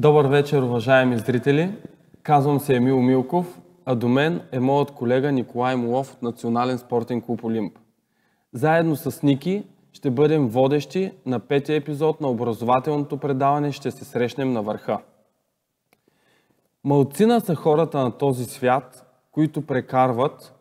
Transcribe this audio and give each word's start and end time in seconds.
Добър 0.00 0.26
вечер, 0.26 0.62
уважаеми 0.62 1.18
зрители. 1.18 1.74
Казвам 2.22 2.60
се 2.60 2.76
Емил 2.76 3.00
Милков, 3.00 3.60
а 3.84 3.94
до 3.94 4.08
мен 4.08 4.42
е 4.52 4.60
моят 4.60 4.90
колега 4.90 5.32
Николай 5.32 5.76
Молов 5.76 6.14
от 6.14 6.22
Национален 6.22 6.78
спортен 6.78 7.22
клуб 7.22 7.44
Олимп. 7.44 7.78
Заедно 8.52 8.96
с 8.96 9.22
Ники 9.22 9.64
ще 9.92 10.10
бъдем 10.10 10.48
водещи 10.48 11.12
на 11.26 11.40
петия 11.40 11.76
епизод 11.76 12.20
на 12.20 12.28
образователното 12.28 13.16
предаване 13.16 13.72
Ще 13.72 13.90
се 13.90 14.04
срещнем 14.04 14.52
на 14.52 14.62
върха. 14.62 14.98
Малцина 16.84 17.40
са 17.40 17.54
хората 17.54 17.98
на 17.98 18.18
този 18.18 18.44
свят, 18.44 19.06
които 19.30 19.66
прекарват 19.66 20.54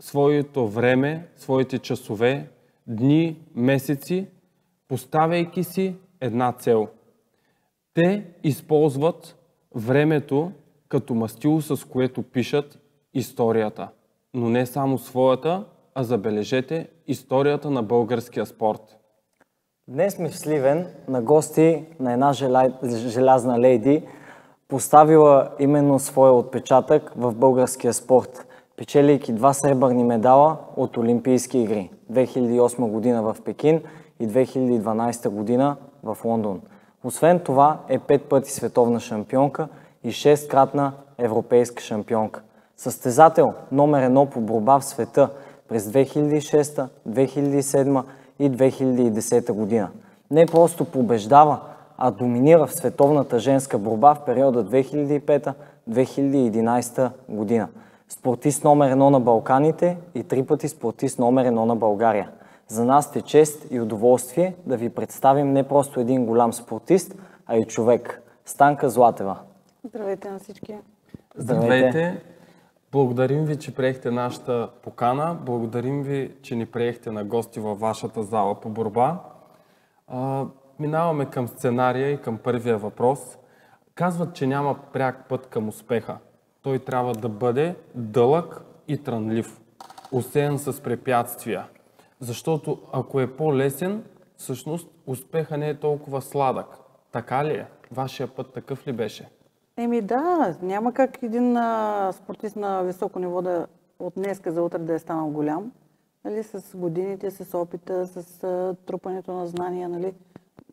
своето 0.00 0.68
време, 0.68 1.28
своите 1.36 1.78
часове, 1.78 2.48
дни, 2.86 3.36
месеци, 3.54 4.26
поставяйки 4.88 5.64
си 5.64 5.96
една 6.20 6.52
цел. 6.52 6.88
Те 7.98 8.24
използват 8.44 9.36
времето 9.74 10.52
като 10.88 11.14
мастило, 11.14 11.60
с 11.60 11.88
което 11.88 12.22
пишат 12.22 12.78
историята. 13.14 13.88
Но 14.34 14.48
не 14.48 14.66
само 14.66 14.98
своята, 14.98 15.64
а 15.94 16.02
забележете 16.02 16.88
историята 17.06 17.70
на 17.70 17.82
българския 17.82 18.46
спорт. 18.46 18.96
Днес 19.88 20.14
сме 20.14 20.28
в 20.28 20.38
Сливен 20.38 20.86
на 21.08 21.22
гости 21.22 21.84
на 22.00 22.12
една 22.12 22.32
желязна 22.92 23.60
лейди, 23.60 24.02
поставила 24.68 25.50
именно 25.58 25.98
своя 25.98 26.32
отпечатък 26.32 27.12
в 27.16 27.34
българския 27.34 27.94
спорт, 27.94 28.46
печелейки 28.76 29.32
два 29.32 29.52
сребърни 29.52 30.04
медала 30.04 30.56
от 30.76 30.96
Олимпийски 30.96 31.58
игри 31.58 31.90
2008 32.12 32.90
година 32.90 33.22
в 33.22 33.36
Пекин 33.44 33.82
и 34.20 34.28
2012 34.28 35.28
година 35.28 35.76
в 36.02 36.18
Лондон. 36.24 36.60
Освен 37.04 37.40
това 37.40 37.78
е 37.88 37.98
пет 37.98 38.24
пъти 38.24 38.52
световна 38.52 39.00
шампионка 39.00 39.68
и 40.04 40.12
шесткратна 40.12 40.92
европейска 41.18 41.82
шампионка. 41.82 42.42
Състезател 42.76 43.54
номер 43.72 44.02
едно 44.02 44.26
по 44.26 44.40
борба 44.40 44.78
в 44.78 44.84
света 44.84 45.30
през 45.68 45.84
2006, 45.84 46.88
2007 47.08 48.02
и 48.38 48.50
2010 48.50 49.52
година. 49.52 49.88
Не 50.30 50.46
просто 50.46 50.84
побеждава, 50.84 51.60
а 51.98 52.10
доминира 52.10 52.66
в 52.66 52.74
световната 52.74 53.38
женска 53.38 53.78
борба 53.78 54.14
в 54.14 54.24
периода 54.24 54.64
2005-2011 54.64 57.10
година. 57.28 57.68
Спортист 58.08 58.64
номер 58.64 58.90
едно 58.90 59.10
на 59.10 59.20
Балканите 59.20 59.96
и 60.14 60.22
три 60.22 60.42
пъти 60.42 60.68
спортист 60.68 61.18
номер 61.18 61.44
едно 61.44 61.66
на 61.66 61.76
България. 61.76 62.28
За 62.68 62.84
нас 62.84 63.16
е 63.16 63.22
чест 63.22 63.66
и 63.70 63.80
удоволствие 63.80 64.56
да 64.66 64.76
ви 64.76 64.88
представим 64.88 65.52
не 65.52 65.68
просто 65.68 66.00
един 66.00 66.26
голям 66.26 66.52
спортист, 66.52 67.14
а 67.46 67.56
и 67.56 67.64
човек. 67.64 68.22
Станка 68.44 68.90
Златева. 68.90 69.38
Здравейте 69.84 70.30
на 70.30 70.38
всички. 70.38 70.76
Здравейте. 71.36 71.90
Здравейте. 71.90 72.22
Благодарим 72.92 73.44
ви, 73.44 73.58
че 73.58 73.74
приехте 73.74 74.10
нашата 74.10 74.68
покана. 74.82 75.38
Благодарим 75.40 76.02
ви, 76.02 76.34
че 76.42 76.56
ни 76.56 76.66
приехте 76.66 77.10
на 77.10 77.24
гости 77.24 77.60
във 77.60 77.80
вашата 77.80 78.22
зала 78.22 78.60
по 78.60 78.68
борба. 78.68 79.20
А, 80.08 80.44
минаваме 80.78 81.26
към 81.26 81.48
сценария 81.48 82.10
и 82.10 82.22
към 82.22 82.38
първия 82.38 82.78
въпрос. 82.78 83.38
Казват, 83.94 84.34
че 84.34 84.46
няма 84.46 84.76
пряк 84.92 85.28
път 85.28 85.46
към 85.46 85.68
успеха. 85.68 86.16
Той 86.62 86.78
трябва 86.78 87.12
да 87.12 87.28
бъде 87.28 87.76
дълъг 87.94 88.64
и 88.88 88.98
трънлив, 88.98 89.60
усеян 90.12 90.58
с 90.58 90.82
препятствия. 90.82 91.64
Защото 92.20 92.78
ако 92.92 93.20
е 93.20 93.36
по-лесен, 93.36 94.04
всъщност 94.36 94.88
успеха 95.06 95.58
не 95.58 95.68
е 95.68 95.78
толкова 95.78 96.22
сладък. 96.22 96.66
Така 97.12 97.44
ли 97.44 97.52
е? 97.52 97.66
Вашия 97.92 98.28
път 98.28 98.52
такъв 98.52 98.86
ли 98.86 98.92
беше? 98.92 99.28
Еми 99.76 100.00
да, 100.00 100.56
няма 100.62 100.92
как 100.92 101.22
един 101.22 101.56
а, 101.56 102.12
спортист 102.12 102.56
на 102.56 102.82
високо 102.82 103.18
ниво 103.18 103.42
да 103.42 103.66
от 103.98 104.14
днеска 104.16 104.52
за 104.52 104.62
утре 104.62 104.78
да 104.78 104.94
е 104.94 104.98
станал 104.98 105.28
голям. 105.30 105.72
Нали, 106.24 106.42
с 106.42 106.76
годините, 106.76 107.30
с 107.30 107.58
опита, 107.58 108.06
с 108.06 108.44
а, 108.44 108.74
трупането 108.86 109.32
на 109.32 109.46
знания, 109.46 109.88
нали, 109.88 110.12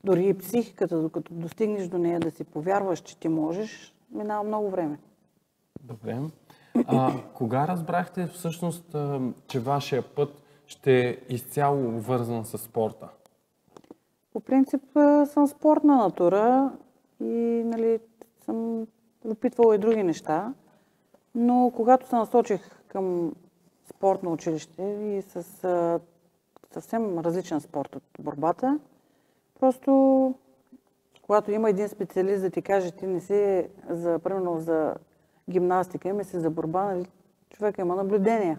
дори 0.03 0.27
и 0.27 0.33
психиката, 0.33 1.01
докато 1.01 1.33
достигнеш 1.33 1.87
до 1.87 1.97
нея 1.97 2.19
да 2.19 2.31
си 2.31 2.43
повярваш, 2.43 2.99
че 2.99 3.17
ти 3.17 3.27
можеш, 3.27 3.93
минава 4.11 4.43
много 4.43 4.69
време. 4.69 4.99
Добре. 5.83 6.19
А, 6.87 7.11
кога 7.33 7.67
разбрахте 7.67 8.27
всъщност, 8.27 8.95
а, 8.95 9.19
че 9.47 9.59
вашия 9.59 10.01
път 10.01 10.44
ще 10.67 11.09
е 11.09 11.17
изцяло 11.29 11.91
вързан 11.91 12.45
с 12.45 12.57
спорта? 12.57 13.09
По 14.33 14.39
принцип 14.39 14.81
съм 15.25 15.47
спортна 15.47 15.97
натура 15.97 16.71
и 17.21 17.63
нали, 17.65 17.99
съм 18.45 18.87
опитвала 19.25 19.75
и 19.75 19.77
други 19.77 20.03
неща, 20.03 20.53
но 21.35 21.71
когато 21.75 22.07
се 22.07 22.15
насочих 22.15 22.61
към 22.87 23.33
спортно 23.89 24.31
училище 24.31 24.83
и 24.83 25.21
с 25.21 25.63
а, 25.63 25.99
съвсем 26.71 27.19
различен 27.19 27.61
спорт 27.61 27.95
от 27.95 28.03
борбата, 28.19 28.79
просто 29.59 30.33
когато 31.21 31.51
има 31.51 31.69
един 31.69 31.89
специалист 31.89 32.41
да 32.41 32.49
ти 32.49 32.61
каже, 32.61 32.91
ти 32.91 33.07
не 33.07 33.21
си 33.21 33.67
за, 33.89 34.19
примерно 34.19 34.59
за 34.59 34.95
гимнастика, 35.49 36.09
ами 36.09 36.23
си 36.23 36.39
за 36.39 36.49
борба, 36.49 36.83
нали, 36.83 37.05
човек 37.49 37.77
има 37.77 37.95
наблюдение. 37.95 38.57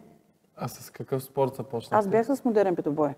А 0.56 0.69
с 0.69 0.91
какъв 0.91 1.22
спорт 1.22 1.55
започнахте? 1.55 1.97
Аз 1.97 2.09
бях 2.09 2.27
с 2.27 2.44
модерен 2.44 2.77
петобой. 2.77 3.15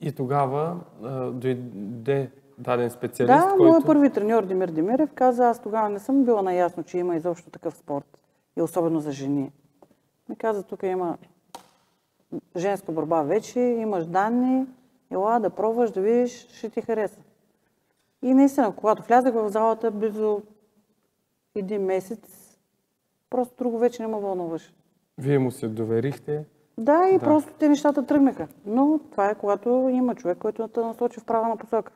И 0.00 0.12
тогава 0.12 0.80
а, 1.02 1.30
дойде 1.30 2.30
даден 2.58 2.90
специалист, 2.90 3.44
да, 3.44 3.50
който... 3.50 3.64
моят 3.64 3.86
първи 3.86 4.10
треньор 4.10 4.44
Димир 4.44 4.68
Димирев 4.68 5.12
каза, 5.14 5.48
аз 5.48 5.62
тогава 5.62 5.88
не 5.88 5.98
съм 5.98 6.24
била 6.24 6.42
наясно, 6.42 6.82
че 6.82 6.98
има 6.98 7.16
изобщо 7.16 7.50
такъв 7.50 7.76
спорт. 7.76 8.18
И 8.56 8.62
особено 8.62 9.00
за 9.00 9.12
жени. 9.12 9.52
Ми 10.28 10.36
каза, 10.36 10.62
тук 10.62 10.82
има 10.82 11.18
женска 12.56 12.92
борба 12.92 13.22
вече, 13.22 13.60
имаш 13.60 14.06
данни, 14.06 14.66
ела 15.10 15.40
да 15.40 15.50
пробваш, 15.50 15.90
да 15.90 16.00
видиш, 16.00 16.48
ще 16.48 16.70
ти 16.70 16.82
хареса. 16.82 17.20
И 18.22 18.34
наистина, 18.34 18.76
когато 18.76 19.02
влязах 19.02 19.34
в 19.34 19.48
залата, 19.48 19.90
близо 19.90 20.42
един 21.54 21.82
месец, 21.82 22.56
просто 23.30 23.54
друго 23.58 23.78
вече 23.78 24.02
не 24.02 24.08
ме 24.08 24.20
вълнуваше. 24.20 24.72
Вие 25.20 25.38
му 25.38 25.50
се 25.50 25.68
доверихте? 25.68 26.44
Да, 26.78 27.08
и 27.08 27.18
да. 27.18 27.24
просто 27.24 27.52
те 27.58 27.68
нещата 27.68 28.06
тръгнаха. 28.06 28.48
Но 28.66 29.00
това 29.10 29.30
е 29.30 29.34
когато 29.34 29.88
има 29.92 30.14
човек, 30.14 30.38
който 30.38 30.68
те 30.68 30.80
насочи 30.80 31.20
в 31.20 31.24
правилна 31.24 31.56
посока. 31.56 31.92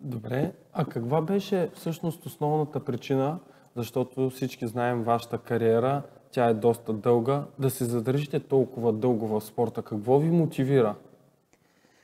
Добре, 0.00 0.52
а 0.72 0.84
каква 0.84 1.20
беше 1.20 1.70
всъщност 1.74 2.26
основната 2.26 2.80
причина, 2.80 3.38
защото 3.76 4.30
всички 4.30 4.66
знаем 4.66 5.02
вашата 5.02 5.38
кариера, 5.38 6.02
тя 6.30 6.48
е 6.48 6.54
доста 6.54 6.92
дълга, 6.92 7.44
да 7.58 7.70
се 7.70 7.84
задържите 7.84 8.40
толкова 8.40 8.92
дълго 8.92 9.26
в 9.26 9.40
спорта? 9.40 9.82
Какво 9.82 10.18
ви 10.18 10.30
мотивира 10.30 10.94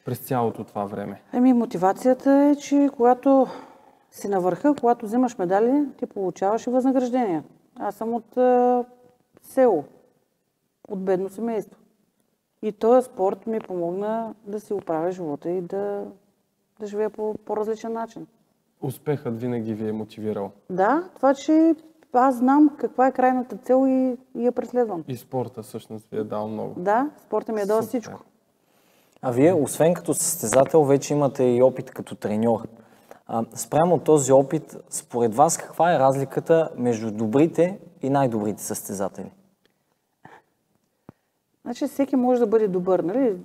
през 0.04 0.18
цялото 0.18 0.64
това 0.64 0.84
време? 0.84 1.22
Еми, 1.32 1.52
мотивацията 1.52 2.32
е, 2.32 2.56
че 2.56 2.90
когато 2.96 3.46
си 4.10 4.28
на 4.28 4.40
върха, 4.40 4.74
когато 4.80 5.06
взимаш 5.06 5.38
медали, 5.38 5.86
ти 5.98 6.06
получаваш 6.06 6.66
и 6.66 6.70
възнаграждения. 6.70 7.44
Аз 7.76 7.94
съм 7.94 8.14
от 8.14 8.36
е, 8.36 8.84
село, 9.42 9.84
от 10.88 11.04
бедно 11.04 11.28
семейство. 11.28 11.76
И 12.62 12.72
този 12.72 13.06
спорт 13.06 13.46
ми 13.46 13.60
помогна 13.60 14.34
да 14.46 14.60
си 14.60 14.72
оправя 14.72 15.10
живота 15.10 15.50
и 15.50 15.60
да 15.60 16.06
да 16.80 16.86
живея 16.86 17.10
по 17.10 17.34
по-различен 17.44 17.92
начин. 17.92 18.26
Успехът 18.80 19.40
винаги 19.40 19.74
ви 19.74 19.88
е 19.88 19.92
мотивирал. 19.92 20.50
Да, 20.70 21.08
това, 21.16 21.34
че 21.34 21.74
аз 22.12 22.36
знам 22.36 22.76
каква 22.78 23.06
е 23.06 23.12
крайната 23.12 23.56
цел 23.56 23.84
и, 23.88 24.16
и 24.40 24.44
я 24.44 24.52
преследвам. 24.52 25.04
И 25.08 25.16
спорта 25.16 25.62
всъщност 25.62 26.08
ви 26.12 26.18
е 26.18 26.24
дал 26.24 26.48
много. 26.48 26.80
Да, 26.80 27.10
спорта 27.26 27.52
ми 27.52 27.60
е 27.60 27.66
дал 27.66 27.82
всичко. 27.82 28.20
А 29.22 29.30
вие, 29.30 29.52
освен 29.52 29.94
като 29.94 30.14
състезател, 30.14 30.84
вече 30.84 31.14
имате 31.14 31.44
и 31.44 31.62
опит 31.62 31.90
като 31.90 32.14
треньор. 32.14 32.68
А, 33.26 33.44
спрямо 33.54 33.98
този 33.98 34.32
опит, 34.32 34.76
според 34.90 35.34
вас 35.34 35.58
каква 35.58 35.94
е 35.94 35.98
разликата 35.98 36.70
между 36.76 37.10
добрите 37.10 37.78
и 38.02 38.10
най-добрите 38.10 38.62
състезатели? 38.62 39.30
Значи 41.64 41.86
всеки 41.86 42.16
може 42.16 42.40
да 42.40 42.46
бъде 42.46 42.68
добър. 42.68 43.00
Нали? 43.00 43.36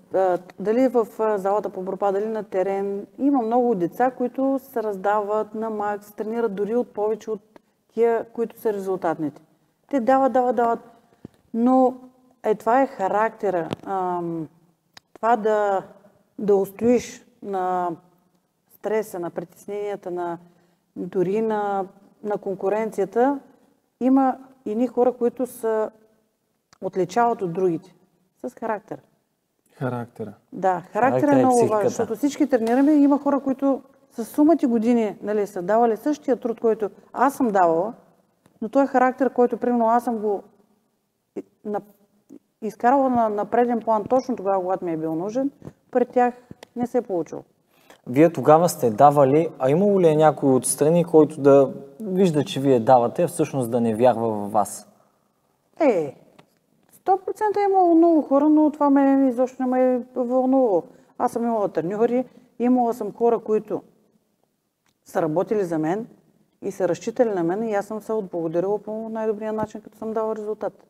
Дали 0.60 0.88
в 0.88 1.08
залата 1.38 1.70
по 1.70 1.82
борба, 1.82 2.12
дали 2.12 2.26
на 2.26 2.44
терен. 2.44 3.08
Има 3.18 3.42
много 3.42 3.76
деца, 3.76 4.12
които 4.12 4.60
се 4.64 4.84
раздават 4.84 5.56
на 5.56 5.70
макс, 5.70 6.12
тренират 6.12 6.56
дори 6.56 6.76
от 6.76 6.94
повече 6.94 7.32
от 7.32 7.60
тия, 7.94 8.26
които 8.34 8.60
са 8.60 8.74
резултатните. 8.74 9.42
Те 9.88 10.00
дават, 10.00 10.34
дават, 10.34 10.56
дават. 10.56 10.80
Но 11.54 11.98
е, 12.44 12.56
това 12.56 12.82
е 12.82 12.88
характера. 12.88 13.70
това 15.14 15.36
да, 15.38 15.84
да 16.40 16.56
устоиш 16.56 17.26
на 17.44 17.92
стреса, 18.76 19.20
на 19.20 19.30
притесненията, 19.30 20.12
на, 20.12 20.38
дори 20.96 21.42
на, 21.42 21.86
на 22.24 22.38
конкуренцията, 22.38 23.40
има 24.00 24.38
и 24.66 24.88
хора, 24.88 25.14
които 25.14 25.48
са 25.48 25.92
отличават 26.82 27.42
от 27.42 27.54
другите. 27.54 27.96
С 28.48 28.54
характер. 28.60 29.02
Характера. 29.74 30.34
Да, 30.54 30.70
характер, 30.70 30.92
характер 30.94 31.28
е 31.28 31.36
много 31.36 31.68
важен, 31.68 31.90
защото 31.90 32.16
всички 32.16 32.50
тренираме. 32.50 32.92
Има 32.92 33.20
хора, 33.20 33.40
които 33.40 33.82
с 34.12 34.26
сумати 34.26 34.66
години 34.66 35.18
нали, 35.22 35.48
са 35.48 35.62
давали 35.62 35.98
същия 35.98 36.38
труд, 36.38 36.60
който 36.60 36.90
аз 37.14 37.34
съм 37.34 37.48
давала, 37.48 37.94
но 38.62 38.70
той 38.70 38.84
е 38.84 38.88
характер, 38.88 39.30
който 39.30 39.58
примерно 39.58 39.88
аз 39.88 40.04
съм 40.04 40.18
го 40.18 40.44
на, 41.66 41.82
изкарала 42.62 43.10
на, 43.10 43.30
на 43.30 43.46
преден 43.46 43.80
план 43.80 44.04
точно 44.04 44.36
тогава, 44.36 44.62
когато 44.62 44.86
ми 44.86 44.92
е 44.92 44.98
бил 44.98 45.16
нужен, 45.16 45.52
пред 45.92 46.10
тях 46.10 46.34
не 46.76 46.88
се 46.88 46.98
е 46.98 47.02
получило. 47.02 47.44
Вие 48.08 48.30
тогава 48.30 48.70
сте 48.70 48.90
давали, 48.90 49.50
а 49.60 49.70
имало 49.70 50.02
ли 50.02 50.08
е 50.08 50.16
някой 50.16 50.54
от 50.54 50.66
страни, 50.66 51.04
който 51.04 51.42
да 51.42 51.74
вижда, 52.00 52.46
че 52.46 52.60
вие 52.60 52.80
давате, 52.80 53.28
всъщност 53.28 53.72
да 53.72 53.82
не 53.82 53.96
вярва 53.96 54.30
в 54.30 54.52
вас? 54.52 54.88
Е, 55.80 56.16
100% 57.06 57.58
е 57.58 57.72
имало 57.72 57.96
много 57.96 58.22
хора, 58.22 58.50
но 58.50 58.72
това 58.72 58.90
ме 58.90 59.30
изобщо 59.30 59.64
не 59.64 59.70
ме 59.70 59.94
е 59.94 60.02
вълнувало. 60.16 60.84
Аз 61.18 61.32
съм 61.32 61.44
имала 61.44 61.70
треньори, 61.70 62.26
имала 62.60 62.94
съм 62.94 63.14
хора, 63.14 63.40
които 63.40 63.82
са 65.06 65.22
работили 65.22 65.64
за 65.64 65.80
мен 65.80 66.08
и 66.62 66.72
са 66.72 66.88
разчитали 66.88 67.30
на 67.30 67.44
мен 67.44 67.64
и 67.64 67.74
аз 67.74 67.86
съм 67.86 68.02
се 68.02 68.14
отблагодарила 68.14 68.80
по 68.80 69.10
най-добрия 69.10 69.54
начин, 69.54 69.82
като 69.82 69.98
съм 69.98 70.14
дала 70.14 70.36
резултат. 70.36 70.88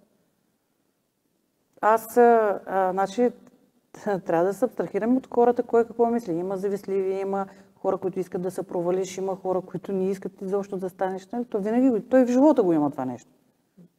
Аз, 1.82 2.18
а, 2.18 2.90
значи, 2.92 3.32
трябва 4.26 4.46
да 4.46 4.54
се 4.54 4.66
абстрахирам 4.66 5.18
от 5.18 5.28
хората, 5.34 5.64
кой 5.64 5.86
какво 5.86 6.06
мисли. 6.06 6.34
Има 6.34 6.58
завистливи, 6.58 7.14
има 7.14 7.46
хора, 7.76 7.98
които 7.98 8.20
искат 8.20 8.42
да 8.42 8.52
се 8.52 8.64
провалиш, 8.64 9.18
има 9.18 9.36
хора, 9.36 9.62
които 9.62 9.92
не 9.92 10.10
искат 10.10 10.42
изобщо 10.42 10.78
да 10.78 10.90
станеш. 10.90 11.28
Нали? 11.28 11.46
То 11.46 11.60
винаги, 11.60 12.10
той 12.10 12.26
в 12.26 12.30
живота 12.30 12.64
го 12.64 12.74
има 12.74 12.92
това 12.92 13.06
нещо. 13.06 13.32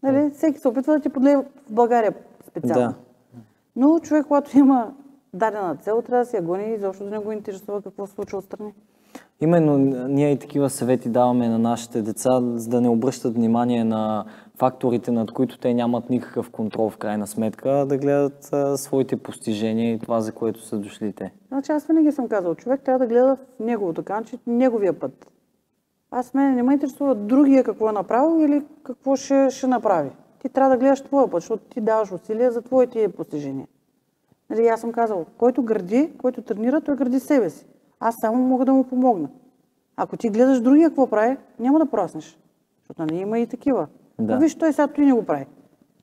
Нали? 0.02 0.30
Всеки 0.30 0.58
се 0.58 0.68
опитва 0.68 0.92
да 0.92 1.00
ти 1.00 1.08
подлее 1.08 1.36
в 1.36 1.44
България 1.70 2.14
специално. 2.46 2.86
Да. 2.86 2.94
Но 3.76 3.98
човек, 3.98 4.26
когато 4.26 4.58
има 4.58 4.94
дадена 5.34 5.76
цел, 5.76 6.02
трябва 6.02 6.24
да 6.24 6.30
си 6.30 6.36
я 6.36 6.42
гони 6.42 6.64
и 6.64 6.74
изобщо 6.74 7.04
да 7.04 7.10
не 7.10 7.18
го 7.18 7.32
интересува 7.32 7.82
какво 7.82 8.06
се 8.06 8.12
случва 8.12 8.38
отстрани. 8.38 8.72
Именно 9.40 9.78
ние 10.08 10.32
и 10.32 10.38
такива 10.38 10.70
съвети 10.70 11.08
даваме 11.08 11.48
на 11.48 11.58
нашите 11.58 12.02
деца, 12.02 12.40
за 12.54 12.70
да 12.70 12.80
не 12.80 12.88
обръщат 12.88 13.34
внимание 13.34 13.84
на 13.84 14.24
факторите, 14.56 15.12
над 15.12 15.32
които 15.32 15.58
те 15.58 15.74
нямат 15.74 16.10
никакъв 16.10 16.50
контрол 16.50 16.90
в 16.90 16.96
крайна 16.96 17.26
сметка, 17.26 17.86
да 17.88 17.98
гледат 17.98 18.48
а, 18.52 18.76
своите 18.76 19.16
постижения 19.16 19.94
и 19.94 19.98
това, 19.98 20.20
за 20.20 20.32
което 20.32 20.62
са 20.66 20.78
дошли 20.78 21.12
те. 21.12 21.32
Значи 21.48 21.72
аз 21.72 21.86
винаги 21.86 22.12
съм 22.12 22.28
казал, 22.28 22.54
човек 22.54 22.80
трябва 22.84 22.98
да 22.98 23.06
гледа 23.06 23.36
в 23.36 23.60
неговото 23.60 24.02
канче, 24.02 24.38
неговия 24.46 24.92
път. 25.00 25.26
Аз 26.10 26.34
мен 26.34 26.54
не 26.54 26.62
ме 26.62 26.72
интересува 26.72 27.14
другия 27.14 27.64
какво 27.64 27.88
е 27.88 27.92
направил 27.92 28.44
или 28.44 28.64
какво 28.82 29.16
ще, 29.16 29.50
ще 29.50 29.66
направи. 29.66 30.10
Ти 30.38 30.48
трябва 30.48 30.70
да 30.70 30.78
гледаш 30.78 31.00
твоя 31.00 31.30
път, 31.30 31.42
защото 31.42 31.64
ти 31.64 31.80
даваш 31.80 32.12
усилия 32.12 32.52
за 32.52 32.62
твоите 32.62 33.08
постижения. 33.08 33.66
Нали, 34.50 34.66
аз 34.66 34.80
съм 34.80 34.92
казал, 34.92 35.26
който 35.38 35.62
гради, 35.62 36.12
който 36.18 36.42
тренира, 36.42 36.80
той 36.80 36.96
гради 36.96 37.20
себе 37.20 37.50
си. 37.50 37.66
Аз 38.00 38.14
само 38.20 38.42
мога 38.42 38.64
да 38.64 38.72
му 38.72 38.84
помогна. 38.84 39.28
Ако 39.96 40.16
ти 40.16 40.30
гледаш 40.30 40.60
другия 40.60 40.88
какво 40.88 41.06
прави, 41.06 41.36
няма 41.58 41.78
да 41.78 41.86
проснеш. 41.86 42.38
Защото 42.80 43.02
нали 43.02 43.20
има 43.20 43.38
и 43.38 43.46
такива. 43.46 43.86
Да. 44.18 44.34
Но 44.34 44.40
виж, 44.40 44.54
той 44.54 44.72
сега 44.72 44.88
той 44.88 45.04
не 45.04 45.12
го 45.12 45.26
прави. 45.26 45.46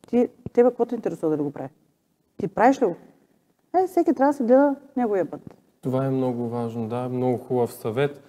Ти, 0.07 0.27
тебе 0.53 0.69
какво 0.69 0.85
те 0.85 0.95
интересува 0.95 1.37
да 1.37 1.43
го 1.43 1.51
прави? 1.51 1.69
Ти 2.37 2.47
правиш 2.47 2.81
ли 2.81 2.85
го? 2.85 2.95
Е, 3.77 3.87
всеки 3.87 4.13
трябва 4.13 4.31
да 4.31 4.37
се 4.37 4.43
гледа 4.43 4.75
неговия 4.97 5.25
път. 5.25 5.41
Това 5.81 6.05
е 6.05 6.09
много 6.09 6.49
важно, 6.49 6.87
да, 6.87 7.09
много 7.09 7.37
хубав 7.37 7.73
съвет. 7.73 8.21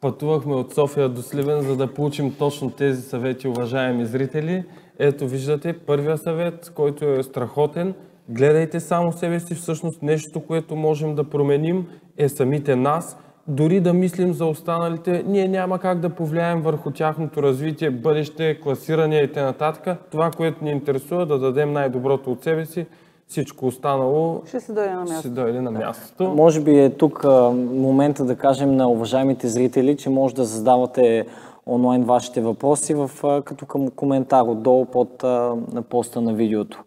Пътувахме 0.00 0.54
от 0.54 0.74
София 0.74 1.08
до 1.08 1.22
Сливен, 1.22 1.60
за 1.60 1.76
да 1.76 1.94
получим 1.94 2.34
точно 2.38 2.70
тези 2.70 3.02
съвети, 3.02 3.48
уважаеми 3.48 4.06
зрители. 4.06 4.64
Ето, 4.98 5.28
виждате, 5.28 5.72
първия 5.72 6.18
съвет, 6.18 6.72
който 6.74 7.04
е 7.04 7.22
страхотен. 7.22 7.94
Гледайте 8.28 8.80
само 8.80 9.12
себе 9.12 9.40
си, 9.40 9.54
всъщност 9.54 10.02
нещо, 10.02 10.40
което 10.40 10.76
можем 10.76 11.14
да 11.14 11.24
променим 11.24 11.86
е 12.18 12.28
самите 12.28 12.76
нас. 12.76 13.18
Дори 13.48 13.80
да 13.80 13.92
мислим 13.92 14.32
за 14.32 14.46
останалите, 14.46 15.24
ние 15.26 15.48
няма 15.48 15.78
как 15.78 16.00
да 16.00 16.10
повлияем 16.10 16.62
върху 16.62 16.90
тяхното 16.90 17.42
развитие, 17.42 17.90
бъдеще, 17.90 18.60
класиране 18.60 19.18
и 19.18 19.32
т.н. 19.32 19.96
Това, 20.10 20.30
което 20.30 20.64
ни 20.64 20.70
интересува, 20.70 21.26
да 21.26 21.38
дадем 21.38 21.72
най-доброто 21.72 22.32
от 22.32 22.42
себе 22.42 22.64
си, 22.64 22.86
всичко 23.28 23.66
останало 23.66 24.42
Ще 24.46 24.60
се 24.60 24.72
дойде 24.72 24.94
на 24.94 25.06
ще 25.06 25.14
място. 25.14 25.30
дойде 25.30 25.60
на 25.60 25.70
мястото. 25.70 26.34
Може 26.34 26.60
би 26.60 26.80
е 26.80 26.90
тук 26.90 27.24
а, 27.24 27.50
момента 27.72 28.24
да 28.24 28.36
кажем 28.36 28.76
на 28.76 28.88
уважаемите 28.88 29.48
зрители, 29.48 29.96
че 29.96 30.10
може 30.10 30.34
да 30.34 30.44
задавате 30.44 31.26
онлайн 31.66 32.04
вашите 32.04 32.40
въпроси 32.40 32.94
в, 32.94 33.10
а, 33.24 33.42
като 33.42 33.66
към 33.66 33.90
коментар 33.90 34.42
отдолу 34.42 34.84
под 34.84 35.24
а, 35.24 35.54
на 35.72 35.82
поста 35.82 36.20
на 36.20 36.34
видеото. 36.34 36.84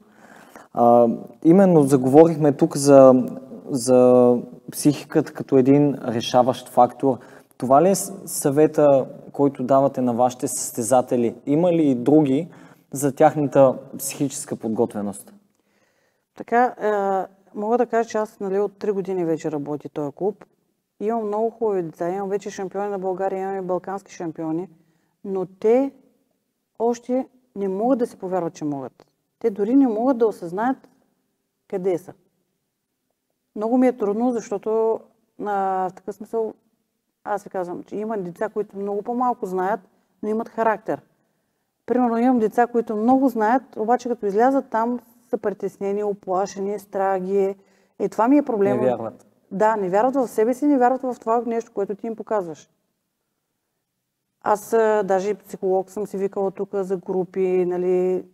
А, 0.73 1.07
именно 1.45 1.83
заговорихме 1.83 2.51
тук 2.51 2.77
за, 2.77 3.23
за 3.69 4.35
психиката 4.71 5.33
като 5.33 5.57
един 5.57 5.95
решаващ 6.07 6.69
фактор. 6.69 7.17
Това 7.57 7.83
ли 7.83 7.89
е 7.89 7.95
съвета, 8.25 9.05
който 9.31 9.63
давате 9.63 10.01
на 10.01 10.13
вашите 10.13 10.47
състезатели? 10.47 11.35
Има 11.45 11.73
ли 11.73 11.83
и 11.83 11.95
други 11.95 12.47
за 12.91 13.11
тяхната 13.11 13.73
психическа 13.97 14.55
подготвеност? 14.55 15.33
Така, 16.39 16.63
е, 16.65 16.91
мога 17.55 17.77
да 17.77 17.85
кажа, 17.85 18.09
че 18.09 18.17
аз 18.17 18.39
нали, 18.39 18.59
от 18.59 18.71
3 18.71 18.91
години 18.91 19.25
вече 19.25 19.51
работи 19.51 19.89
този 19.89 20.11
клуб. 20.15 20.45
Имам 20.99 21.27
много 21.27 21.49
хубави 21.49 21.83
деца, 21.83 22.09
имам 22.09 22.29
вече 22.29 22.49
шампиони 22.49 22.89
на 22.89 22.99
България, 22.99 23.41
имам 23.41 23.57
и 23.57 23.67
балкански 23.67 24.13
шампиони, 24.13 24.69
но 25.23 25.45
те 25.45 25.91
още 26.79 27.27
не 27.55 27.67
могат 27.67 27.99
да 27.99 28.07
си 28.07 28.17
повярват, 28.17 28.53
че 28.53 28.65
могат. 28.65 29.05
Те 29.39 29.49
дори 29.49 29.75
не 29.75 29.87
могат 29.87 30.17
да 30.17 30.27
осъзнаят 30.27 30.77
къде 31.67 31.97
са. 31.97 32.13
Много 33.55 33.77
ми 33.77 33.87
е 33.87 33.97
трудно, 33.97 34.31
защото 34.31 34.99
а, 35.45 35.89
в 35.89 35.93
такъв 35.93 36.15
смисъл 36.15 36.53
аз 37.23 37.43
ви 37.43 37.49
казвам, 37.49 37.83
че 37.83 37.95
има 37.95 38.17
деца, 38.17 38.49
които 38.49 38.77
много 38.77 39.01
по-малко 39.01 39.45
знаят, 39.45 39.79
но 40.23 40.29
имат 40.29 40.49
характер. 40.49 41.01
Примерно 41.85 42.17
имам 42.17 42.39
деца, 42.39 42.67
които 42.67 42.95
много 42.95 43.29
знаят, 43.29 43.75
обаче 43.75 44.09
като 44.09 44.25
излязат 44.25 44.69
там 44.69 44.99
са 45.29 45.37
притеснени, 45.37 46.03
оплашени, 46.03 46.79
страх 46.79 47.21
ги 47.21 47.37
е. 47.37 47.55
Е, 47.99 48.09
това 48.09 48.27
ми 48.27 48.37
е 48.37 48.43
проблема. 48.43 48.81
Не 48.81 48.87
вярват. 48.87 49.27
Да, 49.51 49.75
не 49.75 49.89
вярват 49.89 50.15
в 50.15 50.27
себе 50.27 50.53
си, 50.53 50.65
не 50.65 50.77
вярват 50.77 51.01
в 51.01 51.15
това 51.19 51.43
нещо, 51.45 51.71
което 51.73 51.95
ти 51.95 52.07
им 52.07 52.15
показваш. 52.15 52.69
Аз 54.41 54.69
даже 55.03 55.29
и 55.29 55.35
психолог 55.35 55.91
съм 55.91 56.07
си 56.07 56.17
викала 56.17 56.51
тук 56.51 56.69
за 56.73 56.97
групи, 56.97 57.65
нали, 57.65 58.25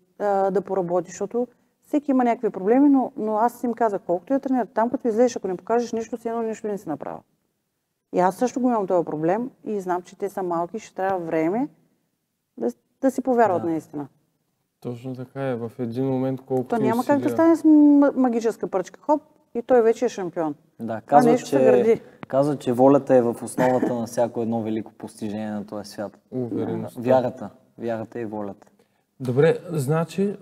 да 0.51 0.61
поработи, 0.65 1.11
защото 1.11 1.47
всеки 1.81 2.11
има 2.11 2.23
някакви 2.23 2.49
проблеми, 2.49 2.89
но, 2.89 3.11
но 3.17 3.37
аз 3.37 3.63
им 3.63 3.73
казах, 3.73 4.01
колкото 4.05 4.33
я 4.33 4.39
тренират, 4.39 4.69
там 4.73 4.89
като 4.89 5.07
излезеш, 5.07 5.35
ако 5.35 5.47
не 5.47 5.57
покажеш 5.57 5.91
нищо, 5.91 6.17
си 6.17 6.27
едно 6.27 6.41
нищо 6.41 6.67
не 6.67 6.77
си 6.77 6.89
направил. 6.89 7.21
И 8.13 8.19
аз 8.19 8.35
също 8.35 8.59
го 8.59 8.69
имам 8.69 8.87
този 8.87 9.05
проблем 9.05 9.51
и 9.63 9.79
знам, 9.79 10.01
че 10.01 10.17
те 10.17 10.29
са 10.29 10.43
малки, 10.43 10.79
ще 10.79 10.95
трябва 10.95 11.19
време 11.25 11.69
да, 12.57 12.71
да 13.01 13.11
си 13.11 13.21
повярват 13.21 13.61
Да. 13.61 13.69
наистина. 13.69 14.07
Точно 14.85 15.15
така 15.15 15.49
е. 15.49 15.55
В 15.55 15.71
един 15.79 16.05
момент 16.05 16.41
колко 16.41 16.63
То 16.63 16.77
няма 16.77 17.03
как 17.05 17.19
да 17.19 17.29
стане 17.29 17.55
с 17.55 17.63
магическа 18.15 18.67
пръчка. 18.67 18.99
Хоп, 19.01 19.21
и 19.55 19.61
той 19.61 19.81
вече 19.81 20.05
е 20.05 20.09
шампион. 20.09 20.55
Да, 20.79 21.01
казва, 21.01 21.37
че, 21.37 21.59
гради. 21.59 22.01
казва, 22.27 22.57
че 22.57 22.73
волята 22.73 23.15
е 23.15 23.21
в 23.21 23.35
основата 23.43 23.93
на 23.93 24.05
всяко 24.05 24.41
едно 24.41 24.61
велико 24.61 24.91
постижение 24.93 25.51
на 25.51 25.65
този 25.65 25.89
свят. 25.89 26.17
Увереността. 26.31 27.01
Вярата. 27.01 27.49
Вярата 27.77 28.19
и 28.19 28.25
волята. 28.25 28.67
Добре, 29.19 29.57
значи, 29.71 30.35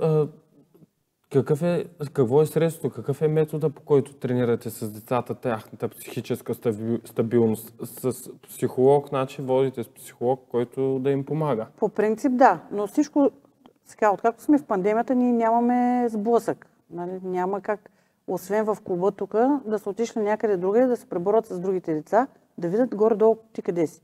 какъв 1.33 1.61
е, 1.61 1.85
какво 2.13 2.41
е 2.41 2.45
средството, 2.45 2.95
какъв 2.95 3.21
е 3.21 3.27
метода, 3.27 3.69
по 3.69 3.81
който 3.81 4.13
тренирате 4.13 4.69
с 4.69 4.91
децата 4.91 5.35
тяхната 5.35 5.89
психическа 5.89 6.53
стаби- 6.53 7.07
стабилност? 7.07 7.73
С 7.83 8.29
психолог, 8.49 9.09
значи 9.09 9.41
водите 9.41 9.83
с 9.83 9.89
психолог, 9.89 10.41
който 10.51 10.99
да 10.99 11.11
им 11.11 11.25
помага. 11.25 11.67
По 11.77 11.89
принцип 11.89 12.31
да, 12.35 12.59
но 12.71 12.87
всичко, 12.87 13.31
сега, 13.85 14.11
откакто 14.11 14.43
сме 14.43 14.57
в 14.57 14.65
пандемията, 14.65 15.15
ние 15.15 15.33
нямаме 15.33 16.09
сблъсък. 16.09 16.67
Нали? 16.89 17.19
Няма 17.23 17.61
как, 17.61 17.89
освен 18.27 18.65
в 18.65 18.77
клуба 18.83 19.11
тук, 19.11 19.31
да 19.65 19.79
са 19.79 19.89
отишли 19.89 20.21
някъде 20.21 20.57
другаде, 20.57 20.85
да 20.85 20.97
се 20.97 21.05
преборят 21.05 21.45
с 21.45 21.59
другите 21.59 21.93
деца, 21.93 22.27
да 22.57 22.67
видят 22.69 22.95
горе-долу 22.95 23.35
ти 23.53 23.61
къде 23.61 23.87
си. 23.87 24.01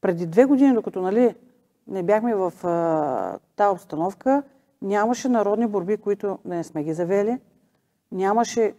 Преди 0.00 0.26
две 0.26 0.44
години, 0.44 0.74
докато 0.74 1.00
нали, 1.00 1.34
не 1.86 2.02
бяхме 2.02 2.34
в 2.34 2.52
тази 3.56 3.74
обстановка, 3.74 4.42
нямаше 4.82 5.28
народни 5.28 5.66
борби, 5.66 5.96
които 5.96 6.38
да 6.44 6.54
не 6.54 6.64
сме 6.64 6.84
ги 6.84 6.94
завели. 6.94 7.38
Нямаше 8.12 8.74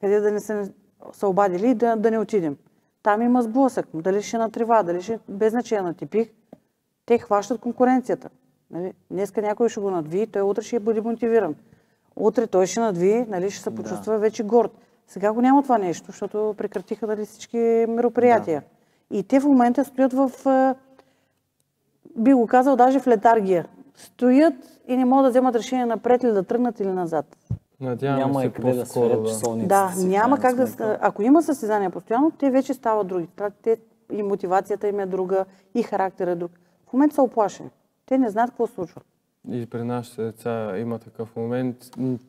къде 0.00 0.20
да 0.20 0.32
не 0.32 0.40
се, 0.40 0.72
се 1.12 1.26
обадили 1.26 1.70
и 1.70 1.74
да, 1.74 1.96
да 1.96 2.10
не 2.10 2.18
отидем. 2.18 2.56
Там 3.02 3.22
има 3.22 3.42
сблъсък. 3.42 3.86
Дали 3.94 4.22
ще 4.22 4.36
е 4.36 4.40
на 4.40 4.50
трива, 4.50 4.82
дали 4.82 5.02
ще 5.02 5.18
без 5.28 5.50
значение 5.50 5.82
на 5.82 5.94
типих, 5.94 6.30
те 7.06 7.18
хващат 7.18 7.60
конкуренцията. 7.60 8.30
Нали? 8.70 8.92
Днеска 9.10 9.42
някой 9.42 9.68
ще 9.68 9.80
го 9.80 9.90
надви, 9.90 10.26
той 10.26 10.42
утре 10.42 10.62
ще 10.62 10.80
бъде 10.80 11.00
мотивиран. 11.00 11.54
Утре 12.16 12.46
той 12.46 12.66
ще 12.66 12.80
надви, 12.80 13.26
нали, 13.28 13.50
ще 13.50 13.62
се 13.62 13.74
почувства 13.74 14.18
вече 14.18 14.42
горд. 14.42 14.70
Сега 15.06 15.32
го 15.32 15.40
няма 15.40 15.62
това 15.62 15.78
нещо, 15.78 16.06
защото 16.06 16.54
прекратиха 16.58 17.06
нали, 17.06 17.26
всички 17.26 17.58
мероприятия. 17.88 18.62
И 19.10 19.22
те 19.22 19.40
в 19.40 19.44
момента 19.44 19.84
стоят 19.84 20.12
в, 20.12 20.30
би 22.16 22.32
го 22.34 22.46
казал, 22.46 22.76
даже 22.76 23.00
в 23.00 23.06
летаргия. 23.06 23.66
Стоят 23.96 24.54
и 24.88 24.96
не 24.96 25.04
могат 25.04 25.24
да 25.24 25.30
вземат 25.30 25.54
решение 25.54 25.86
напред 25.86 26.24
ли 26.24 26.32
да 26.32 26.42
тръгнат 26.42 26.80
или 26.80 26.92
назад. 26.92 27.36
Надявам 27.80 28.18
Няма 28.18 28.40
се 28.40 28.46
и 28.46 28.50
къде 28.50 28.72
да 28.72 28.76
да... 28.76 29.28
часовниците 29.28 29.66
Да, 29.66 29.92
си, 29.96 30.06
няма 30.06 30.38
как 30.38 30.56
да... 30.56 30.66
сметка. 30.66 30.98
Ако 31.00 31.22
има 31.22 31.42
състезания 31.42 31.90
постоянно, 31.90 32.30
те 32.30 32.50
вече 32.50 32.74
стават 32.74 33.06
други. 33.06 33.28
Те 33.62 33.76
и 34.12 34.22
мотивацията 34.22 34.88
им 34.88 35.00
е 35.00 35.06
друга, 35.06 35.44
и 35.74 35.82
характера 35.82 36.30
е 36.30 36.34
друг. 36.34 36.50
В 36.88 36.92
момента 36.92 37.14
са 37.14 37.22
оплашени. 37.22 37.70
Те 38.10 38.18
не 38.18 38.30
знаят 38.30 38.50
какво 38.50 38.66
случва. 38.66 39.00
И 39.50 39.66
при 39.66 39.82
нашите 39.82 40.22
деца 40.22 40.78
има 40.78 40.98
такъв 40.98 41.36
момент. 41.36 41.76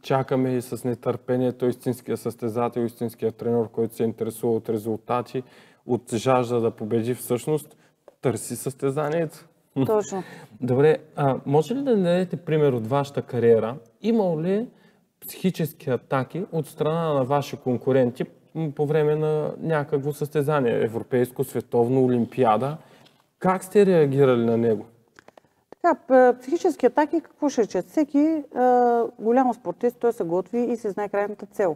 Чакаме 0.02 0.56
и 0.56 0.62
с 0.62 0.84
нетърпение 0.84 1.52
той 1.52 1.70
истинския 1.70 2.18
състезател, 2.18 2.82
истинския 2.82 3.32
тренер, 3.32 3.68
който 3.68 3.96
се 3.96 4.04
интересува 4.04 4.54
от 4.54 4.70
резултати, 4.70 5.44
от 5.86 6.16
жажда 6.16 6.62
да 6.62 6.72
победи 6.72 7.14
всъщност, 7.14 7.78
търси 8.22 8.56
състезанието. 8.56 9.46
Точно. 9.86 10.24
Добре, 10.62 10.98
а 11.16 11.40
може 11.46 11.76
ли 11.76 11.84
да 11.84 11.98
дадете 11.98 12.38
пример 12.38 12.74
от 12.74 12.88
вашата 12.88 13.22
кариера? 13.22 13.76
Има 14.02 14.42
ли 14.42 14.68
психически 15.22 15.90
атаки 15.90 16.46
от 16.52 16.68
страна 16.68 17.14
на 17.14 17.24
ваши 17.24 17.58
конкуренти 17.58 18.24
по 18.76 18.86
време 18.86 19.16
на 19.16 19.54
някакво 19.60 20.14
състезание, 20.14 20.84
европейско, 20.84 21.44
световно, 21.44 22.06
олимпиада? 22.06 22.78
Как 23.40 23.64
сте 23.64 23.86
реагирали 23.86 24.46
на 24.46 24.58
него? 24.58 24.86
Така, 25.82 26.34
психически 26.40 26.86
атаки, 26.86 27.22
какво 27.22 27.50
ще 27.50 27.62
рече? 27.62 27.82
Всеки 27.82 28.44
а, 28.56 29.06
голям 29.20 29.54
спортист, 29.54 29.98
той 30.00 30.14
се 30.14 30.24
готви 30.24 30.60
и 30.60 30.78
се 30.78 30.90
знае 30.90 31.10
крайната 31.10 31.46
цел. 31.46 31.76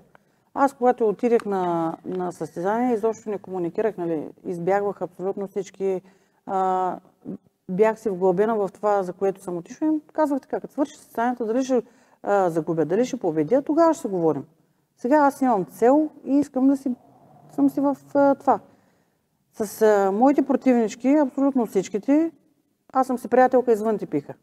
Аз, 0.53 0.73
когато 0.73 1.09
отидех 1.09 1.45
на, 1.45 1.95
на 2.05 2.31
състезание, 2.31 2.93
изобщо 2.93 3.29
не 3.29 3.37
комуникирах, 3.37 3.97
нали, 3.97 4.27
избягвах 4.45 5.01
абсолютно 5.01 5.47
всички, 5.47 6.01
а, 6.45 6.99
бях 7.69 7.99
си 7.99 8.09
вглъбена 8.09 8.55
в 8.55 8.69
това, 8.73 9.03
за 9.03 9.13
което 9.13 9.41
съм 9.41 9.57
отишла 9.57 9.87
и 9.87 9.99
казвах 10.13 10.41
така, 10.41 10.59
като 10.59 10.73
свърши 10.73 10.97
състезанието, 10.97 11.45
дали 11.45 11.63
ще 11.63 11.81
а, 12.23 12.49
загубя, 12.49 12.85
дали 12.85 13.05
ще 13.05 13.17
победя, 13.17 13.61
тогава 13.61 13.93
ще 13.93 14.01
се 14.01 14.07
говорим. 14.07 14.45
Сега 14.97 15.15
аз 15.15 15.41
имам 15.41 15.65
цел 15.65 16.09
и 16.25 16.37
искам 16.37 16.67
да 16.67 16.77
си, 16.77 16.95
съм 17.51 17.69
си 17.69 17.81
в 17.81 17.97
а, 18.13 18.35
това. 18.35 18.59
С 19.53 19.81
а, 19.81 20.11
моите 20.11 20.41
противнички, 20.41 21.15
абсолютно 21.15 21.65
всичките, 21.65 22.31
аз 22.97 23.07
съм 23.07 23.17
си 23.17 23.27
приятелка 23.27 23.71
извън 23.71 23.97
типиха. 23.97 24.33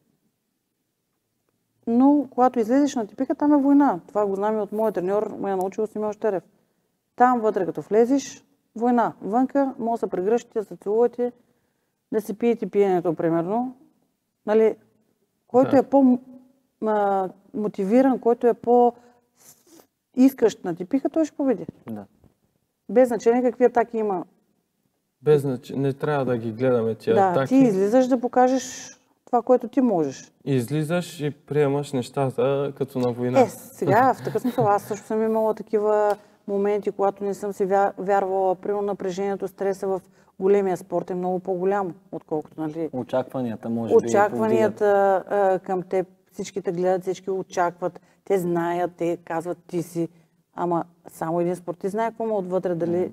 Но 1.87 2.27
когато 2.31 2.59
излезеш 2.59 2.95
на 2.95 3.07
типика, 3.07 3.35
там 3.35 3.53
е 3.53 3.57
война. 3.57 4.01
Това 4.09 4.27
го 4.27 4.37
знам 4.37 4.57
и 4.57 4.61
от 4.61 4.73
моят 4.73 4.95
треньор, 4.95 5.35
ме 5.39 5.53
е 5.53 5.57
научил 5.57 5.87
Симеон 5.87 6.13
Штерев. 6.13 6.43
Там 7.17 7.41
вътре, 7.41 7.67
като 7.67 7.81
влезеш, 7.81 8.45
война. 8.77 9.13
Вънка 9.21 9.75
може 9.79 10.01
да 10.01 10.07
се 10.07 10.11
прегръщате, 10.11 10.59
да 10.59 10.65
се 10.65 10.77
целувате, 10.77 11.33
да 12.13 12.21
си 12.21 12.39
пиете 12.39 12.71
пиенето, 12.71 13.15
примерно. 13.15 13.77
Нали, 14.47 14.77
който 15.47 15.71
Да. 15.71 15.79
е 15.79 15.83
по-мотивиран, 16.81 18.21
който 18.21 18.47
е 18.47 18.55
по-искащ 18.55 20.65
на 20.65 20.77
типиха, 20.77 21.11
той 21.11 21.25
ще 21.25 21.37
победи. 21.37 21.67
Да. 21.91 22.05
Без 22.89 23.09
значение 23.09 23.43
какви 23.43 23.65
атаки 23.65 23.99
има. 23.99 24.25
Без 25.23 25.43
значи, 25.43 25.77
не 25.77 25.93
трябва 25.93 26.25
да 26.25 26.37
ги 26.37 26.53
гледаме 26.53 26.95
тия 26.95 27.15
да, 27.15 27.21
атаки. 27.23 27.49
ти 27.49 27.57
излизаш 27.57 28.07
да 28.07 28.21
покажеш 28.21 28.89
това, 29.27 29.43
което 29.43 29.69
ти 29.69 29.81
можеш. 29.81 30.33
Излизаш 30.45 31.21
и 31.21 31.31
приемаш 31.31 31.93
нещата 31.93 32.73
като 32.79 32.99
на 32.99 33.13
война. 33.13 33.41
Е, 33.41 33.49
сега, 33.49 34.15
в 34.15 34.25
такъв 34.25 34.43
смисъл, 34.43 34.69
аз 34.69 34.83
също 34.83 35.07
съм 35.07 35.23
имала 35.23 35.55
такива 35.55 36.17
моменти, 36.49 36.91
когато 36.91 37.25
не 37.25 37.35
съм 37.35 37.53
си 37.53 37.67
вя- 37.67 37.93
вярвала, 37.99 38.55
примерно 38.55 38.83
напрежението, 38.83 39.49
стреса 39.49 39.87
в 39.87 40.01
големия 40.41 40.77
спорт 40.77 41.11
е 41.11 41.15
много 41.15 41.39
по-голямо, 41.39 41.91
отколкото, 42.13 42.61
нали, 42.61 42.91
Очакванията, 42.93 43.69
може 43.69 43.95
би. 43.97 44.07
очакванията 44.07 44.87
а, 45.29 45.59
към 45.59 45.83
теб, 45.83 46.07
всички 46.33 46.63
те 46.63 46.73
гледат, 46.73 47.03
всички 47.03 47.31
очакват, 47.31 48.01
те 48.25 48.39
знаят, 48.39 48.91
те 48.97 49.19
казват 49.25 49.59
ти 49.67 49.83
си, 49.83 50.09
ама 50.55 50.85
само 51.09 51.41
един 51.41 51.57
спортист 51.57 51.93
знае 51.93 52.11
какво 52.11 52.27
му 52.27 52.37
отвътре, 52.37 52.75
дали 52.75 53.13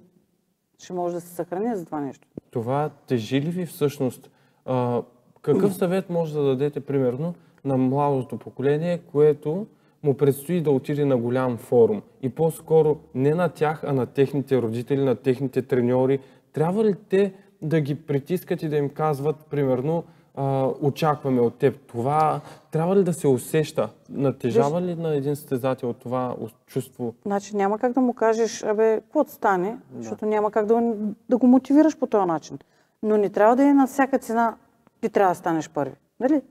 ще 0.83 0.93
може 0.93 1.15
да 1.15 1.21
се 1.21 1.35
съхрани 1.35 1.75
за 1.75 1.85
това 1.85 1.99
нещо. 2.01 2.27
Това 2.51 2.89
тежи 3.07 3.41
ли 3.41 3.49
ви 3.49 3.65
всъщност? 3.65 4.31
А, 4.65 5.01
какъв 5.41 5.73
съвет 5.73 6.09
може 6.09 6.33
да 6.33 6.43
дадете, 6.43 6.79
примерно, 6.79 7.35
на 7.65 7.77
младото 7.77 8.37
поколение, 8.37 8.97
което 8.97 9.67
му 10.03 10.13
предстои 10.13 10.61
да 10.61 10.71
отиде 10.71 11.05
на 11.05 11.17
голям 11.17 11.57
форум? 11.57 12.01
И 12.21 12.29
по-скоро 12.29 12.97
не 13.15 13.35
на 13.35 13.49
тях, 13.49 13.83
а 13.83 13.93
на 13.93 14.05
техните 14.05 14.61
родители, 14.61 15.03
на 15.03 15.15
техните 15.15 15.61
треньори. 15.61 16.19
Трябва 16.53 16.85
ли 16.85 16.95
те 17.09 17.33
да 17.61 17.81
ги 17.81 17.95
притискат 17.95 18.63
и 18.63 18.69
да 18.69 18.77
им 18.77 18.89
казват, 18.89 19.45
примерно, 19.49 20.03
а, 20.35 20.67
очакваме 20.81 21.41
от 21.41 21.55
теб 21.55 21.79
това? 21.87 22.41
Трябва 22.71 22.95
ли 22.95 23.03
да 23.03 23.13
се 23.13 23.27
усеща? 23.27 23.89
Натежава 24.09 24.81
ли 24.81 24.95
на 24.95 25.15
един 25.15 25.35
състезател 25.35 25.93
това 25.93 26.35
чувство? 26.65 27.13
Значи 27.25 27.55
няма 27.55 27.79
как 27.79 27.93
да 27.93 28.01
му 28.01 28.13
кажеш, 28.13 28.63
абе, 28.63 29.01
какво 29.01 29.23
да 29.23 29.31
стане, 29.31 29.77
защото 29.97 30.25
няма 30.25 30.51
как 30.51 30.65
да, 30.65 30.93
да 31.29 31.37
го 31.37 31.47
мотивираш 31.47 31.97
по 31.97 32.07
този 32.07 32.27
начин. 32.27 32.59
Но 33.03 33.17
не 33.17 33.29
трябва 33.29 33.55
да 33.55 33.63
е 33.63 33.73
на 33.73 33.87
всяка 33.87 34.19
цена, 34.19 34.55
ти 35.01 35.09
трябва 35.09 35.31
да 35.31 35.35
станеш 35.35 35.69
първи. 35.69 35.95
Нали? 36.19 36.41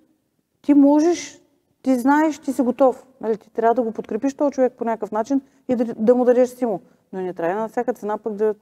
Ти 0.63 0.75
можеш, 0.75 1.41
ти 1.83 1.99
знаеш, 1.99 2.39
ти 2.39 2.53
си 2.53 2.63
готов. 2.63 3.07
Нали? 3.21 3.37
Ти 3.37 3.51
трябва 3.51 3.75
да 3.75 3.83
го 3.83 3.93
подкрепиш 3.93 4.35
този 4.35 4.51
човек 4.51 4.73
по 4.73 4.85
някакъв 4.85 5.13
начин 5.13 5.41
и 5.69 5.77
да, 5.77 5.85
да 5.85 6.15
му 6.15 6.25
дадеш 6.25 6.49
стимул. 6.49 6.81
Но 7.13 7.21
не 7.21 7.35
трябва 7.35 7.61
на 7.61 7.69
всяка 7.69 7.93
цена 7.93 8.19
пък 8.19 8.35
да, 8.35 8.55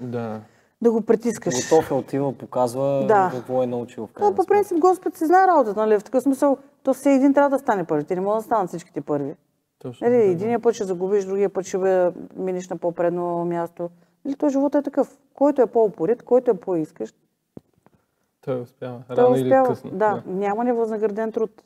Да. 0.00 0.40
Да 0.82 0.92
го 0.92 1.02
притискаш. 1.02 1.54
Готов 1.70 1.90
е 1.90 1.94
отива, 1.94 2.32
показва 2.32 3.04
Да. 3.08 3.30
какво 3.34 3.62
е 3.62 3.66
научил 3.66 4.06
в 4.06 4.12
крайна 4.12 4.34
по 4.36 4.44
принцип 4.46 4.78
Господ 4.78 5.16
си 5.16 5.26
знае 5.26 5.46
работата, 5.46 5.80
нали? 5.80 5.98
В 5.98 6.04
такъв 6.04 6.22
смисъл, 6.22 6.56
то 6.82 6.94
все 6.94 7.10
един 7.10 7.34
трябва 7.34 7.50
да 7.50 7.58
стане 7.58 7.84
първи. 7.84 8.04
Ти 8.04 8.14
не 8.14 8.20
може 8.20 8.36
да 8.36 8.42
станат 8.42 8.68
всичките 8.68 9.00
първи. 9.00 9.34
Точно. 9.78 10.08
Нали, 10.08 10.16
единия 10.22 10.60
път 10.60 10.74
ще 10.74 10.84
загубиш, 10.84 11.24
другия 11.24 11.50
път 11.50 11.66
ще 11.66 11.78
бе, 11.78 12.10
минеш 12.36 12.68
на 12.68 12.76
по-предно 12.76 13.44
място. 13.44 13.90
Нали, 14.24 14.34
то 14.36 14.48
живота 14.48 14.78
е 14.78 14.82
такъв. 14.82 15.18
Който 15.34 15.62
е 15.62 15.66
по-упорит, 15.66 16.22
който 16.22 16.50
е 16.50 16.54
по-искащ, 16.54 17.16
Той 18.40 18.60
успява. 18.60 19.02
той 19.08 19.16
Рано 19.16 19.36
или 19.36 19.42
успява. 19.44 19.66
късно. 19.68 19.90
Да, 19.90 20.22
няма 20.26 20.64
невъзнаграден 20.64 21.32
труд. 21.32 21.62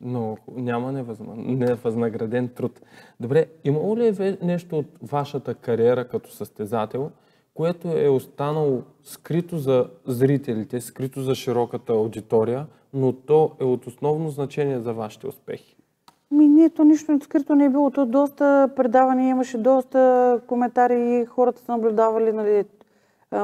Но 0.00 0.36
няма 0.56 0.92
невъзнаграден 1.36 2.48
труд. 2.48 2.80
Добре, 3.20 3.46
имало 3.64 3.96
ли 3.96 4.06
е 4.20 4.38
нещо 4.42 4.78
от 4.78 4.86
вашата 5.02 5.54
кариера 5.54 6.08
като 6.08 6.30
състезател, 6.30 7.10
което 7.54 7.88
е 7.88 8.08
останало 8.08 8.82
скрито 9.02 9.58
за 9.58 9.90
зрителите, 10.06 10.80
скрито 10.80 11.22
за 11.22 11.34
широката 11.34 11.92
аудитория, 11.92 12.66
но 12.94 13.12
то 13.12 13.52
е 13.60 13.64
от 13.64 13.86
основно 13.86 14.30
значение 14.30 14.80
за 14.80 14.92
вашите 14.92 15.26
успехи? 15.26 15.76
Ми, 16.30 16.48
не, 16.48 16.70
то 16.70 16.84
нищо 16.84 17.14
открито 17.14 17.54
не 17.54 17.64
е 17.64 17.68
било. 17.70 17.90
То 17.90 18.06
доста 18.06 18.70
предавания 18.76 19.28
имаше, 19.28 19.58
доста 19.58 20.40
коментари 20.46 21.26
хората 21.26 21.60
са 21.60 21.72
наблюдавали 21.72 22.32
нали, 22.32 22.64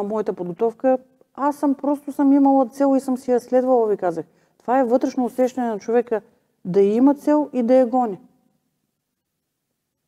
моята 0.04 0.32
подготовка. 0.32 0.98
Аз 1.34 1.56
съм 1.56 1.74
просто 1.74 2.12
съм 2.12 2.32
имала 2.32 2.66
цел 2.66 2.94
и 2.96 3.00
съм 3.00 3.16
си 3.16 3.30
я 3.30 3.40
следвала, 3.40 3.88
ви 3.88 3.96
казах. 3.96 4.26
Това 4.58 4.78
е 4.78 4.84
вътрешно 4.84 5.24
усещане 5.24 5.68
на 5.68 5.78
човека 5.78 6.20
да 6.64 6.80
има 6.80 7.14
цел 7.14 7.50
и 7.52 7.62
да 7.62 7.74
я 7.74 7.86
гони. 7.86 8.18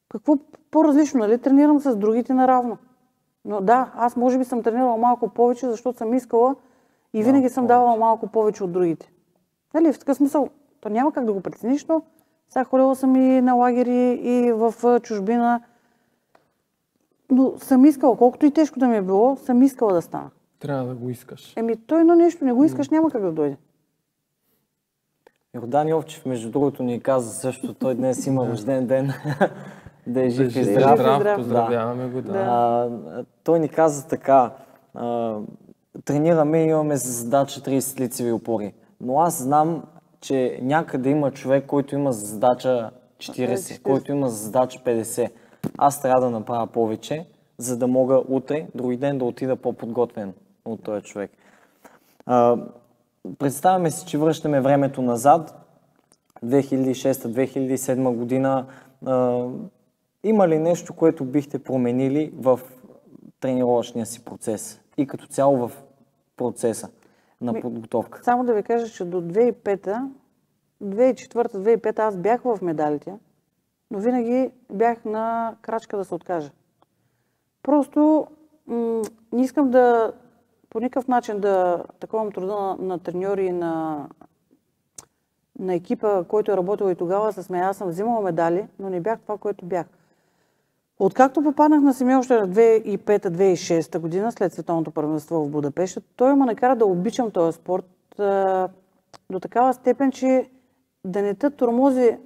Какво 0.08 0.36
по-различно, 0.70 1.20
нали? 1.20 1.38
Тренирам 1.38 1.80
с 1.80 1.96
другите 1.96 2.34
наравно. 2.34 2.78
Но 3.44 3.60
да, 3.60 3.92
аз 3.96 4.16
може 4.16 4.38
би 4.38 4.44
съм 4.44 4.62
тренирала 4.62 4.96
малко 4.96 5.28
повече, 5.28 5.70
защото 5.70 5.98
съм 5.98 6.14
искала 6.14 6.56
и 7.12 7.22
винаги 7.22 7.48
съм 7.48 7.66
давала 7.66 7.96
малко 7.96 8.26
повече 8.26 8.64
от 8.64 8.72
другите. 8.72 9.12
Нали, 9.74 9.92
в 9.92 9.98
такъв 9.98 10.16
смисъл, 10.16 10.48
то 10.80 10.88
няма 10.88 11.12
как 11.12 11.24
да 11.24 11.32
го 11.32 11.40
прецениш, 11.40 11.86
но 11.86 12.02
сега 12.48 12.64
ходила 12.64 12.96
съм 12.96 13.16
и 13.16 13.40
на 13.40 13.54
лагери 13.54 14.20
и 14.22 14.52
в 14.52 15.00
чужбина. 15.00 15.60
Но 17.30 17.52
съм 17.58 17.84
искала, 17.84 18.16
колкото 18.16 18.46
и 18.46 18.50
тежко 18.50 18.78
да 18.78 18.88
ми 18.88 18.96
е 18.96 19.02
било, 19.02 19.36
съм 19.36 19.62
искала 19.62 19.92
да 19.92 20.02
стана. 20.02 20.30
Трябва 20.58 20.84
да 20.84 20.94
го 20.94 21.10
искаш. 21.10 21.56
Еми, 21.56 21.76
той 21.76 22.04
на 22.04 22.16
нещо 22.16 22.44
не 22.44 22.52
го 22.52 22.64
искаш, 22.64 22.88
няма 22.88 23.10
как 23.10 23.22
да 23.22 23.32
дойде. 23.32 23.56
Йордан 25.54 25.88
Йовчев, 25.88 26.26
между 26.26 26.50
другото, 26.50 26.82
ни 26.82 27.00
каза 27.00 27.30
също, 27.30 27.74
той 27.74 27.94
днес 27.94 28.26
има 28.26 28.48
рожден 28.50 28.86
ден. 28.86 29.12
да 30.06 30.20
е 30.20 30.24
Да 30.24 30.30
жив 30.30 30.50
жив 30.50 30.62
и 30.62 30.64
здрав. 30.64 30.98
здрав. 30.98 30.98
здрав, 30.98 31.20
здрав. 31.20 31.36
поздравяваме 31.36 32.08
го. 32.08 32.22
Да. 32.22 32.32
Да. 32.32 32.38
А, 32.38 32.90
той 33.44 33.58
ни 33.58 33.68
каза 33.68 34.08
така, 34.08 34.50
а, 34.94 35.36
тренираме 36.04 36.58
и 36.64 36.68
имаме 36.68 36.96
за 36.96 37.12
задача 37.12 37.60
30 37.60 38.00
лицеви 38.00 38.32
опори. 38.32 38.74
Но 39.00 39.20
аз 39.20 39.42
знам, 39.42 39.82
че 40.20 40.58
някъде 40.62 41.10
има 41.10 41.30
човек, 41.30 41.66
който 41.66 41.94
има 41.94 42.12
за 42.12 42.26
задача 42.26 42.90
40, 43.18 43.54
40. 43.54 43.82
който 43.82 44.12
има 44.12 44.28
за 44.28 44.36
задача 44.36 44.78
50. 44.84 45.30
Аз 45.78 46.02
трябва 46.02 46.20
да 46.20 46.30
направя 46.30 46.66
повече, 46.66 47.26
за 47.58 47.76
да 47.76 47.86
мога 47.86 48.22
утре, 48.28 48.66
други 48.74 48.96
ден 48.96 49.18
да 49.18 49.24
отида 49.24 49.56
по-подготвен 49.56 50.32
от 50.64 50.82
този 50.82 51.02
човек. 51.02 51.30
А, 52.26 52.56
представяме 53.38 53.90
си, 53.90 54.06
че 54.06 54.18
връщаме 54.18 54.60
времето 54.60 55.02
назад, 55.02 55.66
2006-2007 56.44 58.16
година. 58.16 58.66
А, 59.06 59.44
има 60.22 60.48
ли 60.48 60.58
нещо, 60.58 60.94
което 60.94 61.24
бихте 61.24 61.58
променили 61.58 62.32
в 62.36 62.60
тренировъчния 63.40 64.06
си 64.06 64.24
процес 64.24 64.80
и 64.96 65.06
като 65.06 65.26
цяло 65.26 65.68
в 65.68 65.82
процеса 66.36 66.90
на 67.40 67.60
подготовка? 67.60 68.20
Само 68.24 68.44
да 68.44 68.54
ви 68.54 68.62
кажа, 68.62 68.88
че 68.88 69.04
до 69.04 69.22
2005-та, 69.22 70.08
2004-2005 70.84 71.98
аз 71.98 72.16
бях 72.16 72.42
в 72.42 72.58
медалите, 72.62 73.14
но 73.90 73.98
винаги 73.98 74.50
бях 74.72 75.04
на 75.04 75.56
крачка 75.62 75.96
да 75.96 76.04
се 76.04 76.14
откажа. 76.14 76.50
Просто 77.62 78.26
м- 78.66 79.02
не 79.32 79.42
искам 79.42 79.70
да 79.70 80.12
по 80.70 80.80
никакъв 80.80 81.08
начин 81.08 81.40
да 81.40 81.84
таковам 82.00 82.32
труда 82.32 82.54
на, 82.54 82.76
на 82.78 82.98
треньори 82.98 83.46
и 83.46 83.52
на, 83.52 84.06
на 85.58 85.74
екипа, 85.74 86.24
който 86.24 86.52
е 86.52 86.56
работил 86.56 86.90
и 86.90 86.94
тогава 86.94 87.32
с 87.32 87.50
мен. 87.50 87.62
Аз 87.62 87.76
съм 87.76 87.88
взимала 87.88 88.20
медали, 88.20 88.66
но 88.78 88.90
не 88.90 89.00
бях 89.00 89.20
това, 89.20 89.38
което 89.38 89.64
бях. 89.64 89.86
Откакто 91.04 91.42
попаднах 91.42 91.80
на 91.80 91.94
Семи 91.94 92.16
още 92.16 92.34
на 92.34 92.48
2005-2006 92.48 93.98
година, 93.98 94.32
след 94.32 94.52
световното 94.52 94.90
първенство 94.90 95.44
в 95.44 95.48
Будапешта, 95.48 96.00
той 96.16 96.34
ме 96.34 96.44
накара 96.44 96.76
да 96.76 96.86
обичам 96.86 97.30
този 97.30 97.56
спорт 97.56 98.20
а, 98.20 98.68
до 99.30 99.40
такава 99.40 99.74
степен, 99.74 100.12
че 100.12 100.50
да 101.04 101.22
не 101.22 101.34
те 101.34 101.50
тормози, 101.50 102.18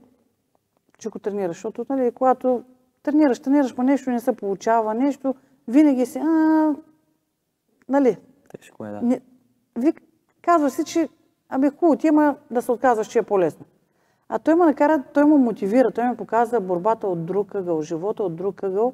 че 0.99 1.09
го 1.09 1.19
тренираш. 1.19 1.57
Защото, 1.57 1.87
нали, 1.89 2.13
когато 2.13 2.63
тренираш, 3.03 3.41
тренираш, 3.41 3.75
по 3.75 3.83
нещо 3.83 4.11
не 4.11 4.21
се 4.21 4.37
получава, 4.37 4.95
нещо, 4.95 5.35
винаги 5.69 6.07
си, 6.07 6.19
а, 6.19 6.75
нали, 7.89 8.17
Тежко 8.49 8.87
е, 8.87 8.91
да. 8.91 9.01
не, 9.03 9.21
ви, 9.79 9.93
казваш 10.43 10.73
си, 10.73 10.85
че 10.85 11.09
ами 11.49 11.71
хубаво 11.71 11.97
ти 11.97 12.07
има 12.07 12.37
да 12.51 12.63
се 12.63 12.73
отказваш, 12.73 13.07
че 13.07 13.19
е 13.19 13.23
по-лесно. 13.23 13.65
А 14.29 14.39
той 14.39 14.55
ме 14.55 14.65
накара, 14.65 15.03
той 15.15 15.25
ме 15.25 15.37
мотивира, 15.37 15.91
той 15.91 16.05
ме 16.05 16.17
показа 16.17 16.61
борбата 16.61 17.07
от 17.07 17.27
друг 17.27 17.55
ъгъл, 17.55 17.83
живота 17.83 18.23
от 18.23 18.37
друг 18.37 18.63
ъгъл 18.63 18.93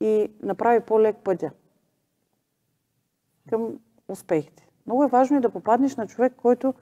и 0.00 0.28
направи 0.42 0.80
по-лек 0.80 1.16
пътя 1.16 1.50
към 3.50 3.68
успехите. 4.08 4.66
Много 4.86 5.04
е 5.04 5.08
важно 5.08 5.36
и 5.36 5.40
да 5.40 5.50
попаднеш 5.50 5.96
на 5.96 6.06
човек, 6.06 6.32
който 6.36 6.74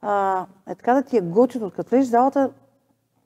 а, 0.00 0.40
е 0.66 0.74
така 0.74 0.94
да 0.94 1.02
ти 1.02 1.16
е 1.16 1.20
готино, 1.20 1.70
като 1.70 1.90
влезеш 1.90 2.06
залата, 2.06 2.50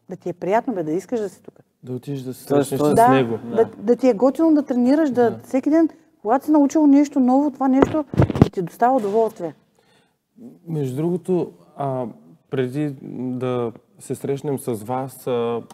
да 0.09 0.17
ти 0.17 0.29
е 0.29 0.33
приятно, 0.33 0.75
бе, 0.75 0.83
да 0.83 0.93
искаш 0.93 1.21
да 1.21 1.29
си 1.29 1.43
тук. 1.43 1.55
Да 1.83 1.93
отидеш 1.93 2.21
да 2.21 2.35
се 2.35 2.47
Тоест, 2.47 2.69
срещнеш 2.69 2.81
тоест- 2.81 2.93
с 2.93 2.97
Да, 2.97 3.09
него. 3.09 3.39
да, 3.47 3.65
да 3.79 3.97
ти 3.97 4.09
е 4.09 4.15
готино 4.15 4.55
да 4.55 4.63
тренираш, 4.63 5.11
да, 5.11 5.39
всеки 5.39 5.71
ден, 5.71 5.89
когато 6.23 6.45
си 6.45 6.51
научил 6.51 6.87
нещо 6.87 7.21
ново, 7.21 7.51
това 7.51 7.69
нещо 7.69 8.05
да 8.43 8.51
ти 8.51 8.63
доставя 8.63 8.97
удоволствие. 8.97 9.55
Между 10.67 10.97
другото, 10.97 11.53
а, 11.77 12.07
преди 12.51 12.97
да 13.31 13.73
се 14.03 14.15
срещнем 14.15 14.59
с 14.59 14.73
вас, 14.73 15.27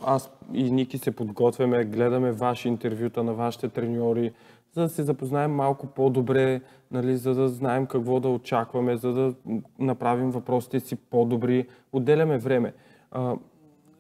аз 0.05 0.31
и 0.53 0.71
Ники 0.71 0.99
се 0.99 1.11
подготвяме, 1.11 1.85
гледаме 1.85 2.33
ваши 2.33 2.69
интервюта 2.69 3.23
на 3.23 3.35
вашите 3.35 3.69
треньори, 3.69 4.33
за 4.73 4.83
да 4.83 4.89
се 4.89 5.03
запознаем 5.03 5.55
малко 5.55 5.87
по-добре, 5.87 6.61
нали, 6.91 7.17
за 7.17 7.35
да 7.35 7.49
знаем 7.49 7.87
какво 7.87 8.21
да 8.21 8.29
очакваме, 8.29 8.97
за 8.97 9.13
да 9.13 9.35
направим 9.79 10.31
въпросите 10.31 10.81
си 10.81 10.97
по-добри. 10.97 11.67
Отделяме 11.93 12.39
време. 12.39 12.73
А, 13.11 13.37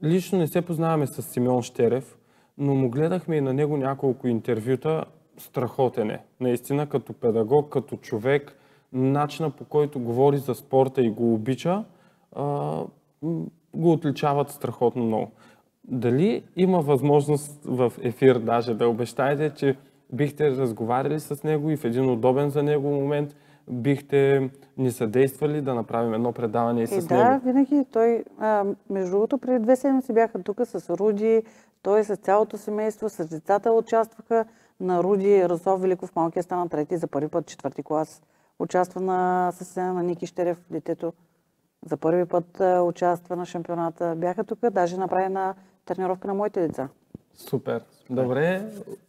лично 0.04 0.38
не 0.38 0.46
се 0.46 0.62
познаваме 0.62 1.06
с 1.06 1.22
Симеон 1.22 1.62
Щерев, 1.62 2.18
но 2.58 2.74
му 2.74 2.90
гледахме 2.90 3.36
и 3.36 3.40
на 3.40 3.52
него 3.52 3.76
няколко 3.76 4.28
интервюта. 4.28 5.04
Страхотен 5.38 6.10
е. 6.10 6.24
Наистина, 6.40 6.86
като 6.86 7.12
педагог, 7.12 7.68
като 7.68 7.96
човек, 7.96 8.56
начина 8.92 9.50
по 9.50 9.64
който 9.64 10.00
говори 10.00 10.38
за 10.38 10.54
спорта 10.54 11.02
и 11.02 11.10
го 11.10 11.34
обича, 11.34 11.84
а, 12.36 12.82
го 13.78 13.92
отличават 13.92 14.50
страхотно 14.50 15.04
много. 15.04 15.30
Дали 15.84 16.44
има 16.56 16.80
възможност 16.80 17.64
в 17.64 17.92
ефир 18.02 18.38
даже 18.38 18.74
да 18.74 18.88
обещаете, 18.88 19.54
че 19.54 19.76
бихте 20.12 20.50
разговаряли 20.50 21.20
с 21.20 21.42
него 21.42 21.70
и 21.70 21.76
в 21.76 21.84
един 21.84 22.10
удобен 22.10 22.50
за 22.50 22.62
него 22.62 22.88
момент 22.88 23.36
бихте 23.70 24.50
ни 24.76 24.90
съдействали 24.90 25.60
да 25.60 25.74
направим 25.74 26.14
едно 26.14 26.32
предаване 26.32 26.82
и 26.82 26.86
с 26.86 26.96
И 26.96 27.06
да, 27.06 27.30
него? 27.30 27.44
винаги 27.44 27.84
той, 27.92 28.24
а, 28.38 28.64
между 28.90 29.10
другото, 29.10 29.38
преди 29.38 29.58
две 29.58 29.76
седмици 29.76 30.12
бяха 30.12 30.42
тук 30.42 30.60
с 30.64 30.90
Руди, 30.98 31.42
той 31.82 32.04
с 32.04 32.16
цялото 32.16 32.56
семейство, 32.56 33.08
с 33.08 33.28
децата 33.28 33.72
участваха. 33.72 34.44
На 34.80 35.02
Руди 35.02 35.48
Расов 35.48 35.80
Великов, 35.80 36.16
малкият 36.16 36.46
стана 36.46 36.68
трети 36.68 36.96
за 36.96 37.06
първи 37.06 37.28
път, 37.28 37.46
четвърти 37.46 37.82
клас. 37.82 38.22
Участва 38.58 39.00
на 39.00 39.50
съседа 39.52 39.92
на 39.92 40.02
Ники 40.02 40.26
Щерев, 40.26 40.64
детето. 40.70 41.12
За 41.86 41.96
първи 41.96 42.24
път 42.24 42.60
а, 42.60 42.82
участва 42.82 43.36
на 43.36 43.46
шампионата. 43.46 44.14
Бяха 44.16 44.44
тук, 44.44 44.58
даже 44.70 44.96
направи 44.96 45.28
на 45.28 45.54
тренировка 45.84 46.28
на 46.28 46.34
моите 46.34 46.60
деца. 46.60 46.88
Супер. 47.34 47.82
Добре. 48.10 48.62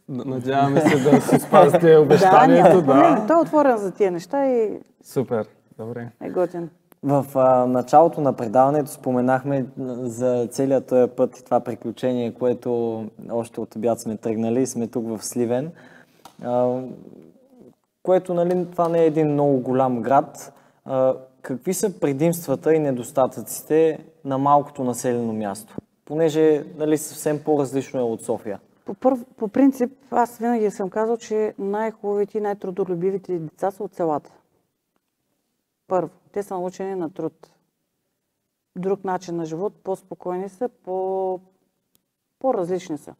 Надяваме 0.08 0.80
се 0.80 1.10
да 1.10 1.20
си 1.20 1.38
спазите 1.38 1.96
обещанието. 2.04 2.68
няма 2.68 2.80
проблем. 2.80 3.14
Да, 3.14 3.24
Той 3.26 3.36
е 3.36 3.40
отворен 3.40 3.76
за 3.76 3.90
тия 3.92 4.10
неща 4.10 4.46
и 4.46 4.80
Супер. 5.04 5.46
Добре. 5.78 6.08
е 6.22 6.30
готин. 6.30 6.70
В 7.02 7.26
а, 7.34 7.66
началото 7.66 8.20
на 8.20 8.32
предаването 8.32 8.90
споменахме 8.90 9.66
за 10.02 10.48
целият 10.50 10.86
този 10.86 11.10
път 11.10 11.38
и 11.38 11.44
това 11.44 11.60
приключение, 11.60 12.34
което 12.34 13.04
още 13.30 13.60
от 13.60 13.76
обяд 13.76 14.00
сме 14.00 14.16
тръгнали, 14.16 14.66
сме 14.66 14.86
тук 14.86 15.06
в 15.08 15.24
Сливен. 15.24 15.72
А, 16.44 16.80
което, 18.02 18.34
нали, 18.34 18.66
това 18.72 18.88
не 18.88 18.98
е 19.02 19.06
един 19.06 19.32
много 19.32 19.60
голям 19.60 20.02
град. 20.02 20.52
А, 20.84 21.14
какви 21.42 21.74
са 21.74 22.00
предимствата 22.00 22.74
и 22.74 22.78
недостатъците 22.78 24.04
на 24.24 24.38
малкото 24.38 24.84
населено 24.84 25.32
място? 25.32 25.76
Понеже 26.04 26.64
нали, 26.76 26.98
съвсем 26.98 27.44
по-различно 27.44 28.00
е 28.00 28.02
от 28.02 28.22
София. 28.22 28.60
По, 28.84 28.94
първ, 28.94 29.24
по 29.36 29.48
принцип, 29.48 29.92
аз 30.10 30.38
винаги 30.38 30.70
съм 30.70 30.90
казал, 30.90 31.16
че 31.16 31.54
най-хубавите 31.58 32.38
и 32.38 32.40
най-трудолюбивите 32.40 33.38
деца 33.38 33.70
са 33.70 33.84
от 33.84 33.94
селата. 33.94 34.32
Първо, 35.88 36.10
те 36.32 36.42
са 36.42 36.54
научени 36.54 36.94
на 36.94 37.10
труд. 37.10 37.50
Друг 38.76 39.04
начин 39.04 39.36
на 39.36 39.44
живот, 39.44 39.72
по-спокойни 39.84 40.48
са, 40.48 40.68
по, 40.68 41.40
по-различни 42.38 42.98
са. 42.98 43.14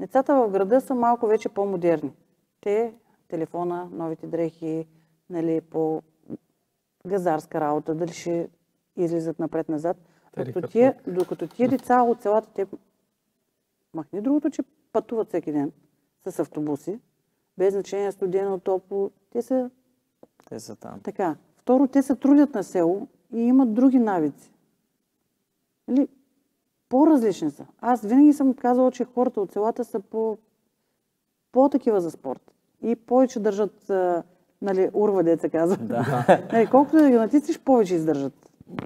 Децата 0.00 0.34
в 0.34 0.48
града 0.50 0.80
са 0.80 0.94
малко 0.94 1.26
вече 1.26 1.48
по-модерни. 1.48 2.12
Те, 2.60 2.94
телефона, 3.28 3.88
новите 3.92 4.26
дрехи, 4.26 4.86
нали, 5.30 5.60
по 5.60 6.02
газарска 7.06 7.60
работа, 7.60 7.94
дали 7.94 8.12
ще 8.12 8.48
излизат 8.96 9.38
напред-назад. 9.38 9.96
Докато 10.36 10.68
тия, 10.68 10.94
докато 11.06 11.46
тия 11.46 11.68
деца 11.68 12.02
от 12.02 12.22
селата, 12.22 12.48
те 12.54 12.66
Махни 13.94 14.20
другото, 14.20 14.50
че 14.50 14.62
пътуват 14.92 15.28
всеки 15.28 15.52
ден 15.52 15.72
с 16.28 16.38
автобуси, 16.38 17.00
без 17.58 17.74
значение 17.74 18.12
студено, 18.12 18.58
топло. 18.58 19.10
Те 19.30 19.42
са 19.42 19.70
Те 20.48 20.60
са 20.60 20.76
там. 20.76 21.00
така. 21.00 21.36
Второ, 21.56 21.88
те 21.88 22.02
се 22.02 22.16
трудят 22.16 22.54
на 22.54 22.64
село 22.64 23.08
и 23.34 23.40
имат 23.40 23.74
други 23.74 23.98
навици. 23.98 24.52
Нали? 25.88 26.08
По-различни 26.88 27.50
са. 27.50 27.66
Аз 27.80 28.02
винаги 28.02 28.32
съм 28.32 28.54
казала, 28.54 28.92
че 28.92 29.04
хората 29.04 29.40
от 29.40 29.52
селата 29.52 29.84
са 29.84 30.00
по, 30.00 30.38
по-такива 31.52 32.00
за 32.00 32.10
спорт. 32.10 32.54
И 32.82 32.96
повече 32.96 33.40
държат, 33.40 33.90
а, 33.90 34.22
нали, 34.62 34.88
урва, 34.94 35.22
деца 35.22 35.48
казва. 35.48 35.76
Да. 35.76 36.26
Нали, 36.52 36.66
колкото 36.66 36.96
да 36.96 37.10
ги 37.10 37.16
натиснеш, 37.16 37.58
повече 37.58 37.94
издържат. 37.94 38.32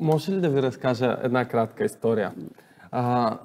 Може 0.00 0.32
ли 0.32 0.40
да 0.40 0.48
ви 0.48 0.62
разкажа 0.62 1.16
една 1.22 1.44
кратка 1.44 1.84
история? 1.84 2.34
А, 2.90 3.38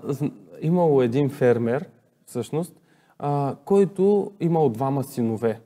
имало 0.61 1.01
един 1.01 1.29
фермер, 1.29 1.85
всъщност, 2.25 2.73
а, 3.19 3.55
който 3.65 4.31
имал 4.39 4.69
двама 4.69 5.03
синове. 5.03 5.59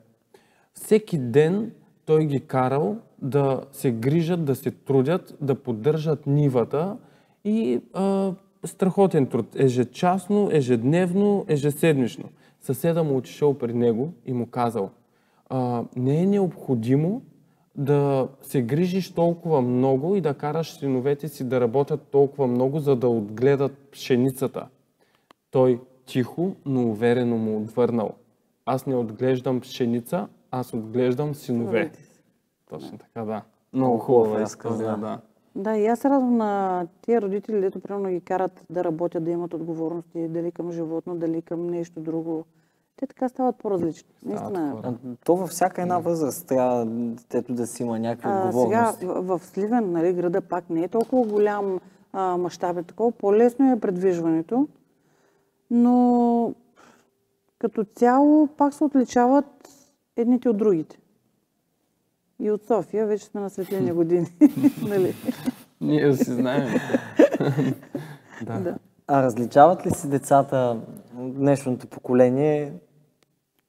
Всеки 0.73 1.17
ден 1.17 1.71
той 2.05 2.25
ги 2.25 2.39
карал 2.39 2.97
да 3.21 3.61
се 3.71 3.91
грижат, 3.91 4.45
да 4.45 4.55
се 4.55 4.71
трудят, 4.71 5.37
да 5.41 5.55
поддържат 5.55 6.27
нивата 6.27 6.97
и 7.43 7.81
а, 7.93 8.31
страхотен 8.65 9.25
труд. 9.25 9.45
Ежечасно, 9.55 10.49
ежедневно, 10.51 11.45
ежеседмично. 11.47 12.29
Съседа 12.61 13.03
му 13.03 13.17
отишъл 13.17 13.53
при 13.53 13.73
него 13.73 14.13
и 14.25 14.33
му 14.33 14.45
казал, 14.45 14.89
а, 15.49 15.83
не 15.95 16.21
е 16.21 16.25
необходимо 16.25 17.21
да 17.75 18.27
се 18.41 18.61
грижиш 18.61 19.13
толкова 19.13 19.61
много 19.61 20.15
и 20.15 20.21
да 20.21 20.33
караш 20.33 20.79
синовете 20.79 21.27
си 21.27 21.43
да 21.43 21.61
работят 21.61 22.01
толкова 22.11 22.47
много, 22.47 22.79
за 22.79 22.95
да 22.95 23.07
отгледат 23.07 23.77
пшеницата. 23.91 24.67
Той 25.51 25.81
тихо, 26.05 26.55
но 26.65 26.81
уверено 26.81 27.37
му 27.37 27.57
отвърнал. 27.57 28.11
Аз 28.65 28.85
не 28.85 28.95
отглеждам 28.95 29.61
пшеница, 29.61 30.27
аз 30.51 30.73
отглеждам 30.73 31.35
синове. 31.35 31.91
Точно 32.69 32.97
така, 32.97 33.25
да. 33.25 33.41
Много 33.73 33.97
хубава 33.97 34.25
хубав 34.25 34.41
изказ, 34.41 34.71
разказ, 34.71 34.77
да. 34.77 34.91
да. 34.91 34.97
да. 34.97 35.19
Да, 35.55 35.77
и 35.77 35.87
аз 35.87 35.99
се 35.99 36.09
радвам 36.09 36.37
на 36.37 36.87
тия 37.01 37.21
родители, 37.21 37.61
дето 37.61 37.79
примерно 37.79 38.09
ги 38.09 38.21
карат 38.21 38.65
да 38.69 38.83
работят, 38.83 39.23
да 39.23 39.31
имат 39.31 39.53
отговорности, 39.53 40.27
дали 40.27 40.51
към 40.51 40.71
животно, 40.71 41.15
дали 41.15 41.41
към 41.41 41.67
нещо 41.67 41.99
друго. 41.99 42.45
Те 42.97 43.07
така 43.07 43.29
стават 43.29 43.55
по-различни. 43.55 44.09
Наистина. 44.25 44.81
А, 44.83 44.93
То 45.25 45.35
във 45.35 45.49
всяка 45.49 45.81
една 45.81 45.99
възраст 45.99 46.47
трябва 46.47 46.85
детето 46.85 47.53
да 47.53 47.67
си 47.67 47.83
има 47.83 47.99
някакви 47.99 48.29
А, 48.29 48.51
сега 48.51 48.93
в, 49.03 49.37
в 49.37 49.45
Сливен, 49.45 49.91
нали, 49.91 50.13
града 50.13 50.41
пак 50.41 50.69
не 50.69 50.83
е 50.83 50.87
толкова 50.87 51.27
голям 51.27 51.79
а, 52.13 52.37
мащаб, 52.37 52.77
е 52.77 52.83
такова 52.83 53.11
по-лесно 53.11 53.71
е 53.71 53.79
предвижването, 53.79 54.67
но 55.71 56.53
като 57.59 57.83
цяло 57.83 58.47
пак 58.47 58.73
се 58.73 58.83
отличават 58.83 59.45
едните 60.17 60.49
от 60.49 60.57
другите. 60.57 60.99
И 62.39 62.51
от 62.51 62.65
София 62.65 63.05
вече 63.05 63.25
сме 63.25 63.41
на 63.41 63.49
светлини 63.49 63.91
години. 63.93 64.27
нали? 64.87 65.15
Ние 65.81 66.13
си 66.13 66.31
знаем. 66.31 66.69
да. 68.45 68.59
Да. 68.59 68.77
А 69.07 69.23
различават 69.23 69.85
ли 69.85 69.91
се 69.91 70.07
децата 70.07 70.79
от 71.17 71.35
днешното 71.35 71.87
поколение 71.87 72.73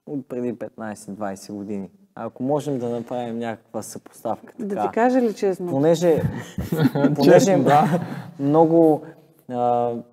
от 0.06 0.28
преди 0.28 0.54
15-20 0.54 1.52
години? 1.52 1.90
ако 2.18 2.42
можем 2.42 2.78
да 2.78 2.88
направим 2.88 3.38
някаква 3.38 3.82
съпоставка. 3.82 4.54
Да 4.58 4.68
така. 4.74 4.88
ти 4.88 4.94
кажа 4.94 5.22
ли 5.22 5.34
честно? 5.34 5.70
Понеже, 5.70 6.22
понеже 7.16 7.56
да. 7.56 8.00
много 8.40 9.02
а, 9.48 9.56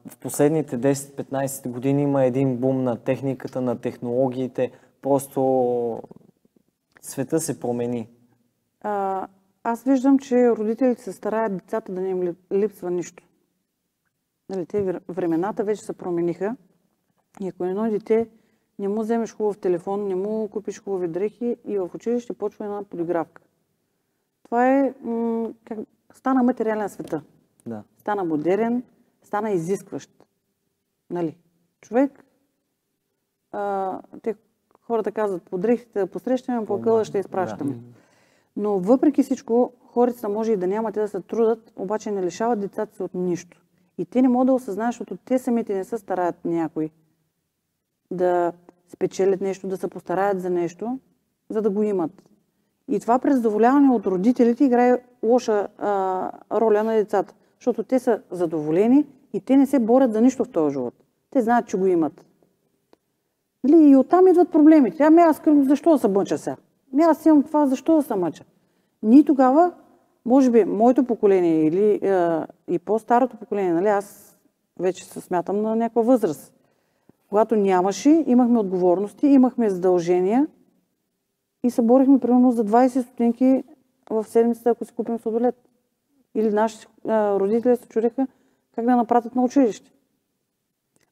в 0.07 0.17
последните 0.19 0.79
10-15 0.79 1.69
години 1.69 2.01
има 2.03 2.23
един 2.23 2.57
бум 2.57 2.83
на 2.83 2.95
техниката, 2.95 3.61
на 3.61 3.79
технологиите. 3.81 4.71
Просто 5.01 6.01
света 7.01 7.39
се 7.39 7.59
промени. 7.59 8.09
А, 8.81 9.27
аз 9.63 9.83
виждам, 9.83 10.19
че 10.19 10.49
родителите 10.49 11.01
се 11.03 11.11
стараят 11.13 11.57
децата 11.57 11.91
да 11.91 12.01
не 12.01 12.09
им 12.09 12.21
лип- 12.21 12.51
липсва 12.53 12.91
нищо. 12.91 13.23
Нали, 14.49 14.65
те 14.65 14.83
вр- 14.83 15.01
времената 15.09 15.63
вече 15.63 15.81
се 15.81 15.93
промениха. 15.93 16.55
И 17.41 17.47
ако 17.47 17.65
едно 17.65 17.89
дете 17.89 18.27
не 18.79 18.87
му 18.87 19.01
вземеш 19.01 19.35
хубав 19.35 19.57
телефон, 19.57 20.07
не 20.07 20.15
му 20.15 20.47
купиш 20.47 20.83
хубави 20.83 21.07
дрехи 21.07 21.57
и 21.65 21.77
в 21.77 21.89
училище 21.93 22.33
почва 22.33 22.65
една 22.65 22.83
полиграфка. 22.83 23.41
Това 24.43 24.67
е, 24.69 24.93
м- 25.01 25.53
как, 25.65 25.79
стана 26.13 26.43
материален 26.43 26.89
света. 26.89 27.21
Да. 27.65 27.83
Стана 27.97 28.23
модерен, 28.23 28.83
стана 29.23 29.51
изискващ. 29.51 30.09
Нали? 31.09 31.37
Човек, 31.81 32.25
а, 33.51 33.99
те 34.21 34.35
хората 34.81 35.11
казват, 35.11 35.43
по 35.43 35.57
дрехите 35.57 35.99
да 35.99 36.07
посрещаме, 36.07 36.65
по 36.65 36.81
къла 36.81 37.05
ще 37.05 37.19
изпращаме. 37.19 37.77
Но 38.55 38.79
въпреки 38.79 39.23
всичко, 39.23 39.73
хората 39.85 40.29
може 40.29 40.51
и 40.51 40.57
да 40.57 40.67
няма 40.67 40.91
те 40.91 40.99
да 40.99 41.07
се 41.07 41.21
трудат, 41.21 41.73
обаче 41.75 42.11
не 42.11 42.23
лишават 42.23 42.59
децата 42.59 42.95
си 42.95 43.03
от 43.03 43.13
нищо. 43.13 43.61
И 43.97 44.05
те 44.05 44.21
не 44.21 44.27
могат 44.27 44.47
да 44.47 44.53
осъзнаят, 44.53 44.93
защото 44.93 45.17
те 45.17 45.39
самите 45.39 45.75
не 45.75 45.83
се 45.83 45.97
стараят 45.97 46.45
някой 46.45 46.89
да 48.13 48.51
спечелят 48.89 49.41
нещо, 49.41 49.67
да 49.67 49.77
се 49.77 49.87
постараят 49.87 50.41
за 50.41 50.49
нещо, 50.49 50.99
за 51.49 51.61
да 51.61 51.69
го 51.69 51.83
имат. 51.83 52.11
И 52.87 52.99
това 52.99 53.19
през 53.19 53.35
задоволяване 53.35 53.89
от 53.89 54.07
родителите 54.07 54.63
играе 54.63 54.97
лоша 55.23 55.67
а, 55.77 56.31
роля 56.51 56.83
на 56.83 56.93
децата, 56.93 57.33
защото 57.59 57.83
те 57.83 57.99
са 57.99 58.21
задоволени 58.31 59.05
и 59.33 59.41
те 59.41 59.57
не 59.57 59.65
се 59.65 59.79
борят 59.79 60.13
за 60.13 60.21
нищо 60.21 60.43
в 60.43 60.49
този 60.49 60.73
живот. 60.73 60.93
Те 61.31 61.41
знаят, 61.41 61.67
че 61.67 61.77
го 61.77 61.85
имат. 61.85 62.25
Нали, 63.63 63.89
И 63.89 63.95
оттам 63.95 64.27
идват 64.27 64.51
проблемите. 64.51 65.03
Ами 65.03 65.21
аз 65.21 65.41
защо 65.45 65.91
да 65.91 65.97
се 65.97 66.07
мъча 66.07 66.37
сега? 66.37 66.55
Ами 66.93 67.03
аз 67.03 67.25
имам 67.25 67.43
това, 67.43 67.67
защо 67.67 67.95
да 67.95 68.01
се 68.01 68.15
мъча? 68.15 68.43
Ние 69.03 69.23
тогава, 69.23 69.71
може 70.25 70.51
би, 70.51 70.65
моето 70.65 71.03
поколение 71.03 71.65
или 71.67 72.07
а, 72.07 72.47
и 72.67 72.79
по-старото 72.79 73.37
поколение, 73.37 73.73
нали, 73.73 73.87
аз 73.87 74.37
вече 74.79 75.05
се 75.05 75.21
смятам 75.21 75.61
на 75.61 75.75
някаква 75.75 76.01
възраст. 76.01 76.52
Когато 77.33 77.55
нямаше, 77.55 78.23
имахме 78.27 78.59
отговорности, 78.59 79.27
имахме 79.27 79.69
задължения 79.69 80.47
и 81.63 81.71
се 81.71 81.81
борихме 81.81 82.19
примерно 82.19 82.51
за 82.51 82.65
20 82.65 83.01
стотинки 83.01 83.63
в 84.09 84.23
седмицата, 84.23 84.69
ако 84.69 84.85
си 84.85 84.93
купим 84.93 85.19
сладолет. 85.19 85.55
Или 86.35 86.49
нашите 86.49 86.87
родители 87.09 87.75
се 87.75 87.87
чудеха 87.87 88.27
как 88.75 88.85
да 88.85 88.95
напратят 88.95 89.35
на 89.35 89.43
училище. 89.43 89.91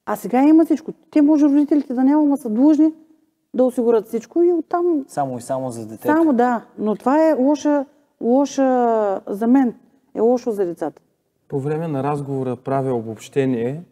А 0.05 0.15
сега 0.15 0.41
има 0.43 0.65
всичко. 0.65 0.91
Те 1.11 1.21
може 1.21 1.45
родителите 1.45 1.93
да 1.93 2.03
няма, 2.03 2.25
но 2.25 2.37
са 2.37 2.49
длъжни 2.49 2.93
да 3.53 3.63
осигурят 3.63 4.07
всичко 4.07 4.41
и 4.41 4.53
оттам 4.53 5.05
Само 5.07 5.37
и 5.37 5.41
само 5.41 5.71
за 5.71 5.87
детето. 5.87 6.07
само 6.07 6.33
да. 6.33 6.65
Но 6.77 6.95
това 6.95 7.29
е 7.29 7.33
лоша, 7.33 7.85
лоша 8.21 9.21
за 9.27 9.47
мен. 9.47 9.75
Е 10.15 10.19
лошо 10.19 10.51
за 10.51 10.65
децата. 10.65 11.01
По 11.47 11.59
време 11.59 11.87
на 11.87 12.03
разговора 12.03 12.55
правя 12.55 12.93
обобщение 12.93 13.83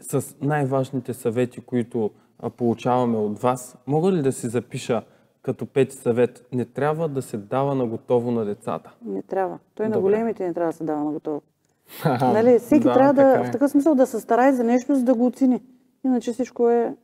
с 0.00 0.36
най-важните 0.42 1.14
съвети, 1.14 1.60
които 1.60 2.10
получаваме 2.56 3.18
от 3.18 3.38
вас. 3.38 3.76
Мога 3.86 4.12
ли 4.12 4.22
да 4.22 4.32
си 4.32 4.48
запиша 4.48 5.02
като 5.42 5.66
пети 5.66 5.96
съвет? 5.96 6.46
Не 6.52 6.64
трябва 6.64 7.08
да 7.08 7.22
се 7.22 7.36
дава 7.36 7.74
на 7.74 7.86
готово 7.86 8.30
на 8.30 8.44
децата. 8.44 8.94
Не 9.04 9.22
трябва. 9.22 9.58
Той 9.74 9.88
на 9.88 10.00
големите 10.00 10.46
не 10.46 10.54
трябва 10.54 10.72
да 10.72 10.76
се 10.76 10.84
дава 10.84 11.04
на 11.04 11.12
готово. 11.12 11.42
Нали, 12.20 12.58
всеки 12.58 12.84
Да, 12.84 12.94
трябва 12.94 13.12
да, 13.12 13.40
е. 13.40 13.44
в 13.44 13.50
такъв 13.50 13.70
смисъл 13.70 13.94
да 13.94 14.06
се 14.06 14.20
старае 14.20 14.52
за 14.52 14.64
нещо, 14.64 14.94
за 14.94 15.04
да 15.04 15.14
го 15.14 15.26
оцени. 15.26 15.62
Иначе 16.04 16.32
всичко 16.32 16.70
е... 16.70 16.96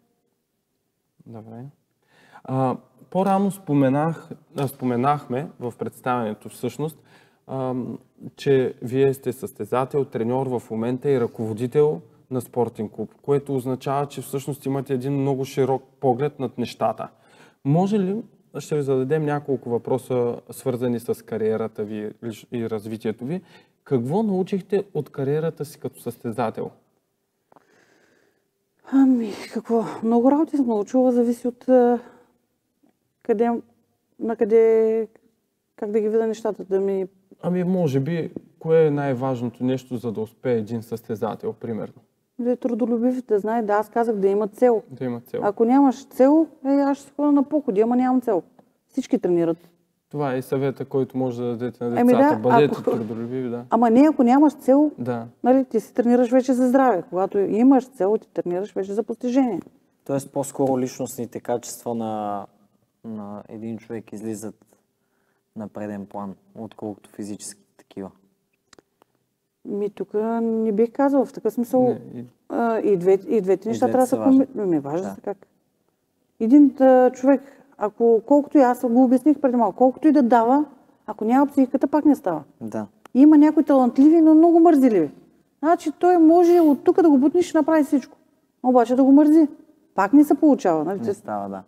Добре. 1.26 1.64
А, 2.44 2.76
по-рано 3.10 3.50
споменах, 3.50 4.28
споменахме 4.66 5.48
в 5.60 5.72
представянето 5.78 6.48
всъщност, 6.48 6.98
а, 7.46 7.74
че 8.36 8.74
вие 8.82 9.14
сте 9.14 9.32
състезател, 9.32 10.04
треньор 10.04 10.46
в 10.46 10.70
момента 10.70 11.10
и 11.10 11.20
ръководител 11.20 12.00
на 12.32 12.40
спортен 12.40 12.88
клуб, 12.88 13.14
което 13.22 13.56
означава, 13.56 14.06
че 14.06 14.22
всъщност 14.22 14.66
имате 14.66 14.94
един 14.94 15.12
много 15.12 15.44
широк 15.44 15.82
поглед 16.00 16.38
над 16.38 16.58
нещата. 16.58 17.08
Може 17.64 17.98
ли, 17.98 18.22
ще 18.58 18.76
ви 18.76 18.82
зададем 18.82 19.24
няколко 19.24 19.70
въпроса, 19.70 20.40
свързани 20.50 21.00
с 21.00 21.24
кариерата 21.24 21.84
ви 21.84 22.10
и 22.52 22.70
развитието 22.70 23.24
ви. 23.24 23.40
Какво 23.84 24.22
научихте 24.22 24.84
от 24.94 25.10
кариерата 25.10 25.64
си 25.64 25.80
като 25.80 26.00
състезател? 26.00 26.70
Ами, 28.92 29.32
какво? 29.52 29.84
Много 30.02 30.30
работи 30.30 30.56
съм 30.56 30.66
научила, 30.66 31.12
зависи 31.12 31.48
от 31.48 31.64
къде, 33.22 33.50
на 34.18 34.36
къде, 34.36 35.08
как 35.76 35.90
да 35.90 36.00
ги 36.00 36.08
видя 36.08 36.26
нещата, 36.26 36.64
да 36.64 36.80
ми... 36.80 37.06
Ами, 37.42 37.64
може 37.64 38.00
би, 38.00 38.30
кое 38.58 38.86
е 38.86 38.90
най-важното 38.90 39.64
нещо, 39.64 39.96
за 39.96 40.12
да 40.12 40.20
успее 40.20 40.58
един 40.58 40.82
състезател, 40.82 41.52
примерно? 41.52 42.02
Да 42.38 42.50
е 42.50 42.56
трудолюбив, 42.56 43.22
да 43.22 43.38
знае, 43.38 43.62
да, 43.62 43.72
аз 43.72 43.88
казах 43.88 44.16
да 44.16 44.28
има 44.28 44.48
цел. 44.48 44.82
Да 44.90 45.04
има 45.04 45.20
цел. 45.20 45.40
Ако 45.44 45.64
нямаш 45.64 46.04
цел, 46.04 46.46
е, 46.64 46.68
аз 46.70 46.98
ще 46.98 47.12
ходя 47.12 47.32
на 47.32 47.42
походи, 47.42 47.80
ама 47.80 47.96
нямам 47.96 48.20
цел. 48.20 48.42
Всички 48.88 49.18
тренират. 49.18 49.68
Това 50.08 50.34
е 50.34 50.38
и 50.38 50.42
съвета, 50.42 50.84
който 50.84 51.18
може 51.18 51.42
да 51.42 51.48
дадете 51.48 51.84
на 51.84 52.00
Ами 52.00 52.12
децата. 52.12 52.34
да, 52.34 52.40
Бъдете 52.40 52.74
ако- 52.74 52.82
трудолюбиви, 52.90 53.48
да. 53.50 53.64
Ама 53.70 53.90
не, 53.90 54.08
ако 54.08 54.22
нямаш 54.22 54.52
цел, 54.54 54.90
Да. 54.98 55.26
нали, 55.44 55.64
ти 55.64 55.80
си 55.80 55.94
тренираш 55.94 56.30
вече 56.30 56.52
за 56.52 56.68
здраве. 56.68 57.02
Когато 57.02 57.38
имаш 57.38 57.86
цел, 57.86 58.16
ти 58.20 58.28
тренираш 58.28 58.72
вече 58.72 58.92
за 58.92 59.02
постижение. 59.02 59.60
Тоест 60.04 60.32
по-скоро 60.32 60.78
личностните 60.78 61.40
качества 61.40 61.94
на, 61.94 62.46
на 63.04 63.42
един 63.48 63.78
човек 63.78 64.12
излизат 64.12 64.54
на 65.56 65.68
преден 65.68 66.06
план, 66.06 66.34
отколкото 66.54 67.10
физически 67.10 67.62
такива. 67.76 68.10
Ми 69.64 69.90
тук 69.90 70.08
не 70.42 70.72
бих 70.72 70.92
казала 70.92 71.24
в 71.24 71.32
такъв 71.32 71.52
смисъл. 71.52 71.82
Не, 71.82 72.20
и- 72.20 72.24
а, 72.48 72.78
и, 72.78 72.96
две, 72.96 73.12
и 73.28 73.40
двете 73.40 73.68
неща 73.68 73.86
двете 73.86 73.92
трябва 73.92 74.04
да 74.04 74.06
са 74.06 74.16
важни. 74.16 74.46
Ми, 74.56 74.78
важно 74.78 75.08
Да. 75.14 75.20
как. 75.24 75.46
Един 76.40 76.74
а, 76.80 77.10
човек, 77.10 77.40
ако 77.78 78.22
колкото 78.26 78.58
и 78.58 78.62
аз 78.62 78.80
го 78.82 79.04
обясних 79.04 79.38
преди 79.40 79.56
малко, 79.56 79.76
колкото 79.76 80.08
и 80.08 80.12
да 80.12 80.22
дава, 80.22 80.64
ако 81.06 81.24
няма 81.24 81.46
психиката, 81.46 81.86
пак 81.86 82.04
не 82.04 82.14
става. 82.16 82.42
Да. 82.60 82.86
Има 83.14 83.38
някои 83.38 83.64
талантливи, 83.64 84.20
но 84.20 84.34
много 84.34 84.60
мързеливи. 84.60 85.10
Значи 85.58 85.90
той 85.92 86.18
може 86.18 86.60
от 86.60 86.84
тук 86.84 87.02
да 87.02 87.10
го 87.10 87.18
бутнеш 87.18 87.50
и 87.50 87.56
направи 87.56 87.84
всичко. 87.84 88.16
Обаче 88.62 88.96
да 88.96 89.04
го 89.04 89.12
мързи. 89.12 89.48
Пак 89.94 90.12
не 90.12 90.24
се 90.24 90.34
получава. 90.34 90.84
Нали? 90.84 91.00
Не 91.00 91.14
става, 91.14 91.48
да. 91.48 91.62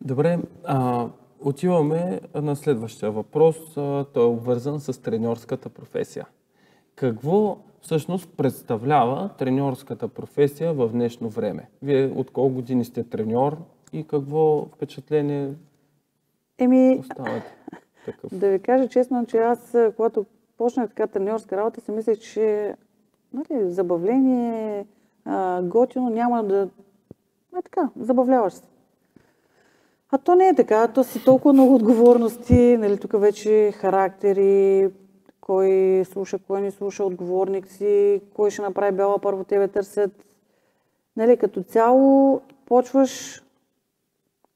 Добре, 0.00 0.38
а, 0.64 1.06
отиваме 1.40 2.20
на 2.34 2.56
следващия 2.56 3.10
въпрос. 3.10 3.76
А, 3.76 4.04
той 4.04 4.22
е 4.22 4.26
обвързан 4.26 4.80
с 4.80 5.02
треньорската 5.02 5.68
професия. 5.68 6.26
Какво 7.00 7.58
всъщност 7.80 8.28
представлява 8.36 9.30
треньорската 9.38 10.08
професия 10.08 10.72
в 10.72 10.88
днешно 10.88 11.28
време? 11.28 11.68
Вие 11.82 12.06
от 12.06 12.30
колко 12.30 12.54
години 12.54 12.84
сте 12.84 13.04
треньор 13.04 13.56
и 13.92 14.06
какво 14.06 14.66
впечатление 14.66 15.54
Еми, 16.58 16.96
оставате? 17.00 17.56
Такъв? 18.04 18.38
Да 18.38 18.48
ви 18.48 18.58
кажа 18.58 18.88
честно, 18.88 19.26
че 19.26 19.38
аз, 19.38 19.76
когато 19.96 20.26
почнах 20.58 20.88
така 20.88 21.06
треньорска 21.06 21.56
работа, 21.56 21.80
си 21.80 21.90
мислех, 21.90 22.18
че 22.18 22.74
нали, 23.32 23.70
забавление, 23.70 24.86
а, 25.24 25.62
готино, 25.62 26.10
няма 26.10 26.44
да... 26.44 26.68
А 27.54 27.62
така, 27.62 27.88
забавляваш 28.00 28.52
се. 28.52 28.62
А 30.10 30.18
то 30.18 30.34
не 30.34 30.48
е 30.48 30.54
така, 30.54 30.88
то 30.88 31.04
си 31.04 31.24
толкова 31.24 31.52
много 31.52 31.74
отговорности, 31.74 32.76
нали, 32.76 32.98
тук 32.98 33.20
вече 33.20 33.72
характери, 33.72 34.90
кой 35.48 36.02
слуша, 36.04 36.38
кой 36.38 36.60
не 36.60 36.70
слуша, 36.70 37.04
отговорник 37.04 37.66
си, 37.66 38.20
кой 38.34 38.50
ще 38.50 38.62
направи 38.62 38.96
бяла, 38.96 39.18
първо 39.18 39.44
тебе 39.44 39.68
търсят. 39.68 40.24
Нали, 41.16 41.36
като 41.36 41.62
цяло 41.62 42.40
почваш, 42.66 43.42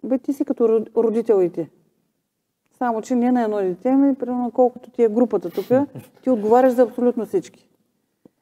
бе 0.04 0.18
ти 0.18 0.32
си 0.32 0.44
като 0.44 0.68
род- 0.68 0.96
родител 0.96 1.42
и 1.42 1.50
ти. 1.50 1.68
Само, 2.78 3.02
че 3.02 3.14
не 3.14 3.32
на 3.32 3.42
едно 3.42 3.56
дете, 3.56 3.90
ми, 3.92 4.14
примерно 4.14 4.50
колкото 4.50 4.90
ти 4.90 5.02
е 5.02 5.08
групата 5.08 5.50
тук, 5.50 5.66
ти 6.22 6.30
отговаряш 6.30 6.72
за 6.72 6.82
абсолютно 6.82 7.26
всички. 7.26 7.68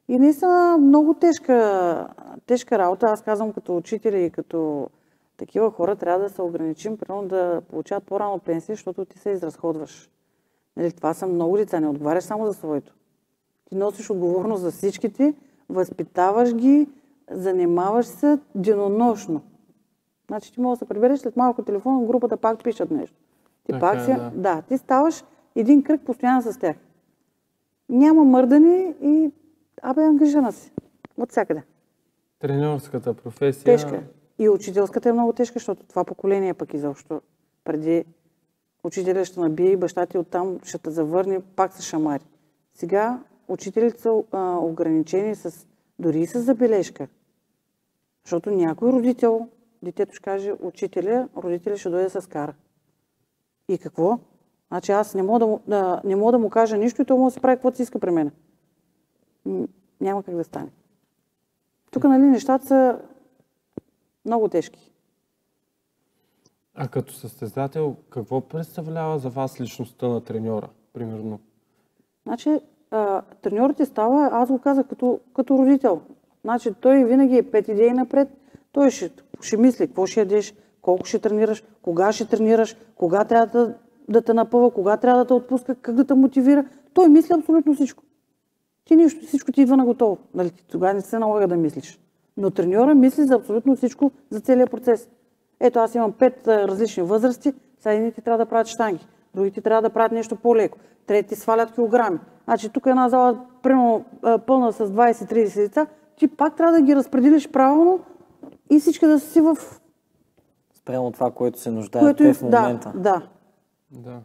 И 0.08 0.18
наистина 0.18 0.78
много 0.78 1.14
тежка, 1.14 2.08
тежка 2.46 2.78
работа. 2.78 3.06
Аз 3.06 3.22
казвам 3.22 3.52
като 3.52 3.76
учители 3.76 4.24
и 4.24 4.30
като 4.30 4.88
такива 5.36 5.70
хора 5.70 5.96
трябва 5.96 6.20
да 6.24 6.30
се 6.30 6.42
ограничим, 6.42 6.98
примерно 6.98 7.28
да 7.28 7.62
получават 7.70 8.04
по-рано 8.04 8.38
пенсия, 8.38 8.74
защото 8.74 9.04
ти 9.04 9.18
се 9.18 9.30
изразходваш. 9.30 10.10
Нали, 10.81 10.93
това 10.93 11.14
са 11.14 11.27
много 11.27 11.57
деца, 11.57 11.81
не 11.81 11.88
отговаряш 11.88 12.25
само 12.25 12.47
за 12.47 12.55
своето. 12.55 12.95
Ти 13.64 13.75
носиш 13.75 14.11
отговорност 14.11 14.62
за 14.62 14.71
всичките, 14.71 15.35
възпитаваш 15.69 16.55
ги, 16.55 16.88
занимаваш 17.31 18.07
се 18.07 18.38
денонощно. 18.55 19.43
Значи 20.27 20.53
ти 20.53 20.61
можеш 20.61 20.79
да 20.79 20.85
се 20.85 20.88
прибереш 20.88 21.21
след 21.21 21.37
малко 21.37 21.62
телефон, 21.62 22.05
в 22.05 22.07
групата 22.07 22.37
пак 22.37 22.64
пишат 22.64 22.90
нещо. 22.90 23.16
И 23.69 23.73
Така 23.73 23.81
пак 23.81 23.97
е, 24.01 24.05
си, 24.05 24.11
да. 24.11 24.31
да, 24.35 24.62
ти 24.62 24.79
ставаш 24.79 25.25
един 25.57 25.83
кръг 25.83 26.01
постоянно 26.01 26.43
с 26.43 26.59
тях. 26.59 26.77
Няма 27.88 28.25
мърдане 28.25 28.95
и 29.03 29.31
абе 29.83 30.03
ангажирана 30.03 30.53
си. 30.53 30.73
От 31.16 31.31
всякъде. 31.31 31.62
Треньорската 32.38 33.14
професия. 33.14 33.64
Тежка. 33.64 33.97
е. 33.97 34.03
И 34.38 34.49
учителската 34.49 35.09
е 35.09 35.12
много 35.12 35.33
тежка, 35.33 35.59
защото 35.59 35.85
това 35.85 36.05
поколение 36.05 36.55
пък 36.55 36.75
изобщо 36.75 37.21
преди 37.64 38.05
учителя 38.85 39.25
ще 39.25 39.40
набие 39.40 39.71
и 39.71 39.77
баща 39.77 40.07
ти 40.07 40.19
оттам 40.19 40.61
ще 40.64 40.79
те 40.79 40.90
завърне, 40.90 41.40
пак 41.57 41.73
са 41.73 41.83
шамари. 41.83 42.25
Сега 42.75 43.21
учителите 43.49 44.01
са 44.01 44.23
а, 44.33 44.57
ограничени 44.57 45.35
с, 45.35 45.66
дори 45.99 46.21
и 46.21 46.27
с 46.27 46.40
забележка. 46.40 47.09
Защото 48.25 48.51
някой 48.51 48.93
родител, 48.93 49.49
детето 49.83 50.14
ще 50.14 50.23
каже 50.23 50.53
учителя, 50.61 51.29
родителя 51.37 51.77
ще 51.77 51.90
дойде 51.90 52.09
с 52.09 52.29
кара. 52.29 52.55
И 53.69 53.79
какво? 53.79 54.19
Значи 54.69 54.93
аз 54.93 55.14
не 55.14 55.23
мога 55.23 55.38
да 55.38 55.47
му, 55.47 55.61
да, 55.69 56.01
не 56.05 56.16
мога 56.16 56.33
да 56.33 56.38
му 56.38 56.51
кажа 56.51 56.77
нищо 56.77 57.03
и 57.03 57.05
той 57.05 57.19
може 57.19 57.33
да 57.33 57.35
си 57.35 57.40
прави 57.40 57.57
каквото 57.57 57.77
си 57.77 57.83
иска 57.83 57.99
при 57.99 58.11
мен. 58.11 58.31
Няма 60.01 60.23
как 60.23 60.35
да 60.35 60.45
стане. 60.45 60.71
Тук, 61.90 62.05
нали, 62.05 62.23
нещата 62.23 62.66
са 62.66 63.01
много 64.25 64.49
тежки. 64.49 64.89
А 66.83 66.88
като 66.88 67.12
състезател, 67.12 67.97
какво 68.11 68.40
представлява 68.40 69.19
за 69.19 69.29
вас 69.29 69.61
личността 69.61 70.09
на 70.09 70.21
треньора, 70.21 70.69
примерно? 70.93 71.40
Значи, 72.27 72.59
а, 72.90 73.23
треньорът 73.43 73.77
ти 73.77 73.87
става, 73.87 74.29
аз 74.33 74.49
го 74.49 74.59
казах 74.59 74.87
като, 74.87 75.21
като 75.35 75.59
родител. 75.59 76.01
Значи, 76.45 76.73
той 76.81 77.05
винаги 77.05 77.37
е 77.37 77.51
пет 77.51 77.69
идеи 77.69 77.90
напред. 77.90 78.29
Той 78.73 78.90
ще, 78.90 79.11
ще 79.40 79.57
мисли 79.57 79.87
какво 79.87 80.07
ще 80.07 80.21
ядеш, 80.21 80.55
колко 80.83 81.05
ще 81.05 81.19
тренираш, 81.19 81.64
кога 81.83 82.12
ще 82.12 82.29
тренираш, 82.29 82.77
кога 82.97 83.25
трябва 83.25 83.47
да, 83.47 83.75
да 84.09 84.23
те 84.23 84.35
напъва, 84.35 84.71
кога 84.71 84.97
трябва 84.97 85.19
да 85.19 85.27
те 85.27 85.33
отпуска, 85.33 85.75
как 85.75 85.95
да 85.95 86.05
те 86.05 86.14
мотивира. 86.14 86.64
Той 86.95 87.09
мисли 87.09 87.35
абсолютно 87.35 87.75
всичко. 87.75 88.03
Ти 88.85 88.97
нищо, 88.97 89.27
всичко 89.27 89.53
ти 89.53 89.62
идва 89.62 89.77
на 89.77 89.85
готово. 89.85 90.19
Нали, 90.35 90.51
тогава 90.51 90.95
не 90.95 91.01
се 91.01 91.19
налага 91.19 91.49
да 91.49 91.57
мислиш. 91.57 91.99
Но 92.37 92.51
треньора 92.51 92.95
мисли 92.95 93.25
за 93.25 93.35
абсолютно 93.35 93.77
всичко, 93.77 94.11
за 94.31 94.40
целия 94.40 94.66
процес. 94.66 95.09
Ето 95.61 95.79
аз 95.79 95.94
имам 95.94 96.12
пет 96.12 96.49
а, 96.49 96.68
различни 96.68 97.03
възрасти, 97.03 97.53
сега 97.79 97.92
едните 97.92 98.20
трябва 98.20 98.44
да 98.44 98.51
правят 98.51 98.66
штанги, 98.66 99.07
другите 99.35 99.61
трябва 99.61 99.83
да 99.83 99.90
правят 99.90 100.12
нещо 100.12 100.37
по-леко, 100.37 100.79
трети 101.07 101.37
свалят 101.37 101.73
килограми. 101.73 102.18
Значи 102.44 102.68
тук 102.68 102.87
е 102.87 102.90
една 102.90 103.09
зала, 103.09 103.38
примерно 103.62 104.05
а, 104.23 104.38
пълна 104.38 104.73
с 104.73 104.90
20-30 104.90 105.55
деца, 105.55 105.87
ти 106.16 106.29
пак 106.29 106.57
трябва 106.57 106.73
да 106.73 106.83
ги 106.83 106.96
разпределиш 106.96 107.49
правилно 107.49 108.01
и 108.70 108.81
всички 108.81 109.07
да 109.07 109.20
са 109.20 109.31
си 109.31 109.40
в... 109.40 109.57
Спрямо 110.75 111.11
това, 111.11 111.31
което 111.31 111.61
се 111.61 111.70
нуждаят 111.70 112.07
Което 112.07 112.23
те 112.25 112.35
в 112.35 112.42
момента. 112.42 112.92
Да, 112.94 113.01
да. 113.01 113.23
Да. 113.90 114.20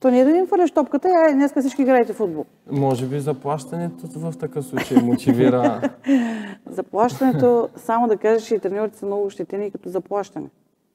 То 0.00 0.10
не 0.10 0.20
е 0.20 0.24
да 0.24 0.30
им 0.30 0.46
фърляш 0.46 0.70
топката, 0.70 1.08
ай, 1.08 1.32
днеска 1.32 1.60
всички 1.60 1.82
играете 1.82 2.12
футбол. 2.12 2.44
Може 2.70 3.06
би 3.06 3.20
заплащането 3.20 4.06
в 4.06 4.38
такъв 4.38 4.64
случай 4.64 5.02
мотивира. 5.02 5.90
Заплащането, 6.70 7.68
само 7.76 8.08
да 8.08 8.16
кажа, 8.16 8.46
че 8.46 8.54
и 8.54 8.58
треньорите 8.58 8.98
са 8.98 9.06
много 9.06 9.24
ощетени 9.24 9.70
като 9.70 9.88
заплащане. 9.88 10.50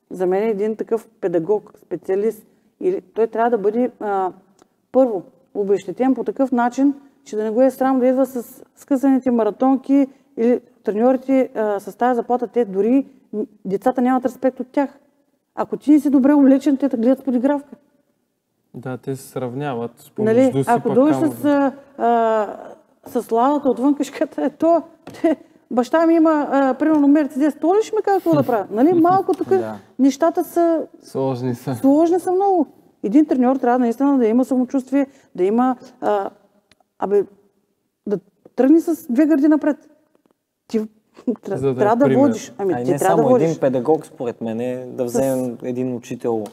За 0.10 0.28
мен 0.28 0.44
един 0.44 0.76
такъв 0.76 1.08
педагог, 1.22 1.74
специалист, 1.78 2.48
или 2.80 3.02
той 3.02 3.28
трябва 3.28 3.50
да 3.50 3.58
бъде 3.58 3.92
а, 4.00 4.32
първо 4.92 5.24
обещетен 5.54 6.16
по 6.16 6.24
такъв 6.24 6.52
начин, 6.52 6.94
че 7.24 7.36
да 7.36 7.44
не 7.44 7.50
го 7.50 7.62
е 7.62 7.72
срам 7.72 8.00
да 8.00 8.08
идва 8.08 8.26
с 8.26 8.64
скъсаните 8.76 9.32
маратонки 9.32 10.08
или 10.38 10.60
треньорите 10.84 11.50
а, 11.56 11.80
с 11.80 11.98
тази 11.98 12.16
заплата, 12.16 12.48
те 12.48 12.66
дори 12.66 13.06
децата 13.66 14.02
нямат 14.02 14.26
респект 14.26 14.60
от 14.60 14.68
тях. 14.68 15.00
Ако 15.56 15.78
ти 15.78 15.92
не 15.92 16.00
си 16.00 16.10
добре 16.10 16.34
облечен, 16.34 16.78
те 16.78 16.90
те 16.90 16.98
гледат 16.98 17.26
подигравка. 17.26 17.76
да, 18.74 18.98
те 18.98 19.16
се 19.16 19.28
сравняват 19.28 20.12
Нали, 20.18 20.64
ако 20.68 20.94
дойдеш 20.94 21.16
с, 21.16 21.46
а, 21.46 21.72
а, 21.98 23.20
с 23.22 23.32
ладата 23.32 23.70
отвън, 23.70 23.96
кашката 23.96 24.44
е 24.44 24.50
то. 24.50 24.84
Те, 25.22 25.38
баща 25.74 26.06
ми 26.06 26.14
има, 26.14 26.48
а, 26.52 26.74
примерно, 26.74 27.08
Мерцедес, 27.08 27.56
то 27.56 27.76
ли 27.76 27.84
ще 27.84 27.96
ме 27.96 28.02
казва 28.02 28.20
какво 28.20 28.34
да 28.34 28.44
правя? 28.44 28.68
Нали, 28.72 28.94
малко 28.94 29.34
тук 29.34 29.50
Да. 29.50 29.76
нещата 30.00 30.44
са 30.44 30.88
Сложни 31.02 31.56
са. 31.56 31.76
сложни 31.76 32.20
са 32.20 32.32
много. 32.32 32.68
Един 33.04 33.26
треньор 33.26 33.56
трябва 33.56 33.80
наистина 33.80 34.18
да 34.18 34.28
има 34.28 34.46
самочувствие, 34.46 35.06
да 35.36 35.44
има, 35.44 35.76
а, 36.02 36.30
абе, 37.00 37.24
да 38.08 38.20
тръгне 38.56 38.82
с 38.82 39.06
две 39.10 39.26
гърди 39.26 39.48
напред. 39.48 39.78
Ти 40.68 40.80
тря- 41.26 41.56
За 41.56 41.68
да 41.68 41.76
трябва 41.76 41.96
да 41.96 42.06
пример. 42.06 42.20
водиш. 42.20 42.54
Ами, 42.58 42.74
а 42.74 42.78
ти 42.78 42.92
не 42.92 42.98
трябва 42.98 43.06
само 43.08 43.24
да 43.24 43.30
водиш. 43.30 43.48
един 43.48 43.60
педагог, 43.60 44.06
според 44.06 44.42
мен, 44.42 44.60
е 44.62 44.86
да 44.88 45.04
вземем 45.04 45.58
един 45.64 45.96
учител 45.96 46.44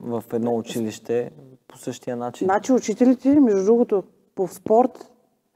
в 0.00 0.24
едно 0.32 0.56
училище 0.56 1.30
по 1.68 1.78
същия 1.78 2.16
начин. 2.16 2.44
Значи 2.44 2.72
учителите, 2.72 3.40
между 3.40 3.64
другото, 3.64 4.02
по 4.34 4.48
спорт 4.48 5.10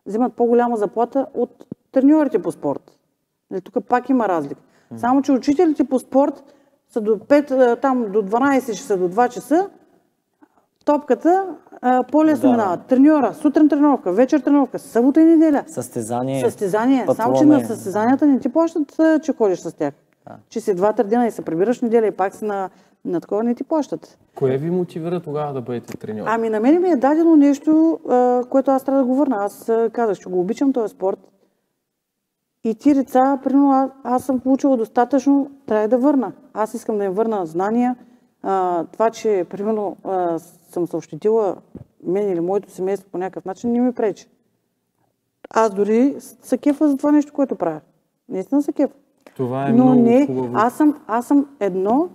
взимат 0.06 0.32
по-голяма 0.34 0.76
заплата 0.76 1.26
от 1.34 1.66
треньорите 2.00 2.38
по 2.38 2.52
спорт. 2.52 2.98
Нали, 3.50 3.60
тук 3.60 3.84
пак 3.88 4.08
има 4.08 4.28
разлика. 4.28 4.60
Само, 4.96 5.22
че 5.22 5.32
учителите 5.32 5.84
по 5.84 5.98
спорт 5.98 6.44
са 6.88 7.00
до 7.00 7.16
5, 7.16 7.50
а, 7.50 7.76
там 7.76 8.06
до 8.12 8.22
12 8.22 8.74
часа, 8.74 8.96
до 8.96 9.08
2 9.08 9.28
часа, 9.28 9.68
топката 10.84 11.46
по-лесно 12.12 12.48
Да. 12.48 12.52
минава. 12.52 12.76
Треньора, 12.76 13.34
сутрин 13.34 13.68
тренировка, 13.68 14.12
вечер 14.12 14.40
тренировка, 14.40 14.78
събота 14.78 15.20
и 15.20 15.24
неделя. 15.24 15.64
Състезание. 15.66 16.40
Състезание. 16.40 17.06
Само, 17.14 17.38
че 17.38 17.44
на 17.44 17.64
състезанията 17.64 18.26
не 18.26 18.40
ти 18.40 18.48
плащат, 18.48 19.00
че 19.22 19.32
ходиш 19.32 19.58
с 19.58 19.72
тях. 19.72 19.94
Да. 20.28 20.36
Че 20.48 20.60
си 20.60 20.74
два-три 20.74 21.04
дена 21.04 21.26
и 21.26 21.30
се 21.30 21.42
прибираш 21.42 21.80
неделя 21.80 22.06
и 22.06 22.10
пак 22.10 22.34
си 22.34 22.44
на, 22.44 22.70
на 23.04 23.20
такова, 23.20 23.42
не 23.42 23.54
ти 23.54 23.64
плащат. 23.64 24.18
Кое 24.34 24.56
ви 24.56 24.70
мотивира 24.70 25.20
тогава 25.20 25.52
да 25.52 25.60
бъдете 25.60 25.96
треньор? 25.96 26.26
Ами 26.28 26.50
на 26.50 26.60
мен 26.60 26.82
ми 26.82 26.88
е 26.90 26.96
дадено 26.96 27.36
нещо, 27.36 27.98
което 28.50 28.70
аз 28.70 28.84
трябва 28.84 29.00
да 29.00 29.06
го 29.06 29.14
върна. 29.14 29.36
Аз 29.40 29.68
а, 29.68 29.90
казах, 29.92 30.18
че 30.18 30.28
го 30.28 30.40
обичам 30.40 30.72
този 30.72 30.94
спорт. 30.94 31.18
И 32.66 32.74
ти 32.74 32.94
деца, 32.94 33.40
примерно, 33.44 33.90
аз, 34.04 34.24
съм 34.24 34.40
получила 34.40 34.76
достатъчно, 34.76 35.50
трябва 35.66 35.88
да 35.88 35.98
върна. 35.98 36.32
Аз 36.54 36.74
искам 36.74 36.98
да 36.98 37.04
им 37.04 37.12
върна 37.12 37.46
знания. 37.46 37.96
А, 38.42 38.84
това, 38.84 39.10
че, 39.10 39.46
примерно, 39.50 39.96
а, 40.04 40.38
съм 40.38 40.86
се 40.86 40.96
ощетила 40.96 41.56
мен 42.06 42.30
или 42.32 42.40
моето 42.40 42.70
семейство 42.70 43.10
по 43.10 43.18
някакъв 43.18 43.44
начин, 43.44 43.72
не 43.72 43.80
ми 43.80 43.92
пречи. 43.92 44.28
Аз 45.50 45.74
дори 45.74 46.16
се 46.18 46.58
кефа 46.58 46.88
за 46.88 46.96
това 46.96 47.12
нещо, 47.12 47.32
което 47.32 47.54
правя. 47.54 47.80
Наистина 48.28 48.62
се 48.62 48.72
кефа. 48.72 48.94
Това 49.36 49.68
е 49.68 49.72
Но 49.72 49.84
много 49.84 50.00
не, 50.00 50.26
хубаво. 50.26 50.50
аз 50.54 50.76
съм, 50.76 51.00
аз 51.06 51.26
съм 51.26 51.46
едно, 51.60 52.08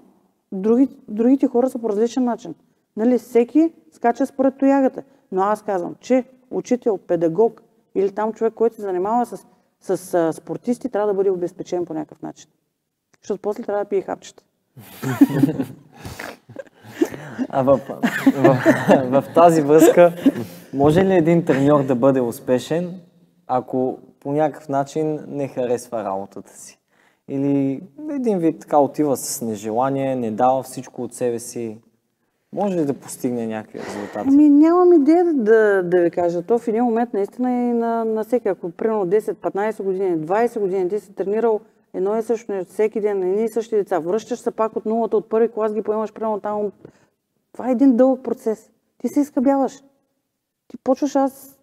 други, 0.52 0.90
другите 1.08 1.48
хора 1.48 1.70
са 1.70 1.80
по 1.80 1.90
различен 1.90 2.24
начин. 2.24 2.56
Нали, 2.98 3.18
всеки 3.18 3.74
скача 3.92 4.26
според 4.26 4.58
тоягата. 4.58 5.04
Но 5.32 5.42
аз 5.42 5.62
казвам, 5.62 5.96
че 6.00 6.24
учител, 6.52 6.98
педагог 6.98 7.62
или 7.96 8.12
там 8.12 8.34
човек, 8.34 8.54
който 8.54 8.76
се 8.76 8.82
занимава 8.82 9.26
с, 9.26 9.46
с 9.82 10.14
а, 10.14 10.34
спортисти, 10.34 10.90
трябва 10.90 11.08
да 11.08 11.14
бъде 11.14 11.30
обезпечен 11.30 11.86
по 11.86 11.94
някакъв 11.94 12.22
начин. 12.22 12.50
Защото 13.22 13.42
после 13.42 13.64
трябва 13.64 13.84
да 13.84 13.90
пие 13.90 14.02
хапчета. 14.02 14.44
А 17.50 17.64
в, 17.64 17.80
в, 18.36 18.58
в, 19.10 19.24
тази 19.36 19.62
връзка, 19.62 20.14
може 20.74 21.06
ли 21.06 21.14
един 21.14 21.46
треньор 21.46 21.84
да 21.84 21.96
бъде 21.96 22.22
успешен, 22.22 23.00
ако 23.48 24.00
по 24.20 24.32
някакъв 24.32 24.70
начин 24.70 25.20
не 25.28 25.48
харесва 25.48 26.04
работата 26.04 26.58
си? 26.58 26.80
Или 27.28 27.84
един 28.12 28.40
вид 28.40 28.60
така 28.60 28.78
отива 28.78 29.18
с 29.18 29.42
нежелание, 29.42 30.16
не 30.16 30.32
дава 30.32 30.64
всичко 30.64 31.04
от 31.04 31.14
себе 31.14 31.40
си? 31.40 31.78
Може 32.54 32.78
ли 32.78 32.86
да 32.86 32.94
постигне 32.94 33.48
някакви 33.48 33.80
резултати? 33.80 34.30
Ами 34.30 34.50
нямам 34.50 34.94
идея 34.94 35.34
да, 35.34 35.84
да, 35.84 36.02
ви 36.02 36.12
кажа. 36.12 36.42
То 36.42 36.60
в 36.60 36.68
един 36.68 36.84
момент 36.84 37.14
наистина 37.14 37.52
е 37.52 37.74
на, 37.74 38.06
на 38.06 38.24
всеки. 38.24 38.48
Ако 38.48 38.72
примерно 38.72 39.06
10-15 39.06 39.84
години, 39.84 40.18
20 40.18 40.60
години 40.60 40.90
ти 40.90 41.00
си 41.00 41.14
тренирал 41.14 41.60
едно 41.94 42.18
и 42.18 42.24
също 42.24 42.52
нещо, 42.52 42.74
всеки 42.74 43.02
ден, 43.02 43.24
едни 43.24 43.44
и 43.44 43.50
същи 43.50 43.76
деца, 43.76 44.00
връщаш 44.00 44.40
се 44.40 44.52
пак 44.52 44.76
от 44.76 44.86
нулата, 44.86 45.18
от 45.18 45.30
първи 45.30 45.50
клас 45.50 45.74
ги 45.74 45.82
поемаш 45.82 46.14
примерно 46.14 46.40
там. 46.40 46.72
Това 47.54 47.70
е 47.70 47.72
един 47.72 47.96
дълъг 47.96 48.24
процес. 48.24 48.72
Ти 48.98 49.08
се 49.08 49.20
изкъбяваш. 49.20 49.80
Ти 50.68 50.78
почваш 50.84 51.16
аз... 51.16 51.58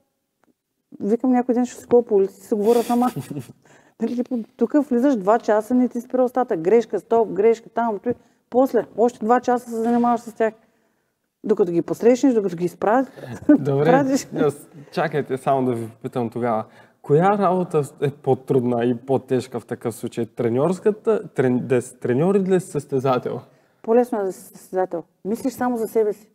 Викам 1.01 1.31
някой 1.31 1.55
ден, 1.55 1.67
ще 1.67 1.85
ходя 1.85 2.07
по 2.07 2.15
улиците, 2.15 2.47
се 2.47 2.55
говоря 2.55 2.83
сама. 2.83 3.11
Нали, 4.03 4.25
Тук 4.57 4.73
влизаш 4.89 5.17
два 5.17 5.39
часа, 5.39 5.75
не 5.75 5.89
ти 5.89 6.01
спира 6.01 6.25
устата. 6.25 6.57
Грешка, 6.57 7.01
стоп, 7.01 7.29
грешка, 7.29 7.69
там. 7.69 7.99
той. 7.99 8.15
После, 8.51 8.87
още 8.97 9.25
два 9.25 9.41
часа 9.41 9.71
се 9.71 9.77
занимаваш 9.77 10.21
с 10.21 10.33
тях. 10.33 10.55
Докато 11.49 11.73
ги 11.73 11.83
посрещнеш, 11.83 12.35
докато 12.35 12.57
ги 12.57 12.65
изправиш. 12.65 13.09
Добре, 13.59 14.17
чакайте 14.93 15.37
само 15.37 15.67
да 15.67 15.73
ви 15.75 15.89
попитам 15.89 16.31
тогава. 16.31 16.65
Коя 17.03 17.39
работа 17.39 17.83
е 18.01 18.11
по-трудна 18.11 18.85
и 18.85 18.97
по-тежка 18.97 19.61
в 19.61 19.67
такъв 19.67 19.95
случай? 19.95 20.27
Треньорската, 20.27 21.29
трен, 21.29 21.67
да 21.67 21.83
си 21.83 21.97
треньор 21.97 22.35
или 22.35 22.45
да 22.45 22.61
си 22.61 22.71
състезател? 22.71 23.41
По-лесно 23.83 24.21
е 24.21 24.25
да 24.25 24.33
си 24.33 24.41
състезател. 24.41 25.03
Мислиш 25.25 25.53
само 25.53 25.77
за 25.77 25.87
себе 25.89 26.13
си. 26.13 26.31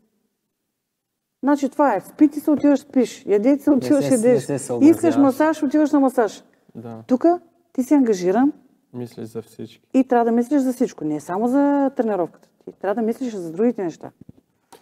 Значи 1.44 1.70
това 1.70 1.96
е. 1.96 2.02
Спи 2.02 2.28
ти 2.28 2.40
се 2.40 2.52
отиваш, 2.52 2.80
спиш. 2.80 3.26
Ядете 3.26 3.64
се, 3.64 3.72
отиваш, 3.72 4.06
се- 4.06 4.28
не 4.28 4.34
ядеш. 4.34 4.50
Искаш 4.82 5.18
масаж, 5.18 5.64
отиваш 5.64 5.92
на 5.92 6.00
масаж. 6.00 6.44
Да. 6.76 7.04
Тук 7.08 7.26
ти 7.74 7.84
си 7.84 7.94
ангажиран, 7.94 8.52
Мислиш 8.94 9.26
за 9.26 9.42
всички. 9.42 9.88
И 9.94 10.08
трябва 10.08 10.26
да 10.26 10.32
мислиш 10.32 10.62
за 10.62 10.74
всичко, 10.74 11.06
не 11.06 11.20
само 11.20 11.48
за 11.48 11.92
тренировката. 11.96 12.50
Ти 12.66 12.80
трябва 12.80 12.96
да 12.96 13.02
мислиш 13.02 13.34
за 13.34 13.52
другите 13.52 13.84
неща. 13.84 14.12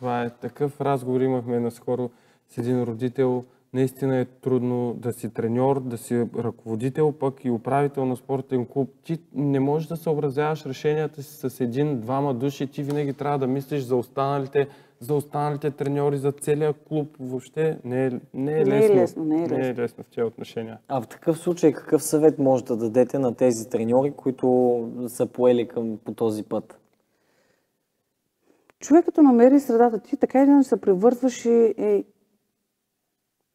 Това 0.01 0.23
е 0.23 0.29
такъв 0.29 0.81
разговор 0.81 1.21
имахме 1.21 1.59
наскоро 1.59 2.09
с 2.49 2.57
един 2.57 2.83
родител. 2.83 3.43
Наистина 3.73 4.17
е 4.17 4.25
трудно 4.25 4.93
да 4.93 5.13
си 5.13 5.29
треньор, 5.29 5.79
да 5.79 5.97
си 5.97 6.25
ръководител, 6.37 7.11
пък 7.11 7.45
и 7.45 7.51
управител 7.51 8.05
на 8.05 8.15
спортен 8.15 8.65
клуб. 8.65 8.89
Ти 9.03 9.19
не 9.35 9.59
можеш 9.59 9.87
да 9.87 9.97
съобразяваш 9.97 10.65
решенията 10.65 11.23
си 11.23 11.49
с 11.49 11.61
един-двама 11.61 12.33
души. 12.33 12.67
Ти 12.67 12.83
винаги 12.83 13.13
трябва 13.13 13.39
да 13.39 13.47
мислиш 13.47 13.81
за 13.83 13.95
останалите, 13.95 14.67
за 14.99 15.13
останалите 15.13 15.71
треньори, 15.71 16.17
за 16.17 16.31
целия 16.31 16.73
клуб. 16.73 17.15
Въобще 17.19 17.77
не 17.83 18.05
е, 18.05 18.09
не 18.33 18.61
е 18.61 18.65
Не 18.65 18.77
е 18.77 18.81
лесно. 18.81 18.95
лесно, 18.95 19.23
не 19.25 19.35
е 19.35 19.47
Не 19.47 19.55
е 19.55 19.59
лесно. 19.59 19.83
лесно 19.83 20.03
в 20.03 20.07
тези 20.07 20.23
отношения. 20.23 20.77
А 20.87 21.01
в 21.01 21.07
такъв 21.07 21.37
случай 21.37 21.71
какъв 21.73 22.03
съвет 22.03 22.39
може 22.39 22.63
да 22.63 22.77
дадете 22.77 23.19
на 23.19 23.35
тези 23.35 23.69
треньори, 23.69 24.11
които 24.11 24.89
са 25.07 25.25
поели 25.25 25.67
към, 25.67 25.97
по 26.05 26.13
този 26.13 26.43
път? 26.43 26.80
Човек 28.81 29.05
като 29.05 29.21
намери 29.21 29.59
средата, 29.59 29.99
ти 29.99 30.17
така 30.17 30.43
или 30.43 30.49
иначе 30.49 30.69
се 30.69 30.81
превързваш 30.81 31.45
и, 31.45 31.73
и 31.77 32.05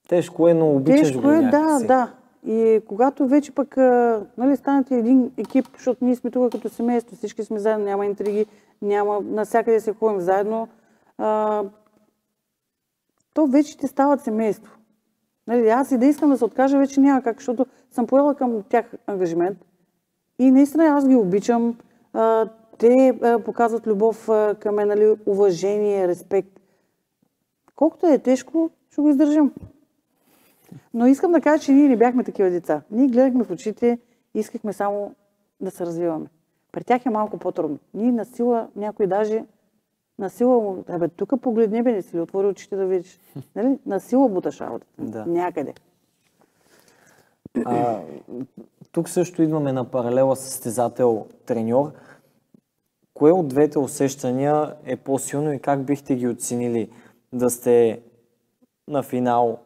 Тежко 0.08 0.48
е, 0.48 0.54
но 0.54 0.76
обичаш 0.76 1.00
Тежко 1.00 1.22
го 1.22 1.30
е, 1.30 1.36
да, 1.36 1.42
някакси. 1.42 1.86
да. 1.86 2.12
И 2.46 2.80
когато 2.88 3.26
вече 3.26 3.52
пък, 3.52 3.76
нали, 4.36 4.56
станете 4.56 4.98
един 4.98 5.30
екип, 5.36 5.66
защото 5.74 6.04
ние 6.04 6.16
сме 6.16 6.30
тук 6.30 6.52
като 6.52 6.68
семейство, 6.68 7.16
всички 7.16 7.44
сме 7.44 7.58
заедно, 7.58 7.84
няма 7.84 8.06
интриги, 8.06 8.46
няма, 8.82 9.20
навсякъде 9.20 9.80
се 9.80 9.94
ходим 9.94 10.20
заедно, 10.20 10.68
а, 11.18 11.62
то 13.34 13.46
вече 13.46 13.78
ти 13.78 13.86
стават 13.86 14.20
семейство. 14.20 14.72
Нали, 15.46 15.68
аз 15.68 15.90
и 15.90 15.98
да 15.98 16.06
искам 16.06 16.30
да 16.30 16.38
се 16.38 16.44
откажа, 16.44 16.78
вече 16.78 17.00
няма 17.00 17.22
как, 17.22 17.36
защото 17.36 17.66
съм 17.90 18.06
поела 18.06 18.34
към 18.34 18.62
тях 18.68 18.92
ангажимент. 19.06 19.58
И 20.38 20.50
наистина 20.50 20.84
аз 20.84 21.08
ги 21.08 21.14
обичам. 21.14 21.78
А, 22.12 22.48
те 22.78 23.18
а, 23.22 23.38
показват 23.38 23.86
любов 23.86 24.28
а, 24.28 24.54
към 24.60 24.74
мен, 24.74 24.88
нали, 24.88 25.16
уважение, 25.26 26.08
респект. 26.08 26.60
Колкото 27.76 28.06
е 28.06 28.18
тежко, 28.18 28.70
ще 28.92 29.00
го 29.00 29.08
издържам. 29.08 29.52
Но 30.94 31.06
искам 31.06 31.32
да 31.32 31.40
кажа, 31.40 31.62
че 31.62 31.72
ние 31.72 31.88
не 31.88 31.96
бяхме 31.96 32.24
такива 32.24 32.50
деца. 32.50 32.82
Ние 32.90 33.08
гледахме 33.08 33.44
в 33.44 33.50
очите 33.50 33.98
и 34.34 34.38
искахме 34.38 34.72
само 34.72 35.14
да 35.60 35.70
се 35.70 35.86
развиваме. 35.86 36.26
При 36.72 36.84
тях 36.84 37.06
е 37.06 37.10
малко 37.10 37.38
по-трудно. 37.38 37.78
Ние 37.94 38.12
на 38.12 38.24
сила, 38.24 38.68
някой 38.76 39.06
даже 39.06 39.44
на 40.18 40.30
сила 40.30 40.60
му, 40.60 40.84
абе, 40.88 41.08
тук 41.08 41.40
погледни 41.40 41.82
бе, 41.82 41.92
не 41.92 42.02
си 42.02 42.16
ли 42.16 42.20
отвори 42.20 42.46
очите 42.46 42.76
да 42.76 42.86
видиш. 42.86 43.20
Нали? 43.56 43.78
На 43.86 44.00
сила 44.00 44.28
буташ 44.28 44.60
работата. 44.60 44.92
Да. 44.98 45.26
Някъде. 45.26 45.74
А, 47.64 48.00
тук 48.92 49.08
също 49.08 49.42
идваме 49.42 49.72
на 49.72 49.84
паралела 49.84 50.36
състезател-треньор. 50.36 51.92
Кое 53.16 53.32
от 53.32 53.48
двете 53.48 53.78
усещания 53.78 54.74
е 54.84 54.96
по-силно 54.96 55.52
и 55.52 55.58
как 55.58 55.84
бихте 55.84 56.14
ги 56.14 56.28
оценили? 56.28 56.90
Да 57.32 57.50
сте 57.50 58.02
на 58.88 59.02
финал 59.02 59.58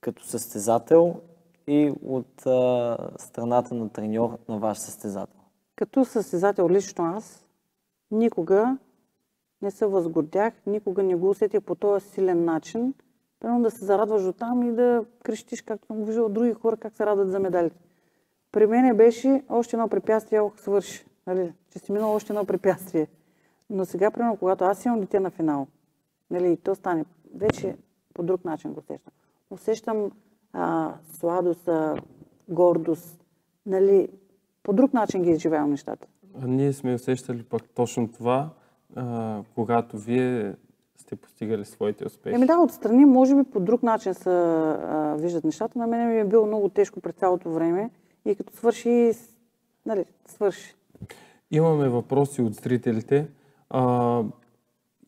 като 0.00 0.24
състезател 0.24 1.20
и 1.66 1.92
от 2.02 2.46
а, 2.46 2.96
страната 3.18 3.74
на 3.74 3.88
треньор 3.88 4.38
на 4.48 4.58
ваш 4.58 4.78
състезател? 4.78 5.40
Като 5.76 6.04
състезател 6.04 6.68
лично 6.68 7.04
аз, 7.04 7.44
никога 8.10 8.78
не 9.62 9.70
се 9.70 9.86
възгордях, 9.86 10.54
никога 10.66 11.02
не 11.02 11.14
го 11.14 11.30
усетих 11.30 11.62
по 11.62 11.74
този 11.74 12.08
силен 12.08 12.44
начин. 12.44 12.94
Примерно 13.40 13.62
да 13.62 13.70
се 13.70 13.84
зарадваш 13.84 14.22
до 14.22 14.32
там 14.32 14.62
и 14.62 14.72
да 14.72 15.04
крещиш, 15.22 15.62
както 15.62 15.86
съм 15.86 16.04
виждал 16.04 16.28
други 16.28 16.52
хора, 16.52 16.76
как 16.76 16.96
се 16.96 17.06
радват 17.06 17.30
за 17.30 17.40
медалите. 17.40 17.80
При 18.52 18.66
мене 18.66 18.94
беше 18.94 19.42
още 19.48 19.76
едно 19.76 19.88
препятствие, 19.88 20.40
ох, 20.40 20.60
свърши. 20.60 21.06
Нали? 21.26 21.52
Че 21.74 21.78
си 21.78 21.92
минал 21.92 22.14
още 22.14 22.32
едно 22.32 22.44
препятствие. 22.44 23.06
Но 23.70 23.84
сега, 23.84 24.10
примерно, 24.10 24.36
когато 24.36 24.64
аз 24.64 24.84
имам 24.84 25.00
дете 25.00 25.20
на 25.20 25.30
финал, 25.30 25.66
нали, 26.30 26.56
то 26.56 26.74
стане, 26.74 27.04
вече 27.34 27.76
по 28.14 28.22
друг 28.22 28.44
начин 28.44 28.72
го 28.72 28.80
усещам. 28.80 29.12
Усещам 29.50 30.10
а, 30.52 30.94
сладост, 31.18 31.68
а, 31.68 31.96
гордост, 32.48 33.24
нали, 33.66 34.08
по 34.62 34.72
друг 34.72 34.92
начин 34.92 35.22
ги 35.22 35.30
изживявам 35.30 35.70
нещата. 35.70 36.08
А 36.42 36.46
ние 36.46 36.72
сме 36.72 36.94
усещали 36.94 37.42
пък 37.42 37.62
точно 37.74 38.12
това, 38.12 38.50
а, 38.96 39.42
когато 39.54 39.98
вие 39.98 40.54
сте 40.96 41.16
постигали 41.16 41.64
своите 41.64 42.06
успехи. 42.06 42.36
Еми 42.36 42.46
да, 42.46 42.58
отстрани 42.58 43.04
може 43.04 43.34
би 43.34 43.44
по 43.44 43.60
друг 43.60 43.82
начин 43.82 44.14
се 44.14 44.30
а, 44.30 45.16
виждат 45.18 45.44
нещата. 45.44 45.78
На 45.78 45.86
мен 45.86 46.08
ми 46.08 46.20
е 46.20 46.24
било 46.24 46.46
много 46.46 46.68
тежко 46.68 47.00
през 47.00 47.14
цялото 47.14 47.50
време 47.50 47.90
и 48.24 48.34
като 48.34 48.52
свърши, 48.52 49.12
нали, 49.86 50.04
свърши. 50.26 50.76
Имаме 51.54 51.88
въпроси 51.88 52.42
от 52.42 52.54
зрителите 52.54 53.26
а, 53.70 54.22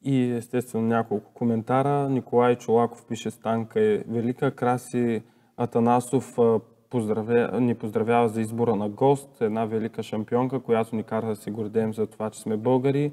и 0.04 0.30
естествено 0.30 0.86
няколко 0.86 1.32
коментара. 1.34 2.08
Николай 2.08 2.56
Чолаков 2.56 3.06
пише 3.06 3.30
Станка 3.30 3.80
е 3.80 3.98
велика. 4.08 4.50
Краси 4.50 5.22
Атанасов 5.56 6.38
а, 6.38 6.60
поздравя, 6.90 7.60
ни 7.60 7.74
поздравява 7.74 8.28
за 8.28 8.40
избора 8.40 8.76
на 8.76 8.88
гост, 8.88 9.40
една 9.40 9.64
велика 9.64 10.02
шампионка, 10.02 10.60
която 10.60 10.96
ни 10.96 11.02
кара 11.02 11.26
да 11.26 11.36
се 11.36 11.50
гордеем 11.50 11.94
за 11.94 12.06
това, 12.06 12.30
че 12.30 12.40
сме 12.40 12.56
българи. 12.56 13.12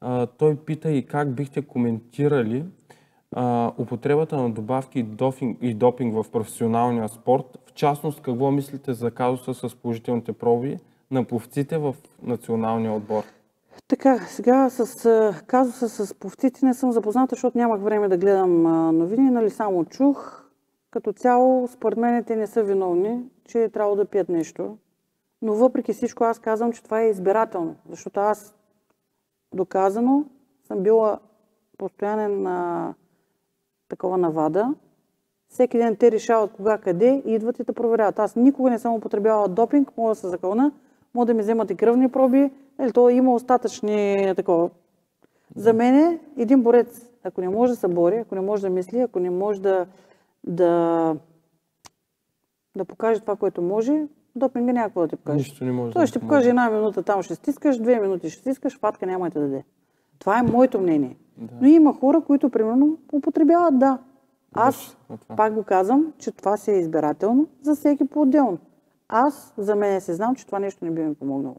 А, 0.00 0.26
той 0.26 0.56
пита 0.56 0.90
и 0.90 1.06
как 1.06 1.34
бихте 1.34 1.62
коментирали 1.62 2.64
а, 3.32 3.72
употребата 3.78 4.36
на 4.36 4.50
добавки 4.50 4.98
и, 4.98 5.02
дофинг, 5.02 5.58
и 5.60 5.74
допинг 5.74 6.14
в 6.14 6.30
професионалния 6.32 7.08
спорт. 7.08 7.58
В 7.66 7.74
частност, 7.74 8.20
какво 8.20 8.50
мислите 8.50 8.92
за 8.92 9.10
казуса 9.10 9.68
с 9.68 9.74
положителните 9.74 10.32
проби 10.32 10.78
на 11.12 11.24
пловците 11.24 11.78
в 11.78 11.94
националния 12.22 12.92
отбор? 12.92 13.22
Така, 13.88 14.18
сега 14.18 14.70
с 14.70 15.34
казуса 15.46 15.88
с 15.88 16.14
повците 16.14 16.66
не 16.66 16.74
съм 16.74 16.92
запозната, 16.92 17.34
защото 17.34 17.58
нямах 17.58 17.80
време 17.80 18.08
да 18.08 18.18
гледам 18.18 18.62
новини, 18.98 19.30
нали 19.30 19.50
само 19.50 19.84
чух. 19.84 20.42
Като 20.90 21.12
цяло, 21.12 21.68
според 21.68 21.98
мен 21.98 22.24
те 22.24 22.36
не 22.36 22.46
са 22.46 22.62
виновни, 22.62 23.24
че 23.44 23.62
е 23.62 23.68
трябвало 23.68 23.96
да 23.96 24.04
пият 24.04 24.28
нещо. 24.28 24.76
Но 25.42 25.54
въпреки 25.54 25.92
всичко 25.92 26.24
аз 26.24 26.38
казвам, 26.38 26.72
че 26.72 26.82
това 26.82 27.00
е 27.00 27.08
избирателно, 27.08 27.76
защото 27.90 28.20
аз 28.20 28.54
доказано 29.54 30.24
съм 30.66 30.82
била 30.82 31.18
постоянен 31.78 32.42
на 32.42 32.94
такова 33.88 34.18
навада. 34.18 34.74
Всеки 35.48 35.78
ден 35.78 35.96
те 35.96 36.12
решават 36.12 36.52
кога, 36.52 36.78
къде 36.78 37.22
и 37.26 37.34
идват 37.34 37.58
и 37.58 37.64
те 37.64 37.72
проверяват. 37.72 38.18
Аз 38.18 38.36
никога 38.36 38.70
не 38.70 38.78
съм 38.78 38.94
употребявала 38.94 39.48
допинг, 39.48 39.96
мога 39.96 40.10
да 40.10 40.14
се 40.14 40.28
закълна, 40.28 40.72
мога 41.14 41.26
да 41.26 41.34
ми 41.34 41.42
вземат 41.42 41.70
и 41.70 41.74
кръвни 41.74 42.08
проби, 42.08 42.50
или 42.80 42.92
то 42.92 43.10
има 43.10 43.34
остатъчни 43.34 44.32
такова. 44.36 44.70
За 45.56 45.72
мен 45.72 45.94
е 45.94 46.18
един 46.36 46.62
борец, 46.62 47.08
ако 47.24 47.40
не 47.40 47.48
може 47.48 47.72
да 47.72 47.76
се 47.76 47.88
бори, 47.88 48.16
ако 48.16 48.34
не 48.34 48.40
може 48.40 48.62
да 48.62 48.70
мисли, 48.70 48.98
ако 48.98 49.20
не 49.20 49.30
може 49.30 49.62
да, 49.62 49.86
да, 50.44 51.16
да 52.76 52.84
покаже 52.84 53.20
това, 53.20 53.36
което 53.36 53.62
може, 53.62 54.06
допинга 54.36 54.72
няма 54.72 54.86
какво 54.86 55.00
да 55.00 55.08
ти 55.08 55.16
покаже. 55.16 55.36
Нищо 55.36 55.64
не 55.64 55.72
може 55.72 55.92
Той 55.92 56.02
да 56.02 56.06
ще 56.06 56.18
ти 56.18 56.22
покаже 56.24 56.48
една 56.48 56.70
минута, 56.70 57.02
там 57.02 57.22
ще 57.22 57.34
стискаш, 57.34 57.78
две 57.78 58.00
минути 58.00 58.30
ще 58.30 58.40
стискаш, 58.40 58.78
фатка 58.78 59.06
няма 59.06 59.30
да 59.30 59.40
даде. 59.40 59.64
Това 60.18 60.38
е 60.38 60.42
моето 60.42 60.80
мнение. 60.80 61.16
Да. 61.36 61.54
Но 61.60 61.68
има 61.68 61.94
хора, 61.94 62.20
които 62.20 62.50
примерно 62.50 62.98
употребяват, 63.12 63.78
да. 63.78 63.98
Аз 64.52 64.96
пак 65.36 65.54
го 65.54 65.62
казвам, 65.62 66.12
че 66.18 66.32
това 66.32 66.56
си 66.56 66.70
е 66.70 66.74
избирателно 66.74 67.46
за 67.62 67.74
всеки 67.74 68.04
по-отделно. 68.04 68.58
Аз 69.14 69.54
за 69.58 69.76
мен 69.76 70.00
се 70.00 70.14
знам, 70.14 70.36
че 70.36 70.46
това 70.46 70.58
нещо 70.58 70.84
не 70.84 70.90
би 70.90 71.02
ми 71.02 71.14
помогнало. 71.14 71.56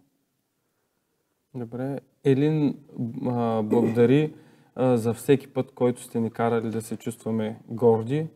Добре. 1.56 2.00
Елин 2.24 2.78
а, 3.26 3.62
благодари 3.64 4.34
а, 4.76 4.98
за 4.98 5.14
всеки 5.14 5.54
път, 5.54 5.72
който 5.72 6.02
сте 6.02 6.20
ни 6.20 6.32
карали 6.32 6.70
да 6.70 6.82
се 6.82 6.98
чувстваме 6.98 7.60
горди. 7.68 8.28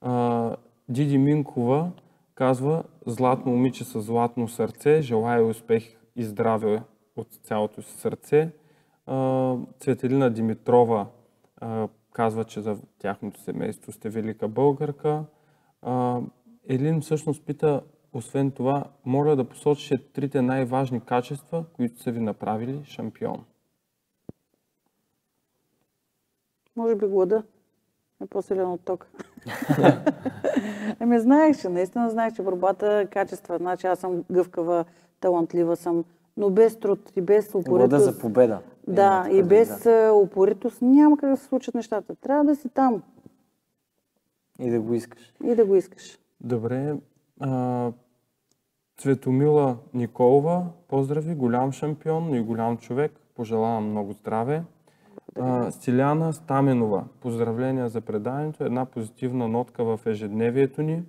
А, 0.00 0.56
Диди 0.88 1.18
Минкова 1.18 1.90
казва 2.34 2.84
Златно 3.06 3.52
момиче 3.52 3.84
с 3.84 4.00
златно 4.00 4.48
сърце, 4.48 5.02
желая 5.02 5.44
успех 5.44 5.96
и 6.16 6.24
здраве 6.24 6.82
от 7.16 7.28
цялото 7.42 7.82
си 7.82 7.98
сърце. 7.98 8.50
А, 9.06 9.56
Цветелина 9.80 10.30
Димитрова 10.30 11.06
а, 11.56 11.88
казва, 12.12 12.44
че 12.44 12.60
за 12.60 12.78
тяхното 12.98 13.40
семейство 13.40 13.92
сте 13.92 14.08
велика 14.08 14.48
българка. 14.48 15.24
А, 15.82 16.20
Елин 16.68 17.00
всъщност 17.00 17.46
пита, 17.46 17.82
освен 18.14 18.50
това, 18.50 18.84
моля 19.04 19.36
да 19.36 19.48
посочите 19.48 19.98
трите 20.12 20.42
най-важни 20.42 21.00
качества, 21.00 21.64
които 21.72 22.02
са 22.02 22.10
ви 22.10 22.20
направили 22.20 22.84
шампион. 22.84 23.44
Може 26.76 26.94
би 26.94 27.06
глада 27.06 27.42
е 28.22 28.26
по-силен 28.26 28.70
от 28.70 28.80
тока. 28.80 29.06
Еми, 31.00 31.20
знаех, 31.20 31.60
че 31.60 31.68
наистина 31.68 32.10
знаех, 32.10 32.34
че 32.34 32.42
борбата 32.42 32.92
е 32.92 33.06
качества. 33.06 33.58
Значи 33.58 33.86
аз 33.86 33.98
съм 33.98 34.24
гъвкава, 34.30 34.84
талантлива 35.20 35.76
съм, 35.76 36.04
но 36.36 36.50
без 36.50 36.80
труд 36.80 37.12
и 37.16 37.20
без 37.20 37.50
Глада 37.52 37.70
упоритост. 37.70 38.04
за 38.04 38.18
победа. 38.18 38.60
Да, 38.88 39.26
и 39.32 39.42
без 39.42 39.82
да. 39.82 39.90
а, 40.08 40.12
упоритост 40.12 40.82
няма 40.82 41.16
как 41.18 41.30
да 41.30 41.36
се 41.36 41.44
случат 41.44 41.74
нещата. 41.74 42.14
Трябва 42.14 42.44
да 42.44 42.56
си 42.56 42.68
там 42.68 43.02
И 44.58 44.70
да 44.70 44.80
го 44.80 44.94
искаш. 44.94 45.34
и 45.44 45.54
да 45.54 45.64
го 45.66 45.76
искаш. 45.76 46.18
Добре. 46.40 46.94
А, 47.40 47.92
Цветомила 48.96 49.78
Николова, 49.94 50.66
поздрави, 50.88 51.34
голям 51.34 51.72
шампион 51.72 52.34
и 52.34 52.40
голям 52.40 52.76
човек. 52.76 53.12
Пожелавам 53.34 53.90
много 53.90 54.12
здраве. 54.12 54.64
А, 55.40 55.70
Стиляна 55.70 56.32
Стаменова, 56.32 57.04
поздравления 57.20 57.88
за 57.88 58.00
предаването. 58.00 58.64
Една 58.64 58.84
позитивна 58.84 59.48
нотка 59.48 59.84
в 59.84 60.00
ежедневието 60.06 60.82
ни. 60.82 61.02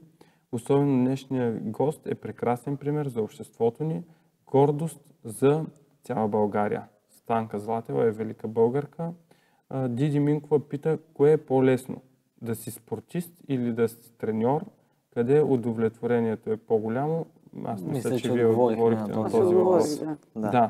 Особено 0.51 1.05
днешния 1.05 1.59
гост 1.61 2.07
е 2.07 2.15
прекрасен 2.15 2.77
пример 2.77 3.07
за 3.07 3.21
обществото 3.21 3.83
ни. 3.83 4.03
Гордост 4.47 5.13
за 5.23 5.65
цяла 6.03 6.27
България. 6.27 6.83
Станка 7.09 7.59
Златева 7.59 8.05
е 8.05 8.11
велика 8.11 8.47
българка. 8.47 9.11
А, 9.69 9.87
Диди 9.87 10.19
Минкова 10.19 10.69
пита, 10.69 10.97
кое 11.13 11.31
е 11.31 11.37
по-лесно? 11.37 12.01
Да 12.41 12.55
си 12.55 12.71
спортист 12.71 13.41
или 13.47 13.73
да 13.73 13.87
си 13.89 14.17
треньор? 14.17 14.65
Къде 15.13 15.41
удовлетворението 15.41 16.51
е 16.51 16.57
по-голямо? 16.57 17.25
Аз 17.63 17.81
мисля, 17.81 18.09
Мисля, 18.09 18.17
че, 18.17 18.23
че 18.23 18.31
вие 18.31 18.45
отговорихме 18.45 18.83
отговорихте 18.83 19.11
на 19.11 19.23
на 19.23 19.31
този 19.31 19.55
въпрос. 19.55 19.99
да. 19.99 20.17
Да. 20.35 20.49
Да. 20.49 20.69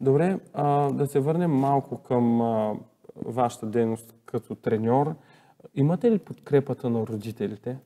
Добре, 0.00 0.38
а, 0.52 0.90
да 0.92 1.06
се 1.06 1.20
върнем 1.20 1.50
малко 1.50 1.98
към 2.02 2.40
а, 2.42 2.74
вашата 3.24 3.66
дейност 3.66 4.14
като 4.26 4.54
треньор. 4.54 5.14
Имате 5.74 6.10
ли 6.10 6.18
подкрепата 6.18 6.90
на 6.90 7.06
родителите? 7.06 7.78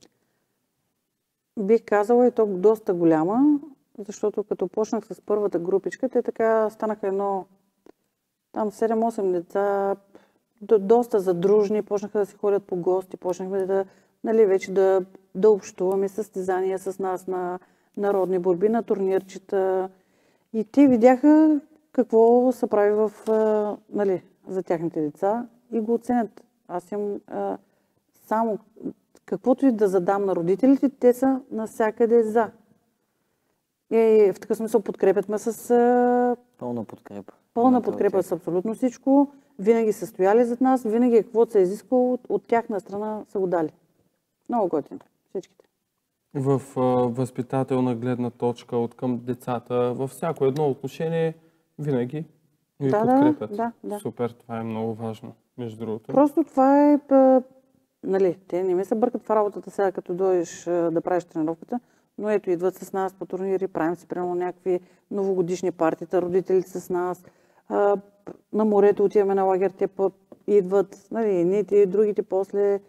Бих 1.58 1.84
казала 1.84 2.26
и 2.26 2.30
то 2.30 2.46
доста 2.46 2.94
голяма, 2.94 3.60
защото 3.98 4.44
като 4.44 4.68
почнах 4.68 5.04
с 5.06 5.20
първата 5.20 5.58
групичка, 5.58 6.08
те 6.08 6.22
така 6.22 6.70
станаха 6.70 7.06
едно, 7.08 7.46
там 8.52 8.70
7-8 8.70 9.32
деца, 9.32 9.96
до, 10.60 10.78
доста 10.78 11.20
задружни, 11.20 11.82
почнаха 11.82 12.18
да 12.18 12.26
си 12.26 12.36
ходят 12.36 12.64
по 12.64 12.76
гости, 12.76 13.16
почнахме 13.16 13.66
да, 13.66 13.84
нали, 14.24 14.46
вече 14.46 14.72
да, 14.72 15.04
да 15.34 15.50
общуваме 15.50 16.08
състезания 16.08 16.78
с 16.78 16.98
нас 16.98 17.26
на 17.26 17.58
народни 17.96 18.38
борби, 18.38 18.68
на 18.68 18.82
турнирчета. 18.82 19.88
И 20.52 20.64
те 20.64 20.88
видяха 20.88 21.60
какво 21.92 22.52
се 22.52 22.66
прави 22.66 22.90
в, 22.90 23.12
нали, 23.92 24.22
за 24.48 24.62
тяхните 24.62 25.00
деца 25.00 25.46
и 25.72 25.80
го 25.80 25.94
оценят. 25.94 26.44
Аз 26.68 26.92
им 26.92 27.20
а, 27.26 27.58
само 28.26 28.58
каквото 29.26 29.66
и 29.66 29.72
да 29.72 29.88
задам 29.88 30.24
на 30.24 30.36
родителите, 30.36 30.88
те 30.88 31.12
са 31.12 31.40
навсякъде 31.50 32.22
за. 32.22 32.50
И 33.90 34.32
в 34.34 34.40
такъв 34.40 34.56
смисъл 34.56 34.80
подкрепят 34.80 35.28
ме 35.28 35.38
с 35.38 35.70
а, 35.70 36.36
Пълна 36.58 36.84
подкрепа. 36.84 37.32
пълна 37.54 37.82
подкрепа 37.82 38.22
с 38.22 38.32
абсолютно 38.32 38.74
всичко. 38.74 39.32
Винаги 39.58 39.92
са 39.92 40.06
стояли 40.06 40.44
зад 40.44 40.60
нас, 40.60 40.82
винаги 40.82 41.22
каквото 41.22 41.52
се 41.52 41.58
е 41.58 41.62
изисквало 41.62 42.12
от, 42.12 42.20
от 42.28 42.46
тяхна 42.46 42.80
страна 42.80 43.24
са 43.28 43.38
го 43.38 43.46
дали. 43.46 43.72
Много 44.48 44.68
готино. 44.68 45.00
Всичките. 45.28 45.64
В 46.34 46.62
а, 46.76 46.80
възпитателна 47.08 47.94
гледна 47.94 48.30
точка 48.30 48.76
от 48.76 48.94
към 48.94 49.20
децата, 49.24 49.94
във 49.94 50.10
всяко 50.10 50.44
едно 50.44 50.70
отношение 50.70 51.34
винаги 51.78 52.24
ви 52.80 52.90
Да, 52.90 53.04
да, 53.04 53.12
подкрепят. 53.12 53.56
да, 53.56 53.72
да. 53.84 53.98
Супер, 53.98 54.30
това 54.30 54.58
е 54.58 54.62
много 54.62 54.94
важно, 54.94 55.32
между 55.58 55.78
другото. 55.78 56.12
Просто 56.12 56.44
това 56.44 56.92
е... 56.92 56.98
Па, 57.08 57.42
нали, 58.02 58.38
те 58.48 58.62
не 58.62 58.74
ми 58.74 58.84
се 58.84 58.94
бъркат 58.94 59.22
в 59.22 59.30
работата 59.30 59.70
сега, 59.70 59.92
като 59.92 60.14
дойдеш 60.14 60.64
да 60.64 61.00
правиш 61.04 61.24
тренировката, 61.24 61.80
но 62.18 62.30
ето 62.30 62.50
идват 62.50 62.74
с 62.74 62.92
нас 62.92 63.14
по 63.14 63.26
турнири, 63.26 63.68
правим 63.68 63.96
си 63.96 64.08
примерно 64.08 64.34
някакви 64.34 64.80
новогодишни 65.10 65.70
партита, 65.70 66.22
родителите 66.22 66.68
с 66.68 66.90
нас. 66.90 67.24
А, 67.68 67.96
на 68.52 68.64
морето 68.64 69.04
отиваме 69.04 69.34
на 69.34 69.42
лагер, 69.42 69.70
те 69.70 69.86
пък 69.86 70.14
идват, 70.46 71.08
нали, 71.10 71.36
едните 71.36 71.76
и 71.76 71.86
другите 71.86 72.22
после. 72.22 72.80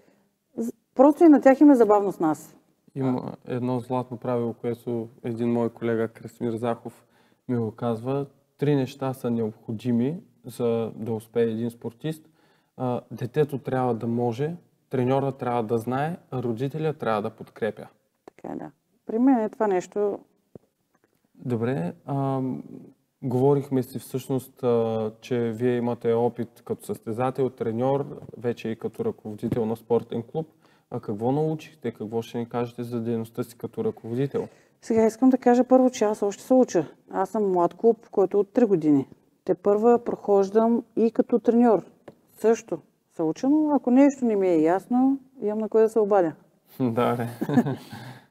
Просто 0.95 1.23
и 1.23 1.29
на 1.29 1.41
тях 1.41 1.61
им 1.61 1.71
е 1.71 1.75
забавно 1.75 2.11
с 2.11 2.19
нас. 2.19 2.55
Има 2.95 3.33
едно 3.47 3.79
златно 3.79 4.17
правило, 4.17 4.53
което 4.53 5.09
един 5.23 5.51
мой 5.51 5.69
колега 5.69 6.07
Красимир 6.07 6.53
Захов 6.53 7.05
ми 7.47 7.57
го 7.57 7.71
казва. 7.71 8.25
Три 8.57 8.75
неща 8.75 9.13
са 9.13 9.31
необходими, 9.31 10.21
за 10.45 10.91
да 10.95 11.13
успее 11.13 11.43
един 11.43 11.71
спортист. 11.71 12.29
Детето 13.11 13.57
трябва 13.57 13.95
да 13.95 14.07
може, 14.07 14.55
треньора 14.89 15.31
трябва 15.31 15.63
да 15.63 15.77
знае, 15.77 16.17
а 16.31 16.43
родителя 16.43 16.93
трябва 16.93 17.21
да 17.21 17.29
подкрепя. 17.29 17.87
Така 18.25 18.53
е, 18.53 18.55
да. 18.55 18.71
При 19.05 19.19
мен 19.19 19.39
е 19.39 19.49
това 19.49 19.67
нещо 19.67 20.19
Добре, 21.35 21.93
а, 22.05 22.41
говорихме 23.23 23.83
си 23.83 23.99
всъщност, 23.99 24.63
а, 24.63 25.11
че 25.21 25.39
вие 25.39 25.77
имате 25.77 26.13
опит 26.13 26.61
като 26.65 26.85
състезател, 26.85 27.49
треньор, 27.49 28.19
вече 28.37 28.69
и 28.69 28.75
като 28.75 29.05
ръководител 29.05 29.65
на 29.65 29.75
спортен 29.75 30.23
клуб. 30.23 30.47
А 30.95 30.99
какво 30.99 31.31
научихте? 31.31 31.91
Какво 31.91 32.21
ще 32.21 32.37
ни 32.37 32.49
кажете 32.49 32.83
за 32.83 33.01
дейността 33.01 33.43
си 33.43 33.57
като 33.57 33.83
ръководител? 33.83 34.47
Сега 34.81 35.05
искам 35.05 35.29
да 35.29 35.37
кажа 35.37 35.63
първо, 35.63 35.89
че 35.89 36.05
аз 36.05 36.21
още 36.21 36.43
се 36.43 36.53
уча. 36.53 36.85
Аз 37.11 37.29
съм 37.29 37.51
млад 37.51 37.73
клуб, 37.73 38.09
който 38.11 38.37
е 38.37 38.39
от 38.39 38.47
3 38.47 38.65
години. 38.65 39.07
Те 39.45 39.53
първа 39.53 39.99
прохождам 39.99 40.83
и 40.95 41.11
като 41.11 41.39
треньор. 41.39 41.85
Също 42.31 42.77
се 43.15 43.23
уча, 43.23 43.49
но 43.49 43.75
ако 43.75 43.91
нещо 43.91 44.25
не 44.25 44.35
ми 44.35 44.47
е 44.47 44.61
ясно, 44.61 45.19
имам 45.41 45.59
на 45.59 45.69
кой 45.69 45.81
да 45.81 45.89
се 45.89 45.99
обадя. 45.99 46.33
Да, 46.79 47.15
бе. 47.15 47.27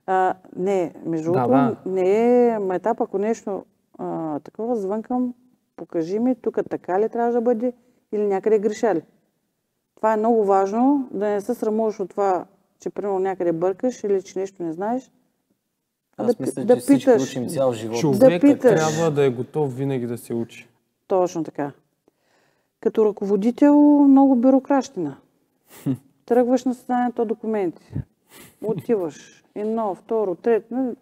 А, 0.07 0.35
не, 0.57 0.95
между 1.07 1.33
Да, 1.33 1.41
другото, 1.41 1.77
да. 1.85 1.91
не 1.91 2.47
е 2.49 2.59
майтап, 2.59 3.01
ако 3.01 3.19
нещо 3.19 3.65
а, 3.99 4.39
такова 4.41 4.77
звънкам, 4.77 5.35
покажи 5.77 6.19
ми, 6.19 6.35
тук 6.35 6.59
така 6.71 7.01
ли 7.01 7.09
трябва 7.09 7.33
да 7.33 7.41
бъде 7.41 7.73
или 8.13 8.27
някъде 8.27 8.59
греша 8.59 8.95
ли. 8.95 9.03
Това 9.97 10.13
е 10.13 10.17
много 10.17 10.45
важно, 10.45 11.09
да 11.11 11.27
не 11.29 11.41
се 11.41 11.55
срамуваш 11.55 12.01
от 12.01 12.11
това, 12.11 12.45
че 12.83 12.91
примерно 12.91 13.19
някъде 13.19 13.53
бъркаш 13.53 14.05
или 14.05 14.23
че 14.23 14.39
нещо 14.39 14.63
не 14.63 14.73
знаеш. 14.73 15.11
Аз 16.17 16.35
да 16.35 16.45
мисля, 16.45 16.65
да 16.65 16.81
че 16.81 16.87
питаш. 16.87 17.23
учим 17.23 17.49
цял 17.49 17.73
живот. 17.73 17.99
Човекът 17.99 18.41
питаш. 18.41 18.81
трябва 18.81 19.11
да 19.11 19.25
е 19.25 19.31
готов 19.31 19.77
винаги 19.77 20.07
да 20.07 20.19
се 20.19 20.35
учи. 20.35 20.69
Точно 21.07 21.45
така. 21.45 21.73
Като 22.81 23.05
ръководител 23.05 23.75
много 24.09 24.37
бюрокращина. 24.37 25.17
Тръгваш 26.27 26.65
на 26.65 26.75
състоянието 26.75 27.25
документи. 27.25 27.95
Отиваш. 28.65 29.45
Едно, 29.55 29.95
второ, 29.95 30.35
трето. 30.35 30.75
нали, 30.75 30.97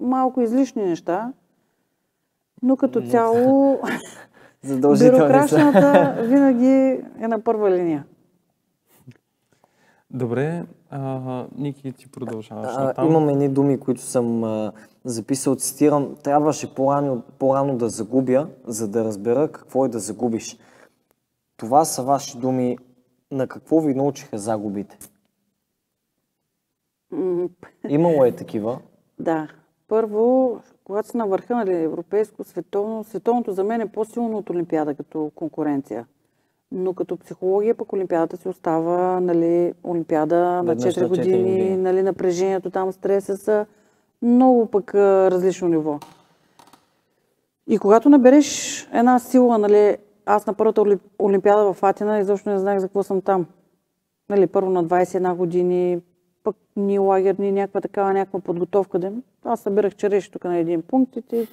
Малко 0.00 0.40
излишни 0.40 0.84
неща. 0.84 1.32
Но 2.62 2.76
като 2.76 3.02
цяло 3.02 3.80
бюрокращината 4.80 6.16
винаги 6.22 7.02
е 7.20 7.28
на 7.28 7.40
първа 7.40 7.70
линия. 7.70 8.04
Добре, 10.10 10.64
а, 10.90 11.46
Ники, 11.56 11.92
ти 11.92 12.10
продължаваш 12.10 12.70
А, 12.76 12.84
натам. 12.84 13.06
имам 13.06 13.28
едни 13.28 13.48
думи, 13.48 13.80
които 13.80 14.00
съм 14.00 14.44
а, 14.44 14.72
записал, 15.04 15.54
цитирам. 15.54 16.16
Трябваше 16.22 16.74
по-рано, 16.74 17.22
по-рано 17.38 17.76
да 17.76 17.88
загубя, 17.88 18.48
за 18.66 18.88
да 18.88 19.04
разбера 19.04 19.52
какво 19.52 19.84
е 19.84 19.88
да 19.88 19.98
загубиш. 19.98 20.58
Това 21.56 21.84
са 21.84 22.02
ваши 22.02 22.38
думи. 22.38 22.78
На 23.30 23.46
какво 23.46 23.80
ви 23.80 23.94
научиха 23.94 24.38
загубите? 24.38 24.98
Имало 27.88 28.24
е 28.24 28.36
такива. 28.36 28.78
Да. 29.20 29.48
Първо, 29.88 30.60
когато 30.84 31.08
си 31.08 31.16
на 31.16 31.26
върха, 31.26 31.56
нали, 31.56 31.74
европейско, 31.74 32.44
световно, 32.44 33.04
световното 33.04 33.52
за 33.52 33.64
мен 33.64 33.80
е 33.80 33.92
по-силно 33.92 34.38
от 34.38 34.50
Олимпиада 34.50 34.94
като 34.94 35.30
конкуренция. 35.34 36.06
Но 36.72 36.94
като 36.94 37.16
психология 37.16 37.74
пък 37.74 37.92
Олимпиадата 37.92 38.36
си 38.36 38.48
остава, 38.48 39.20
нали, 39.20 39.72
Олимпиада 39.84 40.36
на 40.36 40.62
Веднъж 40.62 40.94
4 40.94 41.00
на 41.02 41.08
четири 41.08 41.08
години, 41.08 41.50
години. 41.52 41.76
нали, 41.76 42.02
напрежението 42.02 42.70
там, 42.70 42.92
стреса 42.92 43.36
са 43.36 43.66
много 44.22 44.66
пък 44.66 44.94
различно 44.94 45.68
ниво. 45.68 45.98
И 47.66 47.78
когато 47.78 48.08
набереш 48.08 48.82
една 48.92 49.18
сила, 49.18 49.58
нали, 49.58 49.96
аз 50.26 50.46
на 50.46 50.54
първата 50.54 50.80
Оли- 50.82 50.98
Олимпиада 51.18 51.72
в 51.72 51.82
Атина 51.82 52.18
изобщо 52.18 52.50
не 52.50 52.58
знаех 52.58 52.78
за 52.78 52.88
какво 52.88 53.02
съм 53.02 53.20
там. 53.20 53.46
Нали, 54.28 54.46
първо 54.46 54.70
на 54.70 54.84
21 54.84 55.34
години, 55.34 56.00
пък 56.44 56.56
ни 56.76 56.98
лагер, 56.98 57.34
ни 57.38 57.52
някаква 57.52 57.80
такава, 57.80 58.12
някаква 58.12 58.40
подготовка. 58.40 58.98
Да... 58.98 59.12
Аз 59.44 59.60
събирах 59.60 59.94
череши 59.94 60.30
тук 60.30 60.44
на 60.44 60.56
един 60.58 60.82
пункт 60.82 61.16
и. 61.16 61.48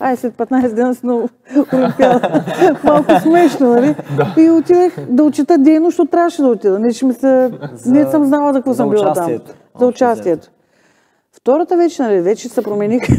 Ай, 0.00 0.16
след 0.16 0.34
15 0.34 0.74
дена 0.74 0.96
на 1.02 1.28
Олимпиада. 1.74 2.44
Малко 2.84 3.20
смешно, 3.22 3.68
нали? 3.68 3.94
И 4.36 4.50
отидах 4.50 5.06
да 5.08 5.24
отчита 5.24 5.58
дейност, 5.58 5.92
защото 5.92 6.10
трябваше 6.10 6.42
да 6.42 6.48
отида. 6.48 6.78
Не, 6.78 6.92
че 6.92 7.04
ми 7.06 7.12
се... 7.12 7.50
За- 7.74 7.92
не 7.92 8.10
съм 8.10 8.24
знала 8.24 8.52
за 8.52 8.58
какво 8.58 8.74
съм 8.74 8.90
била 8.90 9.12
там. 9.12 9.38
За 9.78 9.86
участието. 9.86 10.50
Втората 11.32 11.76
вече, 11.76 12.02
нали, 12.02 12.20
вече 12.20 12.48
се 12.48 12.62
промениха, 12.62 13.12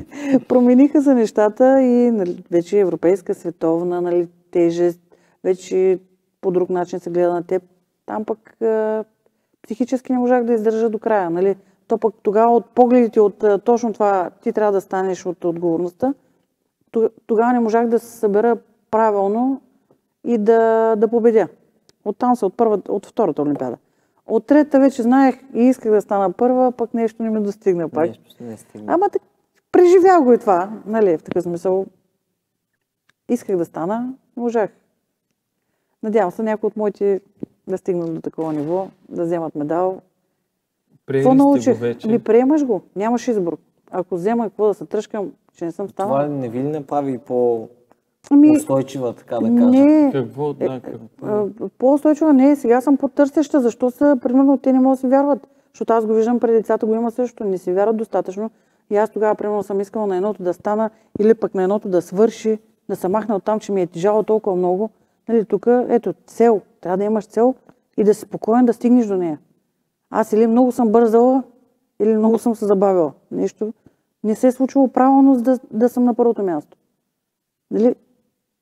промениха 0.48 1.02
се 1.02 1.14
нещата 1.14 1.82
и 1.82 2.10
нали, 2.10 2.44
вече 2.50 2.78
европейска, 2.78 3.34
световна, 3.34 4.00
нали, 4.00 4.28
тежест, 4.50 5.00
вече 5.44 5.98
по 6.40 6.50
друг 6.50 6.70
начин 6.70 7.00
се 7.00 7.10
гледа 7.10 7.32
на 7.32 7.42
теб. 7.42 7.62
Там 8.06 8.24
пък 8.24 8.62
а, 8.62 9.04
психически 9.62 10.12
не 10.12 10.18
можах 10.18 10.44
да 10.44 10.52
издържа 10.52 10.90
до 10.90 10.98
края. 10.98 11.30
Нали. 11.30 11.56
То 11.88 11.98
пък 11.98 12.14
тогава 12.22 12.52
от 12.52 12.66
погледите 12.66 13.20
от 13.20 13.44
а, 13.44 13.58
точно 13.58 13.92
това 13.92 14.30
ти 14.42 14.52
трябва 14.52 14.72
да 14.72 14.80
станеш 14.80 15.26
от 15.26 15.44
отговорността, 15.44 16.14
тог- 16.92 17.12
тогава 17.26 17.52
не 17.52 17.60
можах 17.60 17.88
да 17.88 17.98
се 17.98 18.06
събера 18.06 18.56
правилно 18.90 19.60
и 20.24 20.38
да, 20.38 20.94
да 20.96 21.08
победя. 21.08 21.48
Оттам 22.04 22.36
се 22.36 22.44
от, 22.44 22.56
първа, 22.56 22.82
от 22.88 23.06
втората 23.06 23.42
олимпиада. 23.42 23.76
От 24.26 24.46
третата 24.46 24.80
вече 24.80 25.02
знаех 25.02 25.34
и 25.54 25.60
исках 25.60 25.92
да 25.92 26.02
стана 26.02 26.32
първа, 26.32 26.72
пък 26.72 26.94
нещо 26.94 27.22
не 27.22 27.30
ми 27.30 27.42
достигна 27.42 27.88
пак. 27.88 28.08
Нещо 28.08 28.44
не 28.44 28.56
стигна. 28.56 28.92
Ама 28.92 29.08
так, 29.08 29.22
преживях 29.72 30.22
го 30.24 30.32
и 30.32 30.38
това, 30.38 30.70
нали, 30.86 31.18
в 31.18 31.22
такъв 31.22 31.42
смисъл. 31.42 31.86
Исках 33.28 33.56
да 33.56 33.64
стана, 33.64 34.14
можах. 34.36 34.70
Надявам 36.02 36.30
се 36.30 36.42
някои 36.42 36.66
от 36.66 36.76
моите 36.76 37.20
да 37.68 37.78
стигнат 37.78 38.14
до 38.14 38.20
такова 38.20 38.52
ниво, 38.52 38.88
да 39.08 39.24
вземат 39.24 39.54
медал. 39.54 40.00
Приели 41.06 41.22
Какво 41.22 41.34
сте 41.34 41.38
го 41.38 41.48
научих? 41.48 41.78
вече. 41.78 42.08
Ами 42.08 42.18
приемаш 42.18 42.64
го, 42.64 42.82
нямаш 42.96 43.28
избор. 43.28 43.56
Ако 43.90 44.14
взема 44.14 44.44
какво 44.44 44.66
да 44.66 44.74
се 44.74 44.86
тръжкам, 44.86 45.30
че 45.54 45.64
не 45.64 45.72
съм 45.72 45.88
Това 45.88 45.92
станала. 46.06 46.28
не 46.28 46.48
ви 46.48 46.58
ли 46.58 46.68
направи 46.68 47.18
по-устойчива, 47.18 49.06
Ами, 49.08 49.16
така 49.16 49.34
да 49.34 49.46
кажа? 49.48 49.70
не, 49.70 50.10
Какво? 50.12 50.52
Да, 50.52 50.80
какво? 50.80 51.06
А, 51.22 51.46
По-устойчива 51.78 52.32
не 52.32 52.50
е. 52.50 52.56
Сега 52.56 52.80
съм 52.80 52.96
по-търсеща. 52.96 53.60
Защо 53.60 53.90
са, 53.90 54.18
примерно, 54.22 54.58
те 54.58 54.72
не 54.72 54.80
могат 54.80 54.96
да 54.96 55.00
си 55.00 55.06
вярват? 55.06 55.48
Защото 55.72 55.92
аз 55.92 56.06
го 56.06 56.14
виждам 56.14 56.40
пред 56.40 56.52
децата, 56.52 56.86
го 56.86 56.94
има 56.94 57.10
също. 57.10 57.44
Не 57.44 57.58
си 57.58 57.72
вярват 57.72 57.96
достатъчно. 57.96 58.50
И 58.90 58.96
аз 58.96 59.10
тогава, 59.10 59.34
примерно, 59.34 59.62
съм 59.62 59.80
искала 59.80 60.06
на 60.06 60.16
едното 60.16 60.42
да 60.42 60.54
стана 60.54 60.90
или 61.18 61.34
пък 61.34 61.54
на 61.54 61.62
едното 61.62 61.88
да 61.88 62.02
свърши, 62.02 62.58
да 62.88 62.96
се 62.96 63.08
махна 63.08 63.36
от 63.36 63.44
там, 63.44 63.60
че 63.60 63.72
ми 63.72 63.82
е 63.82 63.86
тежало 63.86 64.22
толкова 64.22 64.56
много. 64.56 64.90
Нали, 65.28 65.44
тук, 65.44 65.66
ето, 65.88 66.14
цел. 66.26 66.60
Трябва 66.80 66.96
да 66.96 67.04
имаш 67.04 67.26
цел 67.26 67.54
и 67.96 68.04
да 68.04 68.14
си 68.14 68.20
спокоен 68.20 68.66
да 68.66 68.72
стигнеш 68.72 69.06
до 69.06 69.16
нея. 69.16 69.38
Аз 70.16 70.32
или 70.32 70.46
много 70.46 70.72
съм 70.72 70.92
бързала, 70.92 71.42
или 72.00 72.16
много 72.16 72.38
съм 72.38 72.54
се 72.54 72.66
забавила. 72.66 73.12
Нещо 73.30 73.72
не 74.24 74.34
се 74.34 74.46
е 74.46 74.52
случило 74.52 74.88
правилно, 74.88 75.34
за 75.34 75.42
да, 75.42 75.58
да 75.70 75.88
съм 75.88 76.04
на 76.04 76.14
първото 76.14 76.42
място. 76.42 76.76
Нали? 77.70 77.94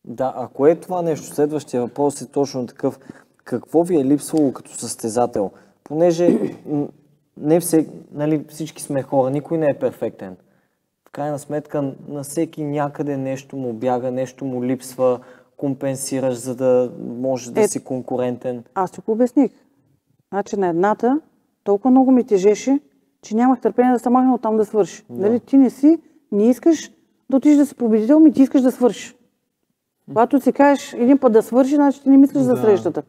Да, 0.05 0.32
а 0.36 0.48
кое 0.48 0.70
е 0.70 0.80
това 0.80 1.03
нещо? 1.03 1.26
Следващия 1.26 1.82
въпрос 1.82 2.22
е 2.22 2.30
точно 2.30 2.66
такъв. 2.66 2.98
Какво 3.44 3.82
ви 3.82 4.00
е 4.00 4.05
липсвало 4.05 4.53
като 4.53 4.70
състезател? 4.70 5.50
Понеже 5.84 6.57
не 7.36 7.61
все, 7.61 7.88
нали, 8.12 8.44
всички 8.48 8.82
сме 8.82 9.03
хора, 9.03 9.30
никой 9.30 9.59
не 9.59 9.70
е 9.70 9.78
перфектен. 9.78 10.36
В 11.09 11.12
крайна 11.12 11.38
сметка 11.38 11.94
на 12.09 12.22
всеки 12.22 12.64
някъде 12.64 13.16
нещо 13.16 13.57
му 13.57 13.72
бяга, 13.72 14.11
нещо 14.11 14.44
му 14.44 14.64
липсва, 14.64 15.20
компенсираш, 15.57 16.34
за 16.34 16.55
да 16.55 16.92
можеш 16.98 17.46
да 17.46 17.61
Е, 17.61 17.68
си 17.68 17.84
конкурентен. 17.84 18.64
Аз 18.74 18.90
ти 18.90 19.00
го 19.00 19.12
обясних. 19.12 19.50
Значи 20.32 20.57
на 20.57 20.66
едната 20.66 21.20
толкова 21.64 21.90
много 21.90 22.10
ми 22.10 22.24
тежеше, 22.24 22.80
че 23.22 23.36
нямах 23.36 23.60
търпение 23.60 23.92
да 23.92 23.98
се 23.98 24.10
махна 24.10 24.34
оттам 24.34 24.56
да 24.56 24.64
свърши. 24.64 25.04
Нали, 25.10 25.40
ти 25.40 25.56
не 25.56 25.70
си, 25.70 25.98
не 26.32 26.48
искаш 26.48 26.92
да 27.30 27.36
отидеш 27.36 27.58
да 27.58 27.66
си 27.66 27.74
победител, 27.74 28.20
ми 28.20 28.32
ти 28.32 28.42
искаш 28.42 28.62
да 28.62 28.70
свършиш. 28.72 29.16
Когато 30.08 30.40
си 30.40 30.52
кажеш 30.52 30.92
един 30.92 31.18
път 31.18 31.32
да 31.32 31.42
свърши, 31.42 31.74
значи 31.74 32.02
ти 32.02 32.10
не 32.10 32.16
мислиш 32.16 32.42
за 32.42 32.54
Да. 32.54 32.60
срещата. 32.60 33.02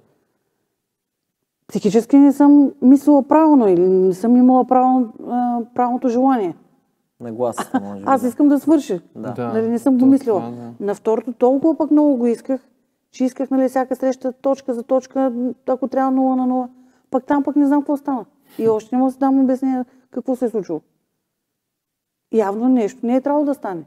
Психически 1.68 2.18
не 2.18 2.32
съм 2.34 2.72
мислила 2.82 3.24
правилно 3.24 3.68
или 3.68 3.88
не 3.88 4.14
съм 4.14 4.36
имала 4.36 4.66
правилно, 4.68 5.14
правилното 5.76 6.10
желание. 6.10 6.56
Нагласата, 7.20 7.80
може 7.80 8.00
би. 8.00 8.04
Аз 8.08 8.22
да. 8.22 8.28
искам 8.28 8.50
да 8.50 8.60
свърши. 8.60 9.02
Да. 9.16 9.52
Нали, 9.54 9.68
не 9.68 9.80
съм 9.80 9.98
го 9.98 10.06
мислила. 10.06 10.40
това, 10.40 10.52
да. 10.52 10.86
На 10.86 10.96
второто 10.96 11.34
толкова 11.34 11.78
пък 11.78 11.92
много 11.92 12.16
го 12.18 12.28
исках, 12.28 12.62
че 13.12 13.26
исках 13.26 13.50
нали, 13.52 13.70
всяка 13.70 13.96
среща 13.96 14.34
точка 14.34 14.74
за 14.74 14.84
точка, 14.84 15.32
ако 15.68 15.88
трябва 15.88 16.12
0 16.12 16.36
на 16.36 16.48
0. 16.48 16.68
Пък 17.12 17.26
там 17.26 17.44
пък 17.44 17.56
не 17.56 17.68
знам 17.68 17.82
какво 17.82 17.98
стана. 17.98 18.26
И 18.60 18.68
още 18.68 18.96
не 18.96 19.00
мога 19.00 19.12
да 19.12 19.18
дам 19.18 19.44
обяснение 19.44 19.86
какво 20.12 20.36
се 20.36 20.46
е 20.46 20.50
случило. 20.50 20.82
Явно 22.34 22.70
нещо 22.70 23.06
не 23.06 23.16
е 23.16 23.22
трябвало 23.22 23.46
да 23.46 23.54
стане. 23.54 23.84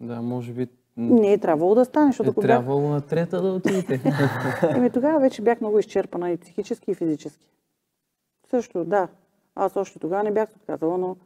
Да, 0.00 0.22
може 0.22 0.52
би 0.52 0.68
Не 0.96 1.32
е 1.32 1.38
трябвало 1.38 1.74
да 1.74 1.84
стане, 1.84 2.06
защото 2.06 2.30
е 2.30 2.32
бях... 2.32 2.42
трябвало 2.42 2.88
на 2.88 3.00
трета 3.00 3.42
да 3.42 3.52
отидете. 3.52 4.00
Еми 4.76 4.90
тогава 4.90 5.20
вече 5.20 5.42
бях 5.42 5.60
много 5.60 5.78
изчерпана 5.78 6.30
и 6.30 6.36
психически, 6.36 6.90
и 6.90 6.94
физически. 6.94 7.50
Също, 8.50 8.84
да. 8.84 9.08
Аз 9.54 9.76
още 9.76 9.98
тогава 9.98 10.22
не 10.22 10.30
бях 10.30 10.48
отказала, 10.56 10.98
но 10.98 11.16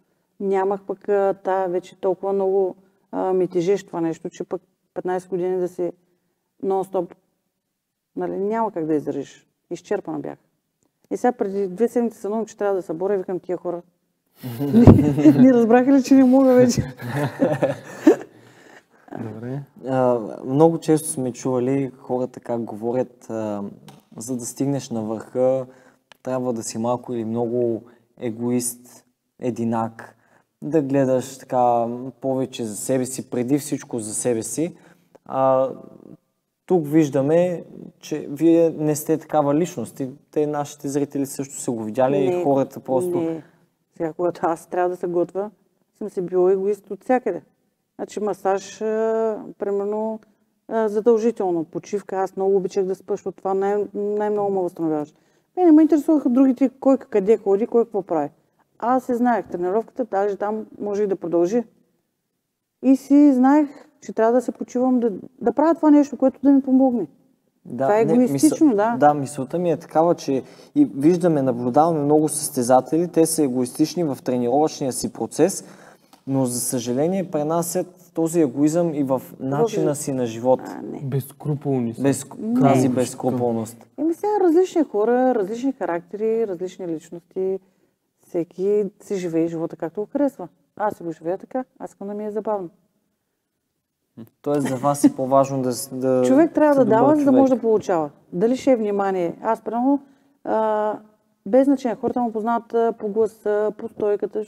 нямах 0.41 0.83
пък 0.83 1.09
а, 1.09 1.35
та 1.45 1.67
вече 1.67 2.01
толкова 2.01 2.33
много 2.33 2.77
а, 3.13 3.33
ми 3.33 3.49
тежеш 3.49 3.85
това 3.85 4.01
нещо, 4.01 4.31
че 4.31 4.45
пък 4.45 4.63
15 4.95 5.29
години 5.29 5.59
да 5.59 5.69
си 5.69 5.93
нон-стоп, 6.65 7.15
нали, 8.17 8.39
няма 8.39 8.73
как 8.73 8.87
да 8.87 8.95
издържиш. 8.95 9.47
Изчерпана 9.71 10.19
бях. 10.19 10.39
И 11.11 11.17
сега 11.17 11.33
преди 11.33 11.69
две 11.69 11.89
седмици 11.89 12.19
се 12.19 12.29
че 12.47 12.57
трябва 12.57 12.77
да 12.77 12.83
се 12.83 12.93
боря 12.93 13.19
викам 13.19 13.41
тия 13.41 13.57
хора. 13.57 13.83
не 15.39 15.53
разбраха 15.53 15.93
ли, 15.93 16.03
че 16.03 16.15
не 16.15 16.25
мога 16.25 16.55
вече? 16.55 16.83
Добре. 19.19 19.63
А, 19.87 20.19
много 20.45 20.79
често 20.79 21.09
сме 21.09 21.33
чували 21.33 21.93
хората 21.99 22.41
как 22.41 22.65
говорят, 22.65 23.31
а, 23.31 23.63
за 24.17 24.37
да 24.37 24.47
стигнеш 24.47 24.91
на 24.91 25.03
върха, 25.03 25.67
трябва 26.23 26.53
да 26.53 26.63
си 26.63 26.79
малко 26.79 27.13
или 27.13 27.25
много 27.25 27.83
егоист, 28.21 29.05
единак, 29.41 30.17
да 30.63 30.83
гледаш 30.83 31.39
така 31.39 31.87
повече 32.21 32.65
за 32.65 32.77
себе 32.77 33.07
си, 33.07 33.31
преди 33.31 33.59
всичко 33.59 33.99
за 33.99 34.15
себе 34.15 34.43
си. 34.43 34.77
А, 35.25 35.71
тук 36.69 36.87
виждаме, 36.87 37.65
че 37.99 38.27
вие 38.31 38.71
не 38.71 38.97
сте 38.97 39.19
такава 39.19 39.55
личност. 39.55 40.01
И 40.01 40.11
те, 40.31 40.47
нашите 40.47 40.89
зрители 40.89 41.27
също 41.27 41.55
са 41.55 41.71
го 41.71 41.85
видяли 41.85 42.25
и 42.25 42.43
хората 42.45 42.81
просто... 42.81 43.21
Не. 43.21 43.43
Сега, 43.97 44.13
когато 44.13 44.41
аз 44.43 44.67
трябва 44.67 44.89
да 44.89 44.97
се 44.97 45.07
готвя, 45.07 45.51
съм 45.99 46.11
си 46.11 46.21
била 46.21 46.53
егоист 46.53 46.91
от 46.91 47.05
всякъде. 47.05 47.43
Значи 47.97 48.21
масаж, 48.21 48.83
а, 48.83 49.39
примерно, 49.59 50.21
а, 50.69 50.89
задължително. 50.89 51.65
Почивка, 51.65 52.17
аз 52.17 52.37
много 52.37 52.57
обичах 52.57 52.85
да 52.85 52.95
спъш 52.95 53.27
от 53.27 53.37
това, 53.37 53.55
най- 53.55 53.87
най-много 53.95 54.53
ме 54.53 54.61
възстановяваш. 54.61 55.15
Мен 55.57 55.67
не 55.67 55.73
ме 55.73 55.83
интересуваха 55.83 56.29
другите, 56.29 56.71
кой 56.81 56.99
къде 56.99 57.37
ходи, 57.37 57.67
кой 57.67 57.85
какво 57.85 58.03
прави. 58.03 58.31
Аз 58.79 59.05
си 59.05 59.15
знаех 59.15 59.49
тренировката, 59.49 60.05
даже 60.05 60.37
там 60.37 60.67
можех 60.81 61.07
да 61.07 61.17
продължи. 61.17 61.65
И 62.83 62.97
си 62.97 63.33
знаех, 63.33 63.69
че 64.01 64.13
трябва 64.13 64.33
да 64.33 64.41
се 64.41 64.53
почивам, 64.53 65.01
да, 65.01 65.13
да 65.41 65.53
правя 65.53 65.75
това 65.75 65.91
нещо, 65.91 66.17
което 66.17 66.41
да 66.43 66.51
ми 66.53 66.63
помогне. 66.63 67.07
Това 67.79 68.01
е 68.01 68.05
не, 68.05 68.25
егоистично, 68.25 68.75
да. 68.75 68.97
Да, 69.01 69.15
мисълта 69.15 69.59
ми 69.59 69.71
е 69.71 69.77
такава, 69.77 70.15
че 70.15 70.43
и 70.75 70.85
виждаме, 70.85 71.43
наблюдаваме 71.43 72.01
много 72.01 72.29
състезатели, 72.29 73.09
те 73.09 73.27
са 73.27 73.43
егоистични 73.43 74.05
в 74.05 74.19
тренировъчния 74.25 74.93
си 74.93 75.13
процес, 75.13 75.65
но 76.27 76.47
за 76.47 76.61
съжаление 76.61 77.31
пренасят 77.31 78.11
този 78.15 78.41
егоизъм 78.41 78.95
и 78.95 79.03
в 79.03 79.23
начина 79.41 79.97
си 79.97 80.13
на 80.13 80.27
живот. 80.27 80.61
А, 80.65 80.83
не. 80.83 81.01
Безкруполни 81.01 81.95
са. 81.95 82.03
Без, 82.03 82.27
тази 82.61 82.89
безкруполност. 82.89 83.77
Еми 83.99 84.15
сега 84.15 84.33
различни 84.41 84.83
хора, 84.85 85.35
различни 85.35 85.73
характери, 85.73 86.47
различни 86.47 86.89
личности. 86.89 87.59
Всеки 88.29 88.85
си 89.03 89.17
живее 89.17 89.49
живота 89.49 89.77
както 89.77 90.01
го 90.01 90.09
харесва. 90.13 90.49
Аз 90.79 90.97
си 90.97 91.03
го 91.03 91.13
живея 91.13 91.39
така, 91.39 91.65
аз 91.79 91.91
искам 91.91 92.09
да 92.09 92.15
ми 92.15 92.27
е 92.27 92.31
забавно. 92.31 92.71
Тоест 94.43 94.69
за 94.69 94.77
вас 94.77 95.05
е 95.05 95.17
по-важно 95.17 95.63
да, 95.63 95.71
да 95.93 96.25
Човек 96.27 96.53
трябва 96.53 96.85
да 96.85 96.91
дава, 96.91 97.17
за 97.17 97.25
да 97.25 97.33
може 97.33 97.55
да 97.55 97.61
получава. 97.61 98.11
Дали 98.33 98.57
ще 98.57 98.71
е 98.71 98.77
внимание? 98.77 99.39
Аз, 99.43 99.63
а, 100.45 100.99
без 101.47 101.65
значение, 101.65 101.97
хората 101.97 102.21
му 102.21 102.33
познават 102.33 102.99
по 102.99 103.09
гласа, 103.09 103.73
по 103.79 103.89
стойката. 103.89 104.45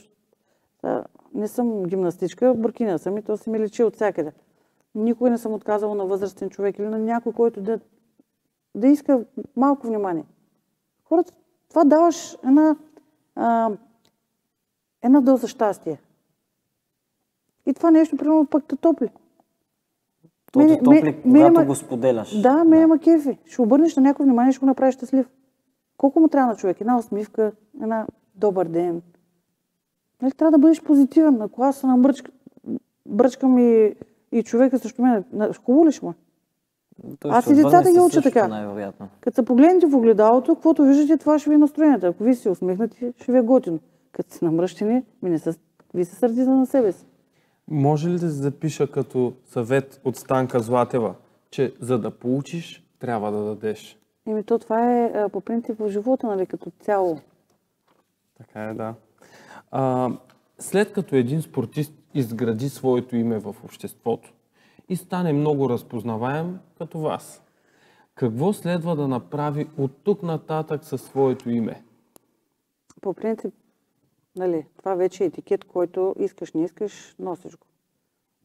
Не 1.33 1.47
съм 1.47 1.83
гимнастичка, 1.83 2.53
буркина 2.53 2.99
съм 2.99 3.17
и 3.17 3.21
то 3.21 3.37
се 3.37 3.49
ми 3.49 3.59
лечи 3.59 3.83
от 3.83 3.95
всякъде. 3.95 4.31
Никой 4.95 5.29
не 5.29 5.37
съм 5.37 5.53
отказала 5.53 5.95
на 5.95 6.05
възрастен 6.05 6.49
човек 6.49 6.79
или 6.79 6.87
на 6.87 6.99
някой, 6.99 7.33
който 7.33 7.61
да, 7.61 7.79
да 8.75 8.87
иска 8.87 9.25
малко 9.55 9.87
внимание. 9.87 10.25
Хората, 11.03 11.33
това 11.69 11.83
даваш 11.83 12.37
една, 12.43 12.75
а, 13.35 13.71
една 15.01 15.21
доза 15.21 15.47
щастие. 15.47 15.99
И 17.71 17.73
това 17.73 17.91
нещо, 17.91 18.17
примерно, 18.17 18.45
пък 18.45 18.63
те 18.67 18.75
топли. 18.75 19.09
То 20.51 20.59
Мене- 20.59 20.77
те 20.77 20.83
топли, 20.83 21.01
ме- 21.01 21.21
когато 21.21 21.53
ма- 21.53 21.65
го 21.65 21.75
споделяш. 21.75 22.41
Да, 22.41 22.63
ме 22.63 22.87
ма 22.87 22.99
кефи. 22.99 23.37
Ще 23.45 23.61
обърнеш 23.61 23.95
на 23.95 24.01
някой 24.01 24.25
внимание, 24.25 24.51
ще 24.51 24.59
го 24.59 24.65
направиш 24.65 24.95
щастлив. 24.95 25.29
Колко 25.97 26.19
му 26.19 26.27
трябва 26.27 26.51
на 26.51 26.55
човек? 26.57 26.81
Една 26.81 26.97
усмивка, 26.97 27.51
една 27.83 28.07
добър 28.35 28.67
ден. 28.67 29.01
Нали, 30.21 30.31
трябва 30.31 30.51
да 30.51 30.57
бъдеш 30.57 30.81
позитивен. 30.83 31.41
Ако 31.41 31.63
аз 31.63 31.77
се 31.77 31.87
намръчка, 31.87 32.31
бръчкам 33.05 33.57
и, 33.57 33.95
и 34.31 34.43
човека 34.43 34.79
срещу 34.79 35.01
мен, 35.01 35.23
хубаво 35.65 35.87
ли 35.87 35.91
ще 35.91 36.05
му? 36.05 36.11
е? 36.11 36.15
Той 37.19 37.31
Аз 37.31 37.47
и 37.47 37.53
децата 37.53 37.91
ги 37.91 37.99
уча 37.99 38.21
така. 38.21 38.47
Най-вероятно. 38.47 39.07
Като 39.21 39.35
се 39.35 39.45
погледнете 39.45 39.87
в 39.87 39.95
огледалото, 39.95 40.55
каквото 40.55 40.83
виждате, 40.83 41.17
това 41.17 41.39
ще 41.39 41.49
ви 41.49 41.55
е 41.55 41.59
настроението. 41.59 42.05
Ако 42.07 42.23
ви 42.23 42.35
се 42.35 42.49
усмихнати, 42.49 43.13
ще 43.17 43.31
ви 43.31 43.37
е 43.37 43.41
готино. 43.41 43.79
Като 44.11 44.33
се 44.33 44.45
намръщени, 44.45 45.03
ми 45.21 45.29
не 45.29 45.39
са, 45.39 45.53
ви 45.93 46.05
се 46.05 46.15
сърдите 46.15 46.49
на 46.49 46.65
себе 46.65 46.91
си. 46.91 47.05
Може 47.71 48.09
ли 48.09 48.13
да 48.13 48.19
се 48.19 48.27
запиша 48.27 48.91
като 48.91 49.33
съвет 49.45 50.01
от 50.03 50.15
Станка 50.15 50.59
Златева, 50.59 51.15
че 51.51 51.73
за 51.79 51.99
да 51.99 52.11
получиш, 52.11 52.83
трябва 52.99 53.31
да 53.31 53.43
дадеш? 53.43 53.99
Еми 54.27 54.43
то 54.43 54.59
това 54.59 54.95
е 54.95 55.29
по 55.29 55.41
принцип 55.41 55.79
в 55.79 55.89
живота, 55.89 56.27
нали, 56.27 56.45
като 56.45 56.71
цяло. 56.79 57.19
Така 58.37 58.63
е, 58.63 58.73
да. 58.73 58.93
А, 59.71 60.11
след 60.59 60.93
като 60.93 61.15
един 61.15 61.41
спортист 61.41 61.93
изгради 62.13 62.69
своето 62.69 63.15
име 63.15 63.39
в 63.39 63.55
обществото 63.63 64.33
и 64.89 64.95
стане 64.95 65.33
много 65.33 65.69
разпознаваем 65.69 66.59
като 66.77 66.99
вас, 66.99 67.41
какво 68.15 68.53
следва 68.53 68.95
да 68.95 69.07
направи 69.07 69.67
от 69.77 69.91
тук 70.03 70.23
нататък 70.23 70.83
със 70.83 71.01
своето 71.01 71.49
име? 71.49 71.83
По 73.01 73.13
принцип, 73.13 73.53
Нали, 74.35 74.65
това 74.77 74.95
вече 74.95 75.23
е 75.23 75.27
етикет, 75.27 75.63
който 75.63 76.15
искаш, 76.19 76.53
не 76.53 76.63
искаш, 76.63 77.15
носиш 77.19 77.57
го. 77.57 77.67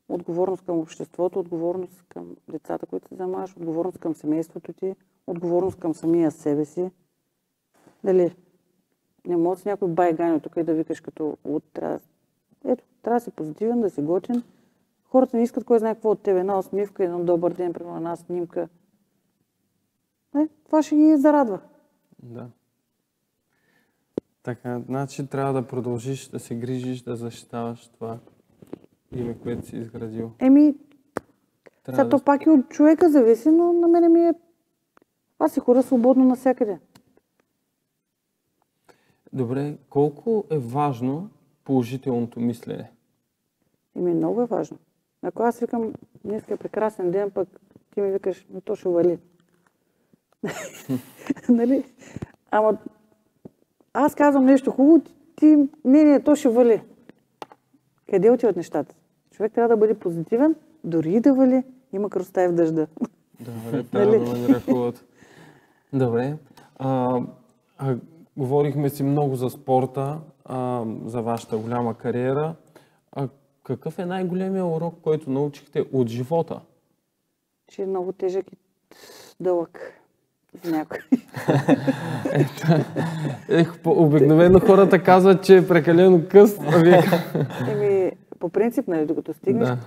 Отговорност 0.09 0.63
към 0.63 0.79
обществото, 0.79 1.41
отговорност 1.41 2.05
към 2.09 2.37
децата, 2.49 2.87
които 2.87 3.09
се 3.09 3.15
занимаваш, 3.15 3.57
отговорност 3.57 3.99
към 3.99 4.15
семейството 4.15 4.73
ти, 4.73 4.97
отговорност 5.27 5.79
към 5.79 5.95
самия 5.95 6.31
себе 6.31 6.65
си. 6.65 6.91
Дали, 8.05 8.37
не 9.27 9.37
може 9.37 9.61
с 9.61 9.65
някой 9.65 9.89
байганя 9.89 10.41
тук 10.41 10.57
и 10.57 10.63
да 10.63 10.75
викаш 10.75 11.01
като 11.01 11.37
от 11.45 11.65
трябва. 11.73 12.01
Ето, 12.65 12.85
трябва 13.03 13.17
да 13.17 13.25
си 13.25 13.31
позитивен, 13.31 13.81
да 13.81 13.91
си 13.91 14.03
готин. 14.03 14.43
Хората 15.05 15.37
не 15.37 15.43
искат 15.43 15.65
кой 15.65 15.79
знае 15.79 15.95
какво 15.95 16.11
от 16.11 16.23
тебе. 16.23 16.41
Една 16.41 16.59
усмивка, 16.59 17.05
един 17.05 17.25
добър 17.25 17.53
ден, 17.53 17.73
примерно 17.73 17.97
една 17.97 18.17
снимка. 18.17 18.69
Е, 20.37 20.49
това 20.65 20.83
ще 20.83 20.97
ги 20.97 21.17
зарадва. 21.17 21.61
Да. 22.23 22.51
Така, 24.47 24.81
значи 24.89 25.27
трябва 25.27 25.53
да 25.53 25.67
продължиш 25.67 26.29
да 26.29 26.39
се 26.39 26.55
грижиш, 26.55 27.03
да 27.03 27.17
защитаваш 27.17 27.89
това 27.89 28.19
име, 29.13 29.39
което 29.39 29.67
си 29.67 29.77
изградил. 29.77 30.33
Еми, 30.39 30.75
Трябва 31.83 32.03
сега 32.03 32.09
то 32.09 32.25
пак 32.25 32.47
и 32.47 32.51
от 32.51 32.69
човека 32.69 33.11
зависи, 33.11 33.51
но 33.51 33.73
на 33.73 33.89
мене 33.89 34.09
ми 34.09 34.21
е... 34.21 34.35
Аз 35.39 35.53
си 35.53 35.61
хора 35.61 35.83
свободно 35.83 36.25
навсякъде. 36.25 36.79
Добре, 39.33 39.77
колко 39.91 40.45
е 40.51 40.59
важно 40.59 41.31
положителното 41.65 42.41
мислене? 42.41 42.91
Еми, 43.97 44.15
много 44.15 44.43
е 44.43 44.47
важно. 44.47 44.79
Ако 45.23 45.43
аз 45.43 45.61
викам, 45.61 45.93
днес 46.25 46.49
е 46.49 46.57
прекрасен 46.57 47.11
ден, 47.11 47.31
пък 47.31 47.49
ти 47.95 48.01
ми 48.01 48.11
викаш, 48.11 48.47
но 48.51 48.61
то 48.61 48.77
ще 48.77 48.89
вали. 48.89 49.19
нали? 51.49 51.85
Ама 52.51 52.79
аз 53.99 54.15
казвам 54.15 54.45
нещо 54.45 54.71
хубаво, 54.71 55.03
ти- 55.37 55.69
не, 55.85 56.05
не, 56.05 56.21
то 56.21 56.37
ще 56.37 56.49
вали. 56.49 56.83
Къде 58.11 58.31
отиват 58.31 58.57
нещата? 58.57 58.95
Човек 59.31 59.53
трябва 59.53 59.69
да 59.69 59.77
бъде 59.77 59.95
позитивен, 59.95 60.55
дори 60.85 61.13
и 61.13 61.21
да 61.21 61.35
вали, 61.35 61.63
има 61.93 62.11
кръста 62.11 62.49
в 62.49 62.53
дъжда. 62.53 62.87
Добре, 63.41 63.85
трябва 63.85 64.19
да 64.19 64.19
ме 64.39 64.49
ръкуват. 64.49 65.05
Добре. 65.93 66.37
А, 66.79 67.21
а, 67.79 67.97
говорихме 68.37 68.91
си 68.91 69.03
много 69.03 69.37
за 69.37 69.51
спорта, 69.51 70.21
а, 70.45 70.85
за 71.05 71.23
вашата 71.23 71.59
голяма 71.59 71.95
кариера. 71.95 72.55
А 73.13 73.29
какъв 73.63 73.99
е 73.99 74.07
най-големият 74.07 74.67
урок, 74.67 74.95
който 75.03 75.31
научихте 75.31 75.85
от 75.93 76.09
живота? 76.09 76.61
Че 77.69 77.83
е 77.83 77.87
много 77.87 78.13
тежък 78.13 78.53
и 78.53 78.57
дълъг 79.41 79.96
за 80.65 80.71
някой. 80.73 80.99
Ех, 83.49 83.79
по- 83.79 84.05
обикновено 84.05 84.61
хората 84.61 85.03
казват, 85.03 85.45
че 85.45 85.57
е 85.57 85.69
прекалено 85.69 86.23
къс. 86.31 86.59
Еми, 87.69 88.11
по 88.39 88.49
принцип, 88.49 88.89
нали, 88.89 89.07
докато 89.07 89.33
стигнеш 89.33 89.69
Да. 89.69 89.79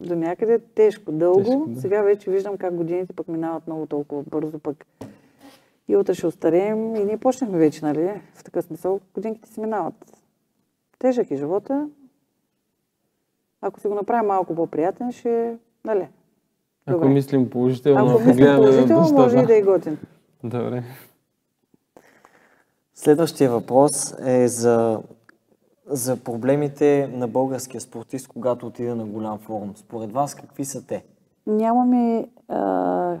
до 0.00 0.16
някъде 0.16 0.58
тежко, 0.58 1.12
дълго. 1.12 1.38
Тежко, 1.40 1.64
да. 1.66 1.80
Сега 1.80 2.02
вече 2.02 2.30
виждам 2.30 2.56
как 2.56 2.74
годините 2.74 3.12
пък 3.12 3.28
минават 3.28 3.66
много 3.66 3.86
толкова 3.86 4.22
бързо, 4.22 4.58
пък 4.58 4.86
и 5.88 5.96
утре 5.96 6.14
ще 6.14 6.26
остареем 6.26 6.96
и 6.96 7.04
ние 7.04 7.16
почнахме 7.18 7.58
вече, 7.58 7.84
нали? 7.84 8.10
В 8.34 8.44
такъв 8.44 8.64
смисъл, 8.64 9.00
годинките 9.14 9.48
си 9.48 9.60
минават. 9.60 9.94
Тежък 10.98 11.30
е 11.30 11.36
живота. 11.36 11.88
Ако 13.60 13.80
си 13.80 13.88
го 13.88 13.94
направим 13.94 14.26
малко 14.26 14.54
по-приятен, 14.54 15.12
ще, 15.12 15.54
нали? 15.84 16.06
Ако 16.86 16.98
Добре. 16.98 17.08
мислим 17.08 17.50
положително, 17.50 18.10
Ако 18.10 18.18
ако 18.18 18.28
мислим 18.28 18.56
положително, 18.56 19.12
може 19.12 19.38
и 19.38 19.46
да 19.46 19.56
е 19.56 19.62
готин. 19.62 19.98
Добре. 20.44 20.82
Следващия 22.94 23.50
въпрос 23.50 24.14
е 24.20 24.48
за, 24.48 25.02
за 25.86 26.16
проблемите 26.16 27.10
на 27.12 27.28
българския 27.28 27.80
спортист, 27.80 28.28
когато 28.28 28.66
отиде 28.66 28.94
на 28.94 29.04
голям 29.04 29.38
форум. 29.38 29.72
Според 29.76 30.12
вас 30.12 30.34
какви 30.34 30.64
са 30.64 30.86
те? 30.86 31.04
Нямаме... 31.46 32.28
А... 32.48 33.16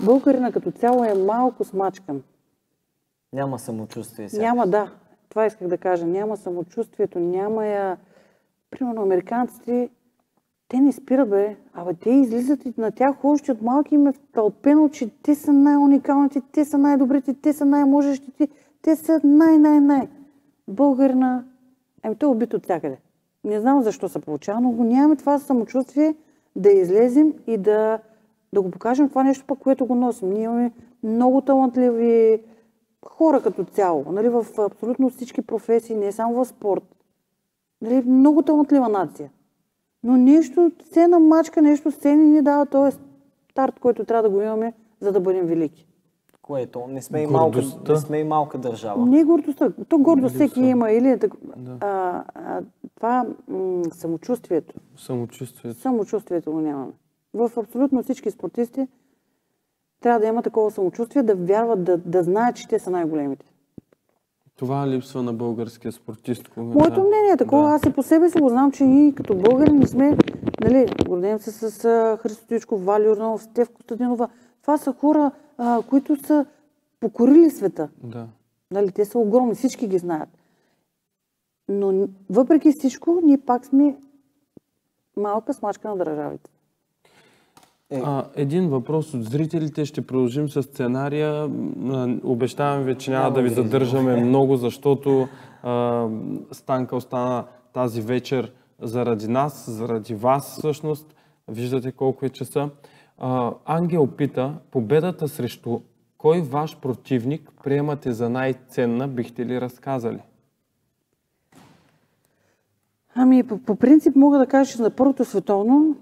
Българина 0.00 0.52
като 0.52 0.70
цяло 0.70 1.04
е 1.04 1.14
малко 1.14 1.64
смачкан. 1.64 2.22
Няма 3.32 3.58
самочувствие 3.58 4.28
сега. 4.28 4.42
Няма, 4.42 4.66
да. 4.66 4.92
Това 5.28 5.46
исках 5.46 5.68
да 5.68 5.78
кажа. 5.78 6.06
Няма 6.06 6.36
самочувствието, 6.36 7.18
няма 7.18 7.66
я... 7.66 7.96
Примерно, 8.70 9.02
американците, 9.02 9.90
те 10.68 10.80
не 10.80 10.92
спират, 10.92 11.30
бе. 11.30 11.56
Абе, 11.74 11.94
те 11.94 12.10
излизат 12.10 12.66
и 12.66 12.74
на 12.78 12.90
тях 12.90 13.24
още 13.24 13.52
от 13.52 13.62
малки 13.62 13.94
им 13.94 14.06
е 14.06 14.12
втълпено, 14.12 14.88
че 14.88 15.10
те 15.22 15.34
са 15.34 15.52
най-уникалните, 15.52 16.42
те 16.52 16.64
са 16.64 16.78
най-добрите, 16.78 17.34
те 17.34 17.52
са 17.52 17.64
най-можещите, 17.64 18.48
те 18.82 18.96
са 18.96 19.20
най-най-най. 19.24 20.08
Българина, 20.68 21.44
ами 22.02 22.16
той 22.16 22.28
е 22.28 22.32
убит 22.32 22.54
от 22.54 22.64
всякъде. 22.64 22.98
Не 23.44 23.60
знам 23.60 23.82
защо 23.82 24.08
се 24.08 24.18
получава, 24.18 24.60
но 24.60 24.70
го 24.70 24.84
нямаме 24.84 25.16
това 25.16 25.38
самочувствие 25.38 26.14
да 26.56 26.70
излезем 26.70 27.34
и 27.46 27.56
да, 27.56 27.98
да 28.52 28.62
го 28.62 28.70
покажем 28.70 29.08
това 29.08 29.24
нещо, 29.24 29.44
пък, 29.46 29.58
което 29.58 29.86
го 29.86 29.94
носим. 29.94 30.30
Ние 30.30 30.42
имаме 30.42 30.72
много 31.02 31.40
талантливи 31.40 32.40
хора 33.06 33.42
като 33.42 33.64
цяло, 33.64 34.04
нали, 34.12 34.28
в 34.28 34.46
абсолютно 34.58 35.10
всички 35.10 35.42
професии, 35.42 35.96
не 35.96 36.12
само 36.12 36.34
в 36.34 36.48
спорт. 36.48 36.84
Нали, 37.82 38.02
много 38.06 38.42
талантлива 38.42 38.88
нация. 38.88 39.30
Но 40.02 40.16
нещо, 40.16 40.72
сцена 40.86 41.20
мачка, 41.20 41.62
нещо 41.62 41.90
сцени 41.90 42.24
ни 42.24 42.42
дава 42.42 42.66
този 42.66 42.96
старт, 43.50 43.80
който 43.80 44.04
трябва 44.04 44.22
да 44.22 44.30
го 44.30 44.42
имаме, 44.42 44.72
за 45.00 45.12
да 45.12 45.20
бъдем 45.20 45.46
велики. 45.46 45.86
Кое 46.42 46.62
е 46.62 46.66
то? 46.66 46.86
Не 46.88 47.02
сме, 47.02 47.22
и 47.22 47.26
малка, 47.26 47.62
не 47.88 47.96
сме 47.96 48.18
и 48.18 48.24
малка 48.24 48.58
държава. 48.58 49.06
Не 49.06 49.20
е 49.20 49.24
гордостта. 49.24 49.70
То 49.88 49.98
гордост 49.98 50.34
Липсва. 50.34 50.46
всеки 50.46 50.60
има. 50.60 50.90
Или 50.90 51.08
е 51.08 51.18
так... 51.18 51.32
Да. 51.56 51.76
а, 51.80 52.24
а, 52.34 52.62
това 52.96 53.26
м- 53.48 53.82
самочувствието. 53.92 54.74
Самочувствието. 54.96 55.80
Самочувствието 55.80 56.52
го 56.52 56.60
нямаме. 56.60 56.92
В 57.34 57.50
абсолютно 57.56 58.02
всички 58.02 58.30
спортисти 58.30 58.88
трябва 60.00 60.20
да 60.20 60.26
има 60.26 60.42
такова 60.42 60.70
самочувствие, 60.70 61.22
да 61.22 61.34
вярват, 61.34 61.84
да, 61.84 61.96
да 61.98 62.22
знаят, 62.22 62.56
че 62.56 62.68
те 62.68 62.78
са 62.78 62.90
най-големите. 62.90 63.46
Това 64.58 64.88
липсва 64.88 65.22
на 65.22 65.32
българския 65.32 65.92
спортист. 65.92 66.48
кога- 66.48 66.74
Моето 66.74 67.00
мнение 67.00 67.30
е 67.30 67.36
такова. 67.36 67.62
Да. 67.62 67.74
Аз 67.74 67.82
и 67.82 67.92
по 67.92 68.02
себе 68.02 68.30
си 68.30 68.40
го 68.40 68.48
знам, 68.48 68.72
че 68.72 68.84
ние 68.84 69.12
като 69.12 69.34
българи 69.36 69.72
не 69.72 69.86
сме, 69.86 70.16
нали, 70.60 70.86
гордеем 71.06 71.38
се 71.38 71.50
с 71.52 71.84
а, 71.84 72.18
Христо 72.18 72.46
Тичков, 72.46 72.84
Вали 72.84 73.04
Юрнов, 73.04 73.42
Стев 73.42 73.70
Костадинова. 73.70 74.28
Това 74.62 74.78
са 74.78 74.92
хора, 74.92 75.30
а, 75.58 75.82
които 75.82 76.16
са 76.16 76.46
покорили 77.00 77.50
света. 77.50 77.88
Да. 78.02 78.26
Нали, 78.70 78.92
те 78.92 79.04
са 79.04 79.18
огромни, 79.18 79.54
всички 79.54 79.88
ги 79.88 79.98
знаят. 79.98 80.28
Но 81.68 82.08
въпреки 82.30 82.72
всичко, 82.72 83.20
ние 83.22 83.38
пак 83.38 83.64
сме 83.66 83.96
малка 85.16 85.54
смачка 85.54 85.88
на 85.88 85.96
държавите. 85.96 86.50
Е. 87.90 88.02
А, 88.04 88.24
един 88.34 88.68
въпрос 88.68 89.14
от 89.14 89.24
зрителите. 89.24 89.84
Ще 89.84 90.06
продължим 90.06 90.48
с 90.48 90.62
сценария. 90.62 91.50
Обещавам 92.24 92.82
ви, 92.82 92.94
че 92.94 93.10
няма 93.10 93.22
Няма 93.22 93.34
да 93.34 93.42
ви 93.42 93.48
задържаме 93.48 94.16
много, 94.16 94.56
защото 94.56 95.28
а, 95.62 96.06
Станка 96.52 96.96
остана 96.96 97.44
тази 97.72 98.00
вечер 98.00 98.52
заради 98.82 99.28
нас, 99.28 99.70
заради 99.70 100.14
вас 100.14 100.58
всъщност. 100.58 101.14
Виждате 101.48 101.92
колко 101.92 102.26
е 102.26 102.28
часа. 102.28 102.70
А, 103.18 103.52
Ангел 103.64 104.06
пита, 104.06 104.54
победата 104.70 105.28
срещу 105.28 105.80
кой 106.18 106.40
ваш 106.40 106.76
противник 106.76 107.50
приемате 107.64 108.12
за 108.12 108.28
най-ценна, 108.28 109.08
бихте 109.08 109.46
ли 109.46 109.60
разказали? 109.60 110.22
Ами, 113.14 113.42
по, 113.42 113.58
по 113.58 113.76
принцип 113.76 114.16
мога 114.16 114.38
да 114.38 114.46
кажа, 114.46 114.72
че 114.72 114.82
на 114.82 114.90
първото 114.90 115.24
световно, 115.24 115.96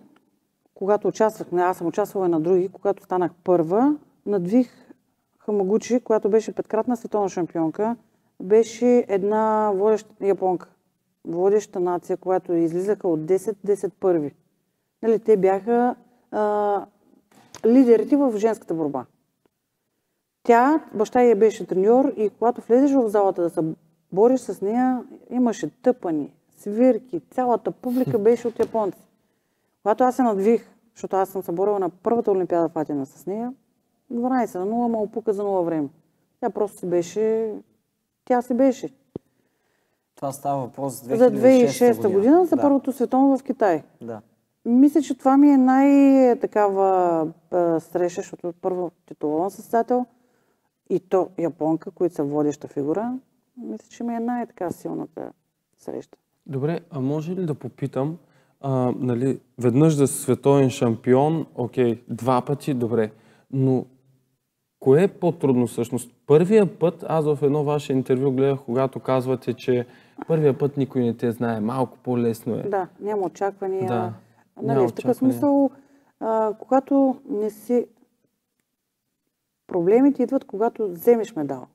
когато 0.76 1.08
участвах, 1.08 1.48
аз 1.52 1.78
съм 1.78 1.86
участвала 1.86 2.26
и 2.26 2.30
на 2.30 2.40
други, 2.40 2.68
когато 2.68 3.04
станах 3.04 3.32
първа, 3.44 3.96
надвих 4.26 4.86
Хамагучи, 5.38 6.00
която 6.00 6.28
беше 6.28 6.54
петкратна 6.54 6.96
световна 6.96 7.28
шампионка, 7.28 7.96
беше 8.42 9.04
една 9.08 9.72
водеща 9.74 10.26
японка, 10.26 10.68
водеща 11.24 11.80
нация, 11.80 12.16
която 12.16 12.52
излизаха 12.52 13.08
от 13.08 13.20
10-10 13.20 13.90
първи. 14.00 14.34
Нали, 15.02 15.18
те 15.18 15.36
бяха 15.36 15.94
а, 16.30 16.86
лидерите 17.66 18.16
в 18.16 18.32
женската 18.36 18.74
борба. 18.74 19.04
Тя, 20.42 20.80
баща 20.94 21.22
й 21.22 21.34
беше 21.34 21.66
треньор 21.66 22.12
и 22.16 22.30
когато 22.30 22.60
влезеш 22.60 22.92
в 22.92 23.08
залата 23.08 23.42
да 23.42 23.50
се 23.50 23.60
бориш 24.12 24.40
с 24.40 24.60
нея, 24.60 25.04
имаше 25.30 25.82
тъпани, 25.82 26.32
свирки, 26.56 27.20
цялата 27.30 27.70
публика 27.70 28.18
беше 28.28 28.48
от 28.48 28.58
японци. 28.58 29.06
Когато 29.86 30.04
аз 30.04 30.16
се 30.16 30.22
надвих, 30.22 30.68
защото 30.94 31.16
аз 31.16 31.28
съм 31.28 31.42
се 31.42 31.52
борила 31.52 31.78
на 31.78 31.90
първата 31.90 32.30
олимпиада 32.30 32.68
в 32.68 32.76
Атина 32.76 33.06
с 33.06 33.26
нея, 33.26 33.52
12 34.12 34.58
на 34.58 34.66
0, 34.66 34.88
ма 34.88 34.98
опука 34.98 35.32
за 35.32 35.42
0 35.42 35.64
време. 35.64 35.88
Тя 36.40 36.50
просто 36.50 36.78
си 36.78 36.86
беше... 36.86 37.54
Тя 38.24 38.42
си 38.42 38.54
беше. 38.54 38.94
Това 40.14 40.32
става 40.32 40.62
въпрос 40.62 41.02
за 41.02 41.10
2006, 41.10 41.16
За 41.16 41.30
2006 41.30 42.12
година, 42.12 42.46
за 42.46 42.56
да. 42.56 42.62
първото 42.62 42.92
световно 42.92 43.38
в 43.38 43.42
Китай. 43.42 43.82
Да. 44.02 44.20
Мисля, 44.64 45.02
че 45.02 45.18
това 45.18 45.36
ми 45.36 45.50
е 45.50 45.56
най-такава 45.56 47.26
среща, 47.80 48.20
защото 48.20 48.52
първо 48.60 48.90
титулован 49.06 49.50
състезател 49.50 50.06
и 50.90 51.00
то 51.00 51.28
японка, 51.38 51.90
които 51.90 52.14
са 52.14 52.24
водеща 52.24 52.68
фигура. 52.68 53.18
мисля, 53.56 53.86
че 53.88 54.04
ми 54.04 54.14
е 54.14 54.20
най-така 54.20 54.70
силната 54.70 55.32
среща. 55.78 56.18
Добре, 56.46 56.80
а 56.90 57.00
може 57.00 57.32
ли 57.32 57.46
да 57.46 57.54
попитам, 57.54 58.18
а, 58.60 58.92
нали, 58.98 59.40
веднъж 59.58 59.94
да 59.94 60.06
си 60.06 60.22
световен 60.22 60.70
шампион, 60.70 61.46
окей, 61.54 62.02
два 62.08 62.42
пъти, 62.42 62.74
добре, 62.74 63.10
но 63.50 63.86
кое 64.80 65.02
е 65.02 65.08
по-трудно 65.08 65.66
всъщност? 65.66 66.10
Първия 66.26 66.78
път, 66.78 67.04
аз 67.08 67.24
в 67.24 67.38
едно 67.42 67.64
ваше 67.64 67.92
интервю 67.92 68.32
гледах, 68.32 68.58
когато 68.64 69.00
казвате, 69.00 69.54
че 69.54 69.86
първия 70.26 70.58
път 70.58 70.76
никой 70.76 71.04
не 71.04 71.16
те 71.16 71.30
знае, 71.30 71.60
малко 71.60 71.98
по-лесно 71.98 72.54
е. 72.54 72.62
Да, 72.62 72.88
няма 73.00 73.22
очаквания. 73.22 73.86
Да, 73.86 74.12
Нали, 74.62 74.76
няма 74.76 74.88
в 74.88 74.94
такъв 74.94 75.16
смисъл, 75.16 75.70
а, 76.20 76.54
когато 76.58 77.20
не 77.28 77.50
си... 77.50 77.86
Проблемите 79.66 80.22
идват, 80.22 80.44
когато 80.44 80.88
вземеш 80.88 81.36
медал. 81.36 81.66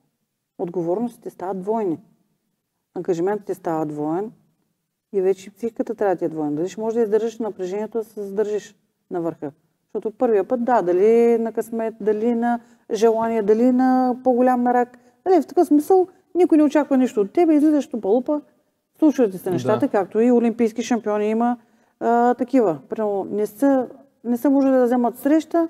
Отговорностите 0.57 1.29
стават 1.29 1.59
двойни. 1.59 1.99
Ангажиментът 2.95 3.45
ти 3.45 3.53
става 3.53 3.85
двоен 3.85 4.31
и 5.13 5.21
вече 5.21 5.51
психиката 5.51 5.95
трябва 5.95 6.15
да 6.15 6.19
ти 6.19 6.25
е 6.25 6.29
двоен. 6.29 6.55
Дали 6.55 6.69
ще 6.69 6.81
можеш 6.81 6.95
да 6.95 7.01
издържиш 7.01 7.39
напрежението, 7.39 7.97
да 7.97 8.03
се 8.03 8.21
задържиш 8.23 8.75
на 9.11 9.21
върха. 9.21 9.51
Защото 9.83 10.17
първия 10.17 10.43
път, 10.43 10.63
да, 10.63 10.81
дали 10.81 11.37
на 11.37 11.51
късмет, 11.51 11.93
дали 12.01 12.35
на 12.35 12.59
желание, 12.93 13.41
дали 13.41 13.71
на 13.71 14.15
по-голям 14.23 14.61
мерак. 14.61 14.97
Нали, 15.25 15.41
в 15.41 15.47
такъв 15.47 15.67
смисъл 15.67 16.07
никой 16.35 16.57
не 16.57 16.63
очаква 16.63 16.97
нищо 16.97 17.21
от 17.21 17.33
тебе, 17.33 17.55
излизаш 17.55 17.87
до 17.87 18.01
палупа, 18.01 18.41
случват 18.99 19.31
ти 19.31 19.37
се 19.37 19.51
нещата, 19.51 19.85
Да. 19.85 19.91
както 19.91 20.19
и 20.19 20.31
олимпийски 20.31 20.83
шампиони 20.83 21.29
има 21.29 21.57
а, 21.99 22.33
такива. 22.33 22.77
Примерно, 22.89 23.27
не 23.31 23.45
са, 23.47 23.87
не 24.23 24.37
са 24.37 24.49
можели 24.49 24.71
да 24.71 24.85
вземат 24.85 25.19
среща 25.19 25.67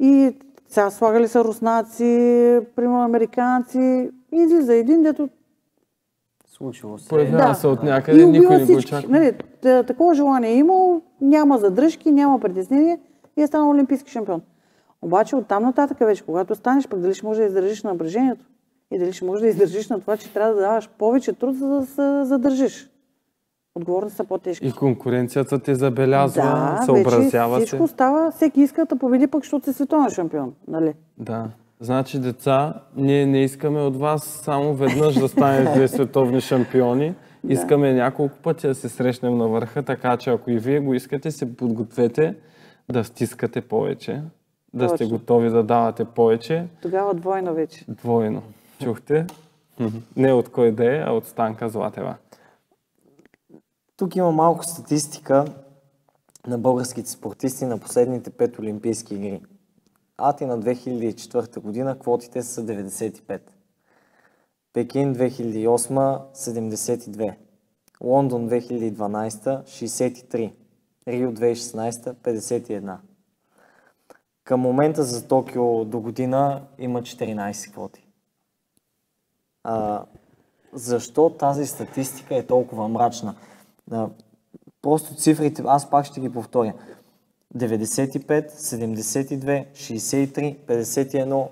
и 0.00 0.36
сега 0.68 0.90
слагали 0.90 1.28
са 1.28 1.44
руснаци, 1.44 2.60
примерно 2.76 3.02
американци 3.02 4.10
и 4.32 4.36
излиза 4.36 4.74
един, 4.74 5.02
дето 5.02 5.28
Случило 6.58 6.98
се. 6.98 7.08
Появява 7.08 7.48
Да. 7.48 7.54
се 7.54 7.66
от 7.66 7.82
някъде, 7.82 8.22
и 8.22 8.26
никой 8.26 8.56
не 8.56 8.64
го 8.64 8.72
очаква. 8.72 9.08
Нали, 9.10 9.32
та- 9.62 9.82
такова 9.82 10.14
желание 10.14 10.50
е 10.50 10.56
имал, 10.56 11.00
няма 11.20 11.58
задръжки, 11.58 12.12
няма 12.12 12.38
притеснение 12.40 12.98
и 13.36 13.42
е 13.42 13.46
станал 13.46 13.70
олимпийски 13.70 14.10
шампион. 14.10 14.42
Обаче 15.02 15.36
оттам 15.36 15.62
нататък 15.62 15.98
вече, 15.98 16.22
когато 16.22 16.54
станеш, 16.54 16.88
пък 16.88 17.00
дали 17.00 17.14
ще 17.14 17.26
можеш 17.26 17.40
да 17.40 17.46
издържиш 17.46 17.82
на 17.82 17.92
напрежението 17.92 18.44
и 18.90 18.98
дали 18.98 19.12
ще 19.12 19.24
можеш 19.24 19.42
да 19.42 19.48
издържиш 19.48 19.88
на 19.88 20.00
това, 20.00 20.16
че 20.16 20.32
трябва 20.32 20.54
да 20.54 20.60
даваш 20.60 20.88
повече 20.88 21.32
труд, 21.32 21.56
за 21.56 21.68
да 21.68 21.86
се 21.86 22.24
задържиш. 22.24 22.90
Отговорности 23.74 24.16
са 24.16 24.24
по-тежки. 24.24 24.66
И 24.66 24.72
конкуренцията 24.72 25.58
те 25.58 25.74
забелязва, 25.74 26.42
да, 26.42 26.82
съобразява 26.84 27.54
вече 27.54 27.60
се. 27.60 27.66
всичко 27.66 27.88
става, 27.88 28.30
всеки 28.30 28.60
иска 28.60 28.84
да 28.84 28.96
победи 28.96 29.26
пък, 29.26 29.42
защото 29.42 29.64
си 29.64 29.72
световен 29.72 30.10
шампион. 30.10 30.52
Нали? 30.68 30.94
Да. 31.18 31.46
Значи, 31.80 32.18
деца, 32.18 32.74
ние 32.96 33.26
не 33.26 33.42
искаме 33.42 33.80
от 33.80 33.96
вас 33.96 34.24
само 34.24 34.74
веднъж 34.74 35.14
да 35.14 35.28
станете 35.28 35.72
две 35.72 35.88
световни 35.88 36.40
шампиони. 36.40 37.14
Искаме 37.48 37.92
няколко 37.92 38.38
пъти 38.38 38.66
да 38.66 38.74
се 38.74 38.88
срещнем 38.88 39.38
на 39.38 39.48
върха, 39.48 39.82
така 39.82 40.16
че 40.16 40.30
ако 40.30 40.50
и 40.50 40.58
вие 40.58 40.80
го 40.80 40.94
искате, 40.94 41.30
се 41.30 41.56
подгответе 41.56 42.34
да 42.92 43.04
стискате 43.04 43.60
повече, 43.60 44.22
да 44.74 44.88
сте 44.88 44.98
Точно. 44.98 45.18
готови 45.18 45.50
да 45.50 45.62
давате 45.62 46.04
повече. 46.04 46.66
Тогава 46.82 47.14
двойно 47.14 47.54
вече. 47.54 47.84
Двойно. 47.88 48.42
Чухте? 48.82 49.26
Не 50.16 50.32
от 50.32 50.48
кой 50.48 50.72
да 50.72 50.96
е, 50.96 51.02
а 51.06 51.12
от 51.12 51.26
Станка 51.26 51.68
Златева. 51.68 52.14
Тук 53.96 54.16
има 54.16 54.32
малко 54.32 54.64
статистика 54.64 55.44
на 56.46 56.58
българските 56.58 57.10
спортисти 57.10 57.64
на 57.64 57.78
последните 57.78 58.30
пет 58.30 58.58
Олимпийски 58.58 59.14
игри. 59.14 59.40
Атина 60.18 60.58
2004 60.58 61.60
година 61.60 61.98
квотите 61.98 62.42
са 62.42 62.66
95. 62.66 63.40
Пекин 64.72 65.14
2008 65.14 66.34
72. 66.34 67.34
Лондон 68.00 68.48
2012 68.50 69.62
63. 69.62 70.52
Рио 71.08 71.32
2016 71.32 72.14
51. 72.14 72.96
Към 74.44 74.60
момента 74.60 75.04
за 75.04 75.28
Токио 75.28 75.84
до 75.84 76.00
година 76.00 76.62
има 76.78 77.02
14 77.02 77.72
квоти. 77.72 78.06
А, 79.64 80.04
защо 80.72 81.30
тази 81.30 81.66
статистика 81.66 82.36
е 82.36 82.46
толкова 82.46 82.88
мрачна? 82.88 83.34
А, 83.90 84.08
просто 84.82 85.14
цифрите, 85.14 85.62
аз 85.66 85.90
пак 85.90 86.06
ще 86.06 86.20
ги 86.20 86.32
повторя. 86.32 86.74
95, 87.54 88.50
72, 88.50 89.66
63, 89.72 90.56
51, 90.66 91.48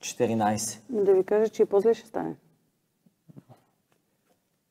14. 0.00 0.80
Да 0.90 1.14
ви 1.14 1.24
кажа, 1.24 1.48
че 1.48 1.62
и 1.62 1.66
по-зле 1.66 1.94
ще 1.94 2.06
стане. 2.06 2.36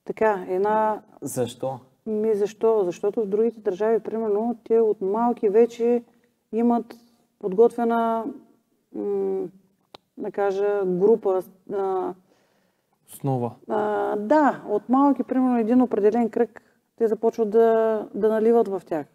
Така, 0.05 0.45
една 0.49 1.01
Защо? 1.21 1.79
Ми 2.05 2.35
защо? 2.35 2.83
Защото 2.83 3.21
в 3.21 3.27
другите 3.27 3.59
държави, 3.59 3.99
примерно, 3.99 4.57
те 4.63 4.79
от 4.79 5.01
малки 5.01 5.49
вече 5.49 6.03
имат 6.53 6.95
подготвена, 7.39 8.25
м- 8.95 9.47
да 10.17 10.31
кажа, 10.31 10.81
група. 10.85 11.43
А, 11.73 12.13
Основа. 13.13 13.51
а, 13.69 14.15
да, 14.15 14.63
от 14.69 14.89
малки, 14.89 15.23
примерно, 15.23 15.57
един 15.57 15.81
определен 15.81 16.29
кръг, 16.29 16.61
те 16.97 17.07
започват 17.07 17.49
да, 17.49 18.07
да 18.13 18.29
наливат 18.29 18.67
в 18.67 18.81
тях. 18.85 19.05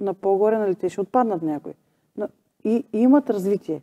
На 0.00 0.14
по-горе, 0.14 0.58
нали, 0.58 0.74
те 0.74 0.88
ще 0.88 1.00
отпаднат 1.00 1.42
някои. 1.42 1.72
Но, 2.16 2.28
и, 2.64 2.84
и 2.92 2.98
имат 3.00 3.30
развитие. 3.30 3.82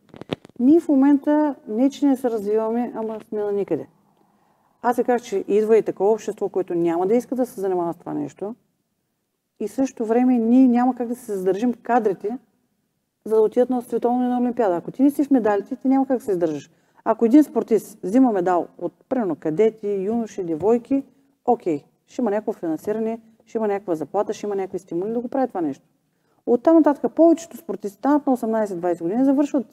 Ние 0.59 0.79
в 0.79 0.89
момента 0.89 1.55
не, 1.67 1.89
че 1.89 2.05
не 2.05 2.15
се 2.15 2.29
развиваме, 2.29 2.91
ама 2.95 3.19
сме 3.27 3.39
на 3.39 3.51
никъде. 3.51 3.87
Аз 4.81 4.95
се 4.95 5.03
казах, 5.03 5.27
че 5.27 5.45
идва 5.47 5.77
и 5.77 5.83
такова 5.83 6.11
общество, 6.11 6.49
което 6.49 6.75
няма 6.75 7.07
да 7.07 7.15
иска 7.15 7.35
да 7.35 7.45
се 7.45 7.61
занимава 7.61 7.93
с 7.93 7.97
това 7.97 8.13
нещо. 8.13 8.55
И 9.59 9.67
в 9.67 9.71
същото 9.71 10.05
време 10.05 10.37
ние 10.37 10.67
няма 10.67 10.95
как 10.95 11.07
да 11.07 11.15
се 11.15 11.37
задържим 11.37 11.73
кадрите, 11.73 12.37
за 13.25 13.35
да 13.35 13.41
отидат 13.41 13.69
на 13.69 13.81
световно 13.81 14.23
и 14.23 14.27
на 14.27 14.39
Олимпиада. 14.39 14.75
Ако 14.75 14.91
ти 14.91 15.03
не 15.03 15.11
си 15.11 15.23
в 15.23 15.31
медалите, 15.31 15.75
ти 15.75 15.87
няма 15.87 16.07
как 16.07 16.17
да 16.17 16.23
се 16.23 16.31
издържаш. 16.31 16.71
Ако 17.03 17.25
един 17.25 17.43
спортист 17.43 17.99
взима 18.03 18.31
медал 18.31 18.67
от, 18.77 18.93
примерно, 19.09 19.35
кадети, 19.35 19.87
юноши, 19.87 20.43
девойки, 20.43 21.03
окей, 21.45 21.83
ще 22.07 22.21
има 22.21 22.31
някакво 22.31 22.53
финансиране, 22.53 23.19
ще 23.45 23.57
има 23.57 23.67
някаква 23.67 23.95
заплата, 23.95 24.33
ще 24.33 24.45
има 24.45 24.55
някакви 24.55 24.79
стимули 24.79 25.13
да 25.13 25.19
го 25.19 25.27
прави 25.27 25.47
това 25.47 25.61
нещо. 25.61 25.85
От 26.45 26.63
там 26.63 26.75
нататък 26.75 27.11
повечето 27.15 27.57
спортисти 27.57 27.97
станат 27.97 28.27
на 28.27 28.37
18-20 28.37 29.01
години, 29.01 29.25
завършват 29.25 29.65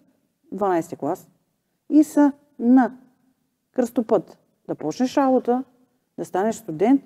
12 0.55 0.97
клас 0.97 1.29
и 1.91 2.05
са 2.05 2.33
на 2.59 2.93
кръстопът. 3.73 4.39
Да 4.69 4.75
почнеш 4.75 5.17
работа, 5.17 5.65
да 6.19 6.25
станеш 6.25 6.57
студент 6.57 7.03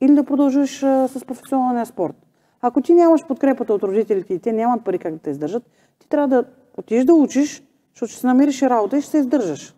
или 0.00 0.14
да 0.14 0.24
продължиш 0.24 0.82
а, 0.82 1.08
с 1.08 1.24
професионалния 1.24 1.86
спорт. 1.86 2.16
Ако 2.60 2.80
ти 2.80 2.94
нямаш 2.94 3.26
подкрепата 3.26 3.74
от 3.74 3.82
родителите 3.82 4.34
и 4.34 4.38
те 4.38 4.52
нямат 4.52 4.84
пари 4.84 4.98
как 4.98 5.12
да 5.12 5.18
те 5.18 5.30
издържат, 5.30 5.62
ти 5.98 6.08
трябва 6.08 6.28
да 6.28 6.44
отидеш 6.78 7.04
да 7.04 7.14
учиш, 7.14 7.62
защото 7.94 8.10
ще 8.10 8.20
се 8.20 8.26
намериш 8.26 8.62
работа 8.62 8.98
и 8.98 9.02
ще 9.02 9.10
се 9.10 9.18
издържаш. 9.18 9.74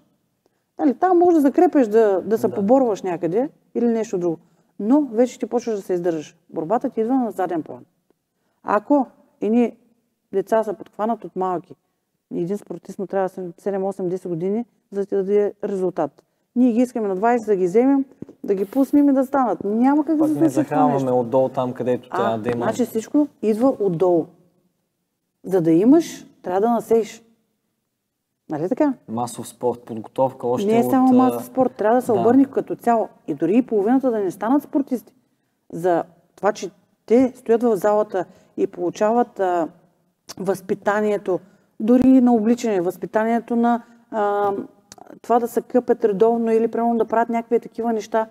Нали, 0.79 0.95
там 0.95 1.19
може 1.19 1.35
да 1.35 1.41
закрепеш 1.41 1.87
да, 1.87 2.23
да 2.25 2.39
се 2.39 2.49
да. 2.49 2.55
поборваш 2.55 3.03
някъде 3.03 3.49
или 3.75 3.87
нещо 3.87 4.19
друго. 4.19 4.39
Но 4.81 5.01
вече 5.01 5.39
ти 5.39 5.47
почваш 5.47 5.77
да 5.77 5.83
се 5.83 5.93
издържаш. 5.93 6.37
Борбата 6.51 6.91
ти 6.91 7.01
идва 7.01 7.15
на 7.15 7.31
заден 7.31 7.63
план. 7.63 7.85
Ако 8.63 9.07
едни 9.41 9.77
деца 10.33 10.65
са 10.65 10.75
подхванат 10.75 11.25
от 11.25 11.37
малки, 11.37 11.75
един 12.35 12.59
спортист 12.59 12.99
му 12.99 13.07
трябва 13.07 13.29
7, 13.29 13.53
8, 13.61 14.17
10 14.17 14.29
години, 14.29 14.65
за 14.91 15.07
да 15.07 15.17
даде 15.17 15.55
резултат. 15.65 16.23
Ние 16.57 16.73
ги 16.73 16.81
искаме 16.81 17.09
на 17.09 17.17
20 17.17 17.47
да 17.47 17.57
ги 17.57 17.65
вземем, 17.65 18.05
да 18.45 18.55
ги 18.55 18.65
пуснем 18.65 19.09
и 19.09 19.13
да 19.13 19.27
станат. 19.27 19.65
Няма 19.65 20.05
как 20.05 20.17
да 20.17 20.29
се 20.29 20.31
не 20.31 20.39
случи 20.39 20.51
това 20.51 20.63
захранваме 20.63 21.11
отдолу 21.11 21.49
там, 21.49 21.73
където 21.73 22.09
А, 22.13 22.17
трябва 22.17 22.39
да 22.39 22.51
има. 22.51 22.65
значи 22.65 22.85
всичко 22.85 23.29
идва 23.43 23.77
отдолу. 23.81 24.27
За 25.45 25.61
да 25.61 25.71
имаш, 25.71 26.27
трябва 26.43 26.61
да 26.61 26.71
насееш. 26.71 27.23
Нали 28.51 28.69
така? 28.69 28.95
Масов 29.09 29.49
спорт, 29.49 29.83
подготовка 29.83 30.47
още 30.47 30.67
Не 30.73 30.81
е 30.81 30.85
от... 30.85 30.91
само 30.91 31.09
а, 31.09 31.13
маса 31.13 31.45
спорт, 31.45 31.73
трябва 31.75 31.97
да 31.97 32.03
се 32.03 32.13
да. 32.13 32.21
обърне 32.21 32.45
като 32.45 32.77
цяло. 32.77 33.09
И 33.27 33.35
дори 33.35 33.57
и 33.57 33.63
половината 33.63 34.11
да 34.11 34.19
не 34.19 34.31
станат 34.31 34.63
спортисти. 34.63 35.15
За 35.73 36.05
това, 36.37 36.53
че 36.53 36.71
те 37.07 37.33
стоят 37.37 37.63
в 37.63 37.77
залата 37.77 38.25
и 38.57 38.67
получават 38.67 39.41
а, 39.41 39.69
възпитанието, 40.39 41.41
дори 41.81 42.09
и 42.09 42.21
на 42.21 42.33
обличане, 42.33 42.81
възпитанието 42.81 43.57
на 43.57 43.83
а, 44.11 44.53
това 45.23 45.39
да 45.39 45.49
се 45.49 45.63
къпят 45.63 46.05
редовно 46.05 46.51
или 46.51 46.69
примерно 46.69 46.99
да 46.99 47.05
правят 47.05 47.29
някакви 47.29 47.61
такива 47.61 47.93
неща. 47.93 48.27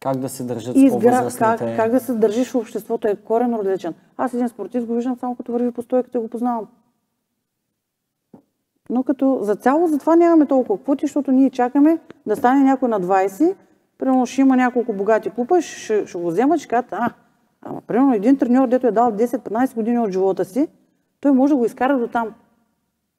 Как 0.00 0.16
да 0.16 0.28
се 0.28 0.44
държат 0.44 0.76
с 0.76 0.78
избира 0.78 1.12
как, 1.12 1.20
по-възрастните. 1.20 1.76
как 1.76 1.90
да 1.90 2.00
се 2.00 2.14
държиш 2.14 2.50
в 2.50 2.54
обществото 2.54 3.08
е 3.08 3.16
коренно 3.16 3.58
различен. 3.58 3.94
Аз 4.16 4.34
един 4.34 4.48
спортист 4.48 4.86
го 4.86 4.94
виждам 4.94 5.16
само 5.20 5.36
като 5.36 5.52
върви 5.52 5.70
по 5.70 5.82
стойката 5.82 6.18
и 6.18 6.20
го 6.20 6.28
познавам. 6.28 6.66
Но 8.90 9.02
като 9.02 9.38
за 9.42 9.56
цяло, 9.56 9.86
затова 9.86 10.16
нямаме 10.16 10.46
толкова 10.46 10.82
квоти, 10.82 11.06
защото 11.06 11.32
ние 11.32 11.50
чакаме 11.50 11.98
да 12.26 12.36
стане 12.36 12.64
някой 12.64 12.88
на 12.88 13.00
20, 13.00 13.54
примерно 13.98 14.26
ще 14.26 14.40
има 14.40 14.56
няколко 14.56 14.92
богати 14.92 15.30
клуба, 15.30 15.62
ще, 15.62 16.06
ще 16.06 16.18
го 16.18 16.28
вземат, 16.28 16.58
ще 16.58 16.68
кажат, 16.68 16.92
а, 16.92 17.10
ама 17.62 17.80
примерно 17.80 18.14
един 18.14 18.36
треньор, 18.36 18.68
дето 18.68 18.86
е 18.86 18.92
дал 18.92 19.10
10-15 19.10 19.74
години 19.74 19.98
от 19.98 20.10
живота 20.10 20.44
си, 20.44 20.68
той 21.20 21.32
може 21.32 21.50
да 21.50 21.56
го 21.56 21.64
изкара 21.64 21.98
до 21.98 22.08
там. 22.08 22.28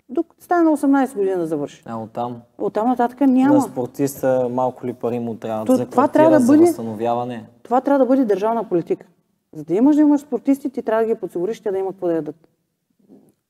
Докато 0.09 0.43
стане 0.43 0.63
на 0.63 0.71
18 0.71 1.15
години 1.15 1.35
да 1.35 1.47
завърши. 1.47 1.83
А 1.85 1.97
оттам? 1.97 2.41
Оттам 2.57 2.87
нататък 2.87 3.21
няма. 3.21 3.53
На 3.53 3.61
спортиста 3.61 4.47
малко 4.51 4.85
ли 4.85 4.93
пари 4.93 5.19
му 5.19 5.35
трябва 5.35 5.65
То- 5.65 5.75
за 5.75 5.85
това 5.85 6.07
трябва 6.07 6.31
да 6.31 6.39
за 6.39 6.53
бъде- 6.53 6.65
възстановяване? 6.65 7.45
Това 7.63 7.81
трябва 7.81 7.99
да 7.99 8.05
бъде 8.05 8.25
държавна 8.25 8.63
политика. 8.63 9.05
За 9.53 9.63
да 9.63 9.73
имаш 9.75 9.95
да 9.95 10.01
имаш 10.01 10.21
спортисти, 10.21 10.69
ти 10.69 10.81
трябва 10.81 11.03
да 11.03 11.07
ги 11.07 11.15
подсигуриш, 11.15 11.59
те 11.59 11.71
да 11.71 11.77
имат 11.77 11.91
какво 11.91 12.07
да 12.07 12.13
ядат. 12.13 12.35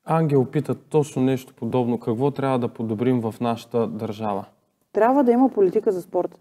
Ангел 0.06 0.46
пита 0.46 0.76
точно 0.76 1.22
нещо 1.22 1.54
подобно. 1.54 2.00
Какво 2.00 2.32
трябва 2.32 2.60
да 2.60 2.68
подобрим 2.68 3.22
в 3.22 3.36
нашата 3.42 3.88
държава? 3.88 4.46
Трябва 4.94 5.24
да 5.24 5.32
има 5.32 5.50
политика 5.50 5.92
за 5.92 6.02
спорт. 6.02 6.40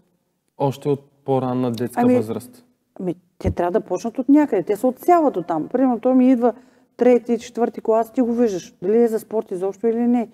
Още 0.57 0.89
от 0.89 0.99
по-ранна 1.25 1.71
детска 1.71 2.01
Ами- 2.01 2.15
възраст. 2.15 2.65
Ами, 2.99 3.15
те 3.37 3.51
трябва 3.51 3.71
да 3.71 3.81
почнат 3.81 4.19
от 4.19 4.29
някъде. 4.29 4.63
Те 4.63 4.75
се 4.75 4.87
отсяват 4.87 5.37
от 5.37 5.47
там. 5.47 5.67
Примерно, 5.67 5.99
той 5.99 6.15
ми 6.15 6.31
идва 6.31 6.53
трети, 6.97 7.39
четвърти 7.39 7.81
клас, 7.81 8.11
ти 8.11 8.21
го 8.21 8.33
виждаш. 8.33 8.75
Дали 8.81 8.97
е 8.97 9.07
за 9.07 9.19
спорт 9.19 9.51
изобщо 9.51 9.87
или 9.87 10.07
не. 10.07 10.29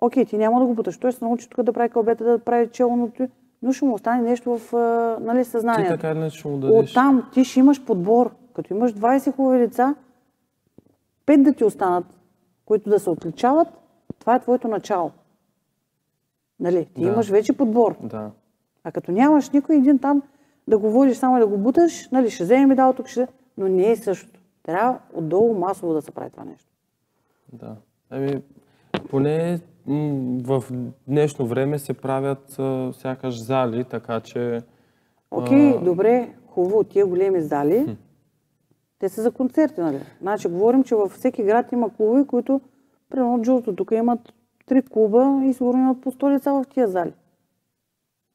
Окей, 0.00 0.24
ти 0.24 0.38
няма 0.38 0.60
да 0.60 0.66
го 0.66 0.74
буташ. 0.74 0.98
Той 0.98 1.12
се 1.12 1.24
научи 1.24 1.48
тук 1.50 1.62
да 1.62 1.72
прави 1.72 1.88
кълбета, 1.88 2.24
да 2.24 2.38
прави 2.38 2.68
челното, 2.68 3.28
но 3.62 3.72
ще 3.72 3.84
му 3.84 3.94
остане 3.94 4.22
нещо 4.22 4.58
в 4.58 4.72
нали, 5.20 5.44
Ти 5.44 5.50
съзнанието. 5.50 5.92
така 5.94 6.10
или 6.10 6.18
иначе 6.18 6.38
ще 6.38 6.48
му 6.48 6.58
дадеш. 6.58 6.90
Оттам 6.90 7.30
ти 7.32 7.44
ще 7.44 7.60
имаш 7.60 7.84
подбор. 7.84 8.34
Като 8.52 8.74
имаш 8.74 8.94
20 8.94 9.34
хубави 9.36 9.58
деца, 9.58 9.94
5 11.26 11.42
да 11.42 11.52
ти 11.52 11.64
останат, 11.64 12.04
които 12.64 12.90
да 12.90 12.98
се 13.00 13.10
отличават, 13.10 13.68
това 14.18 14.34
е 14.34 14.40
твоето 14.40 14.68
начало. 14.68 15.10
Нали? 16.60 16.86
Ти 16.94 17.00
Да. 17.02 17.08
имаш 17.08 17.28
вече 17.30 17.52
подбор. 17.56 17.96
Да. 18.02 18.30
А 18.84 18.92
като 18.92 19.12
нямаш 19.12 19.50
никой 19.50 19.76
един 19.76 19.98
там 19.98 20.22
да 20.68 20.78
го 20.78 20.90
водиш 20.90 21.16
само 21.16 21.36
и 21.36 21.40
да 21.40 21.46
го 21.46 21.58
буташ, 21.58 22.08
нали, 22.10 22.30
ще 22.30 22.44
вземе 22.44 22.66
медал 22.66 22.92
тук, 22.92 23.06
ще... 23.06 23.28
но 23.56 23.68
не 23.68 23.90
е 23.90 23.96
същото. 23.96 24.40
Трябва 24.62 24.98
отдолу 25.14 25.54
масово 25.54 25.92
да 25.92 26.02
се 26.02 26.10
прави 26.10 26.30
това 26.30 26.44
нещо. 26.44 26.68
Да. 27.52 27.76
Ами, 28.10 28.42
поне 29.10 29.60
в 30.42 30.64
днешно 31.08 31.46
време 31.46 31.78
се 31.78 31.94
правят 31.94 32.58
а, 32.58 32.92
сякаш 32.92 33.42
зали, 33.42 33.84
така 33.84 34.20
че 34.20 34.60
Окей, 35.30 35.70
А. 35.70 35.80
добре, 35.80 36.34
хубаво, 36.46 36.84
тия 36.84 37.06
големи 37.06 37.40
зали, 37.40 37.96
те 38.98 39.08
са 39.08 39.22
за 39.22 39.30
концерти, 39.30 39.80
нали? 39.80 40.00
Значи, 40.20 40.48
говорим, 40.48 40.84
че 40.84 40.94
във 40.94 41.12
всеки 41.12 41.44
град 41.44 41.72
има 41.72 41.94
клубове, 41.94 42.26
които, 42.26 42.60
примерно, 43.10 43.42
Джулто 43.42 43.76
тук 43.76 43.90
имат 43.90 44.32
три 44.66 44.82
клуба 44.82 45.40
и 45.44 45.52
сигурно 45.52 45.80
имат 45.80 46.00
по 46.00 46.12
100 46.12 46.34
лица 46.34 46.52
в 46.52 46.64
тия 46.70 46.88
зали. 46.88 47.12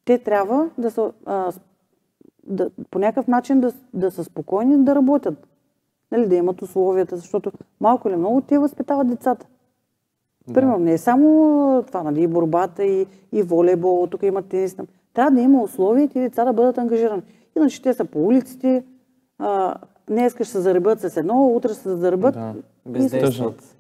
Те 0.06 0.18
трябва 0.18 0.70
да 0.78 0.92
са, 0.92 1.14
а, 1.26 1.52
да, 2.48 2.70
по 2.92 3.00
някакъв 3.00 3.28
начин 3.28 3.60
да, 3.60 3.74
да 3.94 4.12
са 4.12 4.24
спокойни 4.24 4.86
да 4.86 4.96
работят. 4.96 5.48
Нали, 6.12 6.28
да 6.28 6.36
имат 6.36 6.62
условията, 6.62 7.18
защото 7.18 7.52
малко 7.82 8.10
или 8.10 8.16
много 8.16 8.42
те 8.42 8.60
възпитават 8.60 9.08
децата. 9.08 9.46
Примерно, 10.54 10.80
не 10.80 10.94
е 10.94 10.98
само 10.98 11.84
това, 11.88 12.04
нали, 12.04 12.22
и 12.22 12.28
борбата, 12.28 12.84
и, 12.84 13.08
и 13.32 13.44
волейбол, 13.44 14.08
тук 14.12 14.24
има 14.24 14.42
тенис. 14.42 14.78
Трябва 15.14 15.32
да 15.32 15.42
има 15.42 15.64
условия 15.64 16.10
и 16.16 16.20
деца 16.20 16.46
да 16.46 16.54
бъдат 16.54 16.78
ангажирани. 16.78 17.22
Иначе 17.58 17.82
те 17.82 17.94
са 17.94 18.06
по 18.06 18.26
улиците, 18.26 18.84
а, 19.40 19.76
днес 20.08 20.36
ще 20.36 20.46
се 20.46 20.62
заребят 20.62 21.00
с 21.00 21.18
едно, 21.18 21.48
утре 21.48 21.70
ще 21.70 21.82
се 21.82 21.96
заребят. 21.96 22.34
Да. 22.34 22.54
Бездействат. 22.86 23.76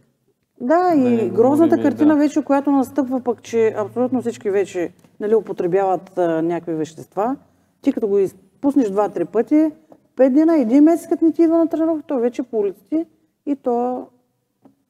Да, 0.61 0.91
и 0.95 0.99
не 0.99 1.30
грозната 1.30 1.76
говорим, 1.76 1.91
картина 1.91 2.14
да. 2.14 2.20
вече, 2.20 2.43
която 2.43 2.72
настъпва 2.72 3.20
пък, 3.20 3.41
че 3.41 3.74
абсолютно 3.78 4.22
всички 4.22 4.49
вече 4.49 4.91
нали, 5.20 5.36
употребяват 5.36 6.18
а, 6.18 6.41
някакви 6.41 6.74
вещества. 6.74 7.36
Ти 7.82 7.93
като 7.93 8.07
го 8.07 8.20
изпуснеш 8.64 8.89
два-три 8.89 9.26
пъти, 9.26 9.72
пет 10.16 10.34
дена, 10.34 10.57
един 10.57 10.84
месец, 10.84 11.07
като 11.09 11.26
не 11.26 11.32
ти 11.32 11.43
идва 11.43 11.57
на 11.57 11.68
тренировка, 11.68 12.03
той 12.07 12.22
вече 12.22 12.43
по 12.43 12.59
улиците 12.59 13.05
и 13.45 13.55
то 13.55 14.07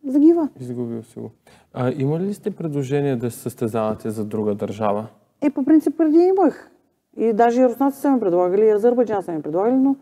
загива. 0.08 0.50
изгубил 0.60 1.04
си 1.04 1.20
го. 1.20 1.32
А, 1.74 1.92
има 1.92 2.20
ли 2.20 2.34
сте 2.34 2.52
предложение 2.52 3.16
да 3.16 3.32
се 3.32 3.40
състезавате 3.40 4.10
за 4.10 4.26
друга 4.26 4.56
държава? 4.56 5.08
Е, 5.42 5.50
по 5.50 5.66
принцип 5.66 5.98
преди 5.98 6.18
имах. 6.18 6.72
И 7.18 7.34
даже 7.34 7.62
и 7.62 7.66
руснаци 7.66 8.00
са 8.00 8.12
ми 8.12 8.20
предлагали, 8.20 8.66
и 8.66 8.72
Азербайджан 8.72 9.24
са 9.24 9.32
ми 9.32 9.42
предлагали, 9.42 9.76
но 9.76 9.96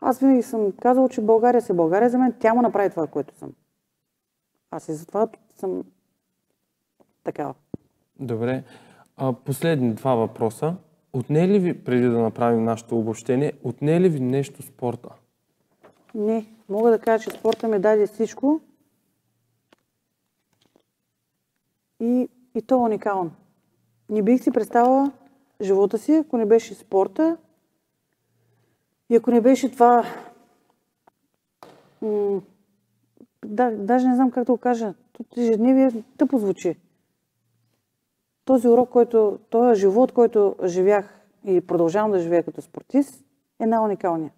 аз 0.00 0.18
винаги 0.18 0.42
съм 0.42 0.72
казал, 0.72 1.08
че 1.08 1.20
България 1.20 1.62
си 1.62 1.72
България 1.72 2.10
за 2.10 2.18
мен. 2.18 2.34
Тя 2.38 2.54
му 2.54 2.62
направи 2.62 2.90
това, 2.90 3.06
което 3.06 3.34
съм. 3.34 3.52
Аз 4.70 4.88
и 4.88 4.92
затова 4.92 5.28
съм 5.56 5.82
такава. 7.24 7.54
Добре. 8.20 8.64
А, 9.16 9.32
последни 9.32 9.94
два 9.94 10.14
въпроса. 10.14 10.76
Отне 11.12 11.48
ли 11.48 11.58
ви, 11.58 11.84
преди 11.84 12.08
да 12.08 12.18
направим 12.18 12.64
нашето 12.64 12.98
обобщение, 12.98 13.52
отне 13.62 14.00
ли 14.00 14.08
ви 14.08 14.20
нещо 14.20 14.62
спорта? 14.62 15.08
Не, 16.14 16.46
мога 16.68 16.90
да 16.90 16.98
кажа, 16.98 17.24
че 17.24 17.38
спорта 17.38 17.68
ми 17.68 17.78
даде 17.78 18.06
всичко. 18.06 18.60
И, 22.00 22.28
и 22.54 22.62
то 22.62 22.74
е 22.74 22.78
уникално. 22.78 23.30
Не 24.10 24.22
бих 24.22 24.42
си 24.42 24.50
представила 24.50 25.12
живота 25.60 25.98
си, 25.98 26.14
ако 26.14 26.36
не 26.36 26.46
беше 26.46 26.74
спорта 26.74 27.36
и 29.10 29.16
ако 29.16 29.30
не 29.30 29.40
беше 29.40 29.72
това... 29.72 30.04
М- 32.02 32.40
да, 33.44 33.70
даже 33.70 34.08
не 34.08 34.14
знам 34.14 34.30
как 34.30 34.44
да 34.44 34.52
го 34.52 34.58
кажа. 34.58 34.94
Тут 35.12 35.36
ежедневие 35.36 35.90
тъпо 36.18 36.38
звучи. 36.38 36.76
Този 38.44 38.68
урок, 38.68 38.90
който, 38.90 39.38
този 39.50 39.80
живот, 39.80 40.12
който 40.12 40.56
живях 40.64 41.20
и 41.44 41.60
продължавам 41.60 42.10
да 42.10 42.20
живея 42.20 42.42
като 42.42 42.62
спортист, 42.62 43.24
е 43.60 43.66
най-уникалния. 43.66 44.32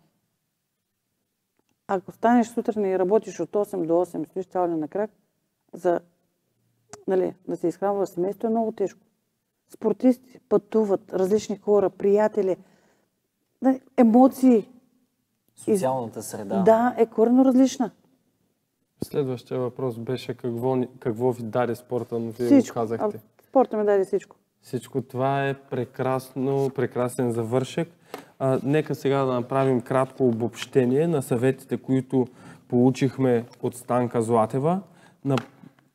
Ако 1.89 2.13
станеш 2.13 2.47
сутрин 2.47 2.85
и 2.85 2.99
работиш 2.99 3.41
от 3.41 3.51
8 3.51 3.87
до 3.87 3.93
8, 3.93 4.29
стоиш 4.29 4.47
цял 4.47 4.69
ден 4.69 4.79
на 4.79 4.89
крак, 4.89 5.11
за 5.73 6.01
нали, 7.09 7.35
да 7.49 7.57
се 7.57 7.69
изхранва 7.69 8.07
семейство 8.07 8.47
е 8.47 8.51
много 8.51 8.73
тежко. 8.73 9.01
Спортисти 9.69 10.41
пътуват, 10.49 11.13
различни 11.13 11.59
хора, 11.59 11.91
приятели, 11.91 12.57
нали, 13.63 13.81
емоции. 13.97 14.69
Социалната 15.57 16.23
среда. 16.23 16.63
Да, 16.63 16.95
е 16.99 17.07
коренно 17.07 17.45
различна. 17.45 17.91
Следващия 19.05 19.61
въпрос 19.61 19.99
беше 19.99 20.35
какво, 20.35 20.79
какво 20.99 21.33
ви 21.33 21.43
даде 21.43 21.75
спорта, 21.75 22.19
но 22.19 22.31
вие 22.31 22.47
Всичко. 22.47 22.75
го 22.75 22.81
казахте. 22.81 23.21
Спорта 23.55 23.77
ми 23.77 23.85
даде 23.85 24.05
всичко. 24.05 24.37
Всичко 24.63 25.03
това 25.03 25.49
е 25.49 25.55
прекрасно, 25.55 26.71
прекрасен 26.75 27.31
завършек. 27.31 27.89
А, 28.39 28.59
нека 28.63 28.95
сега 28.95 29.25
да 29.25 29.33
направим 29.33 29.81
кратко 29.81 30.29
обобщение 30.29 31.07
на 31.07 31.23
съветите, 31.23 31.77
които 31.77 32.27
получихме 32.69 33.45
от 33.63 33.75
Станка 33.75 34.23
Златева. 34.23 34.81
На 35.25 35.37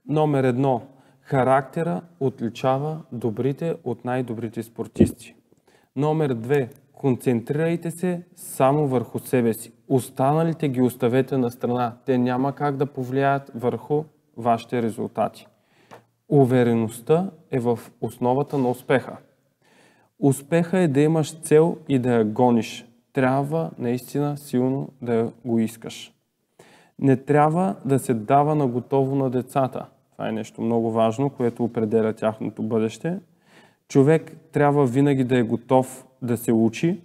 номер 0.07 0.43
едно. 0.43 0.82
Характера 1.22 2.01
отличава 2.20 3.01
добрите 3.12 3.76
от 3.84 4.05
най-добрите 4.05 4.64
спортисти. 4.64 5.36
Номер 5.95 6.34
две. 6.34 6.70
Концентрирайте 6.93 7.91
се 7.91 8.24
само 8.36 8.88
върху 8.88 9.20
себе 9.20 9.53
си. 9.53 9.74
Останалите 9.88 10.70
ги 10.70 10.82
оставете 10.82 11.38
на 11.38 11.51
страна. 11.51 11.97
Те 12.05 12.18
няма 12.18 12.55
как 12.55 12.78
да 12.78 12.86
повлияят 12.86 13.51
върху 13.55 14.03
вашите 14.38 14.82
резултати. 14.82 15.49
Увереността 16.30 17.32
е 17.52 17.60
в 17.60 17.80
основата 18.02 18.58
на 18.58 18.70
успеха. 18.70 19.18
Успеха 20.20 20.80
е 20.80 20.88
да 20.88 21.02
имаш 21.02 21.40
цел 21.42 21.78
и 21.88 22.00
да 22.00 22.14
я 22.14 22.26
гониш. 22.26 22.86
Трябва 23.14 23.72
наистина 23.78 24.38
силно 24.38 24.90
да 25.02 25.32
го 25.46 25.60
искаш. 25.60 26.14
Не 27.00 27.18
трябва 27.18 27.76
да 27.86 28.00
се 28.00 28.14
дава 28.14 28.56
на 28.56 28.68
готово 28.68 29.16
на 29.16 29.30
децата. 29.30 29.86
Това 30.12 30.30
е 30.30 30.32
нещо 30.32 30.62
много 30.62 30.92
важно, 30.92 31.30
което 31.30 31.64
определя 31.64 32.14
тяхното 32.14 32.64
бъдеще. 32.64 33.20
Човек 33.88 34.36
трябва 34.52 34.86
винаги 34.86 35.24
да 35.24 35.38
е 35.38 35.44
готов 35.44 36.06
да 36.22 36.38
се 36.38 36.54
учи 36.54 37.02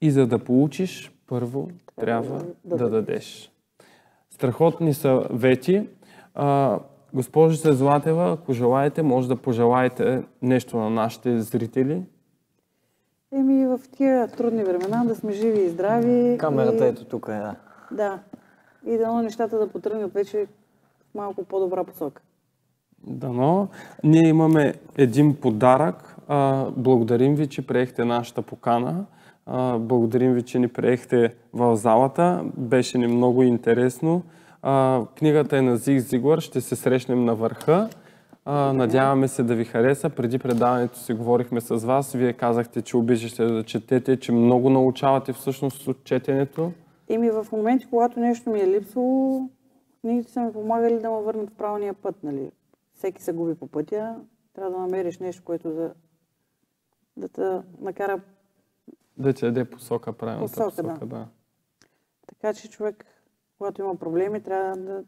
и 0.00 0.10
за 0.10 0.26
да 0.26 0.38
получиш, 0.38 1.12
първо 1.26 1.68
трябва 2.00 2.44
да 2.64 2.90
дадеш. 2.90 3.50
Страхотни 4.30 4.94
са 4.94 5.26
госпожица 7.14 7.72
Златева, 7.72 8.32
ако 8.32 8.52
желаете, 8.52 9.02
може 9.02 9.28
да 9.28 9.36
пожелаете 9.36 10.22
нещо 10.42 10.76
на 10.76 10.90
нашите 10.90 11.40
зрители. 11.40 12.02
Еми, 13.32 13.66
в 13.66 13.80
тия 13.92 14.28
трудни 14.28 14.64
времена 14.64 15.04
да 15.04 15.14
сме 15.14 15.32
живи 15.32 15.60
и 15.60 15.68
здрави. 15.68 16.38
Камерата 16.38 16.84
и... 16.84 16.88
ето 16.88 17.04
тук 17.04 17.26
е, 17.28 17.32
да. 17.32 17.54
Да. 17.92 18.18
И 18.86 18.98
дано 18.98 19.22
нещата 19.22 19.58
да 19.58 19.68
потръгнат 19.68 20.12
вече 20.12 20.46
в 21.10 21.14
малко 21.14 21.44
по-добра 21.44 21.84
посока. 21.84 22.22
Дано. 23.06 23.68
Ние 24.04 24.28
имаме 24.28 24.74
един 24.96 25.36
подарък. 25.36 26.16
Благодарим 26.76 27.34
ви, 27.34 27.46
че 27.46 27.66
приехте 27.66 28.04
нашата 28.04 28.42
покана. 28.42 29.04
Благодарим 29.78 30.32
ви, 30.32 30.42
че 30.42 30.58
ни 30.58 30.68
приехте 30.68 31.34
в 31.52 31.76
залата. 31.76 32.44
Беше 32.56 32.98
ни 32.98 33.06
много 33.06 33.42
интересно. 33.42 34.22
А, 34.66 35.06
книгата 35.18 35.56
е 35.56 35.62
на 35.62 35.76
Зиг 35.76 36.00
Зиглар. 36.00 36.40
Ще 36.40 36.60
се 36.60 36.76
срещнем 36.76 37.24
на 37.24 37.34
върха. 37.34 37.90
А, 38.44 38.72
надяваме 38.72 39.28
се 39.28 39.42
да 39.42 39.54
ви 39.54 39.64
хареса. 39.64 40.10
Преди 40.10 40.38
предаването 40.38 40.98
си 40.98 41.12
говорихме 41.12 41.60
с 41.60 41.76
вас. 41.76 42.12
Вие 42.12 42.32
казахте, 42.32 42.82
че 42.82 42.96
обичате 42.96 43.44
да 43.44 43.64
четете, 43.64 44.16
че 44.16 44.32
много 44.32 44.70
научавате 44.70 45.32
всъщност 45.32 45.88
от 45.88 46.04
четенето. 46.04 46.72
Еми, 47.08 47.30
в 47.30 47.46
моменти, 47.52 47.86
когато 47.90 48.20
нещо 48.20 48.50
ми 48.50 48.60
е 48.60 48.66
липсвало, 48.66 49.48
книгите 50.00 50.32
са 50.32 50.40
ми 50.40 50.52
помагали 50.52 50.98
да 50.98 51.10
ме 51.10 51.22
върнат 51.22 51.50
в 51.50 51.54
правилния 51.54 51.94
път, 51.94 52.22
нали? 52.22 52.50
всеки 52.94 53.22
се 53.22 53.32
губи 53.32 53.54
по 53.54 53.66
пътя. 53.66 54.16
Трябва 54.54 54.70
да 54.70 54.78
намериш 54.78 55.18
нещо, 55.18 55.42
което 55.44 55.70
да, 55.70 55.94
да 57.16 57.28
те 57.28 57.60
накара. 57.80 58.20
Да 59.18 59.32
ти 59.32 59.44
даде 59.44 59.64
посока, 59.64 60.12
правилната 60.12 60.52
Посока, 60.52 60.70
посока, 60.70 61.06
да. 61.06 61.16
да. 61.16 61.26
Така 62.26 62.54
че 62.54 62.70
човек, 62.70 63.06
когато 63.58 63.82
има 63.82 63.96
проблеми, 63.96 64.40
трябва 64.40 64.76
да, 64.76 65.02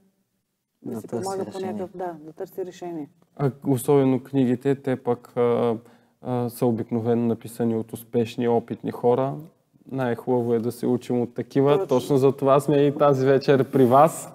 да, 0.82 0.94
Да 0.94 1.00
си 1.00 1.08
помага 1.08 1.44
по 1.44 1.60
някакъв, 1.60 1.90
да, 1.96 2.16
да 2.20 2.32
търси 2.32 2.66
решение. 2.66 3.08
А 3.36 3.50
особено 3.66 4.24
книгите, 4.24 4.74
те 4.74 4.96
пък 4.96 5.36
а, 5.36 5.76
а, 6.22 6.48
са 6.48 6.66
обикновено 6.66 7.26
написани 7.26 7.76
от 7.76 7.92
успешни, 7.92 8.48
опитни 8.48 8.90
хора. 8.90 9.34
Най-хубаво 9.90 10.54
е 10.54 10.58
да 10.58 10.72
се 10.72 10.86
учим 10.86 11.20
от 11.20 11.34
такива. 11.34 11.72
Точно. 11.72 11.86
Точно 11.86 12.16
за 12.16 12.32
това 12.32 12.60
сме 12.60 12.76
и 12.76 12.94
тази 12.94 13.26
вечер 13.26 13.70
при 13.70 13.84
вас. 13.84 14.32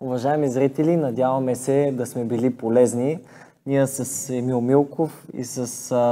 Уважаеми 0.00 0.48
зрители, 0.48 0.96
надяваме 0.96 1.54
се 1.54 1.92
да 1.96 2.06
сме 2.06 2.24
били 2.24 2.56
полезни. 2.56 3.18
Ние 3.66 3.86
с 3.86 4.30
Емил 4.34 4.60
Милков 4.60 5.26
и 5.34 5.44
с 5.44 5.66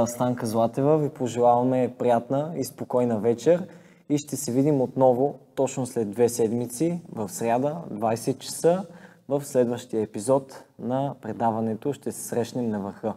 Станка 0.07 0.45
Златева 0.45 0.97
ви 0.97 1.09
пожелаваме 1.09 1.95
приятна 1.99 2.53
и 2.57 2.63
спокойна 2.63 3.19
вечер 3.19 3.67
и 4.09 4.17
ще 4.17 4.37
се 4.37 4.51
видим 4.51 4.81
отново 4.81 5.39
точно 5.55 5.85
след 5.85 6.11
две 6.11 6.29
седмици 6.29 7.01
в 7.11 7.29
сряда, 7.29 7.81
20 7.91 8.37
часа, 8.37 8.85
в 9.27 9.45
следващия 9.45 10.01
епизод 10.01 10.63
на 10.79 11.15
предаването 11.21 11.93
ще 11.93 12.11
се 12.11 12.23
срещнем 12.23 12.69
на 12.69 12.79
върха. 12.79 13.13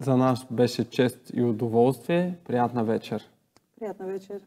За 0.00 0.16
нас 0.16 0.46
беше 0.50 0.90
чест 0.90 1.30
и 1.34 1.42
удоволствие. 1.42 2.38
Приятна 2.44 2.84
вечер. 2.84 3.30
Приятна 3.80 4.06
вечер! 4.06 4.40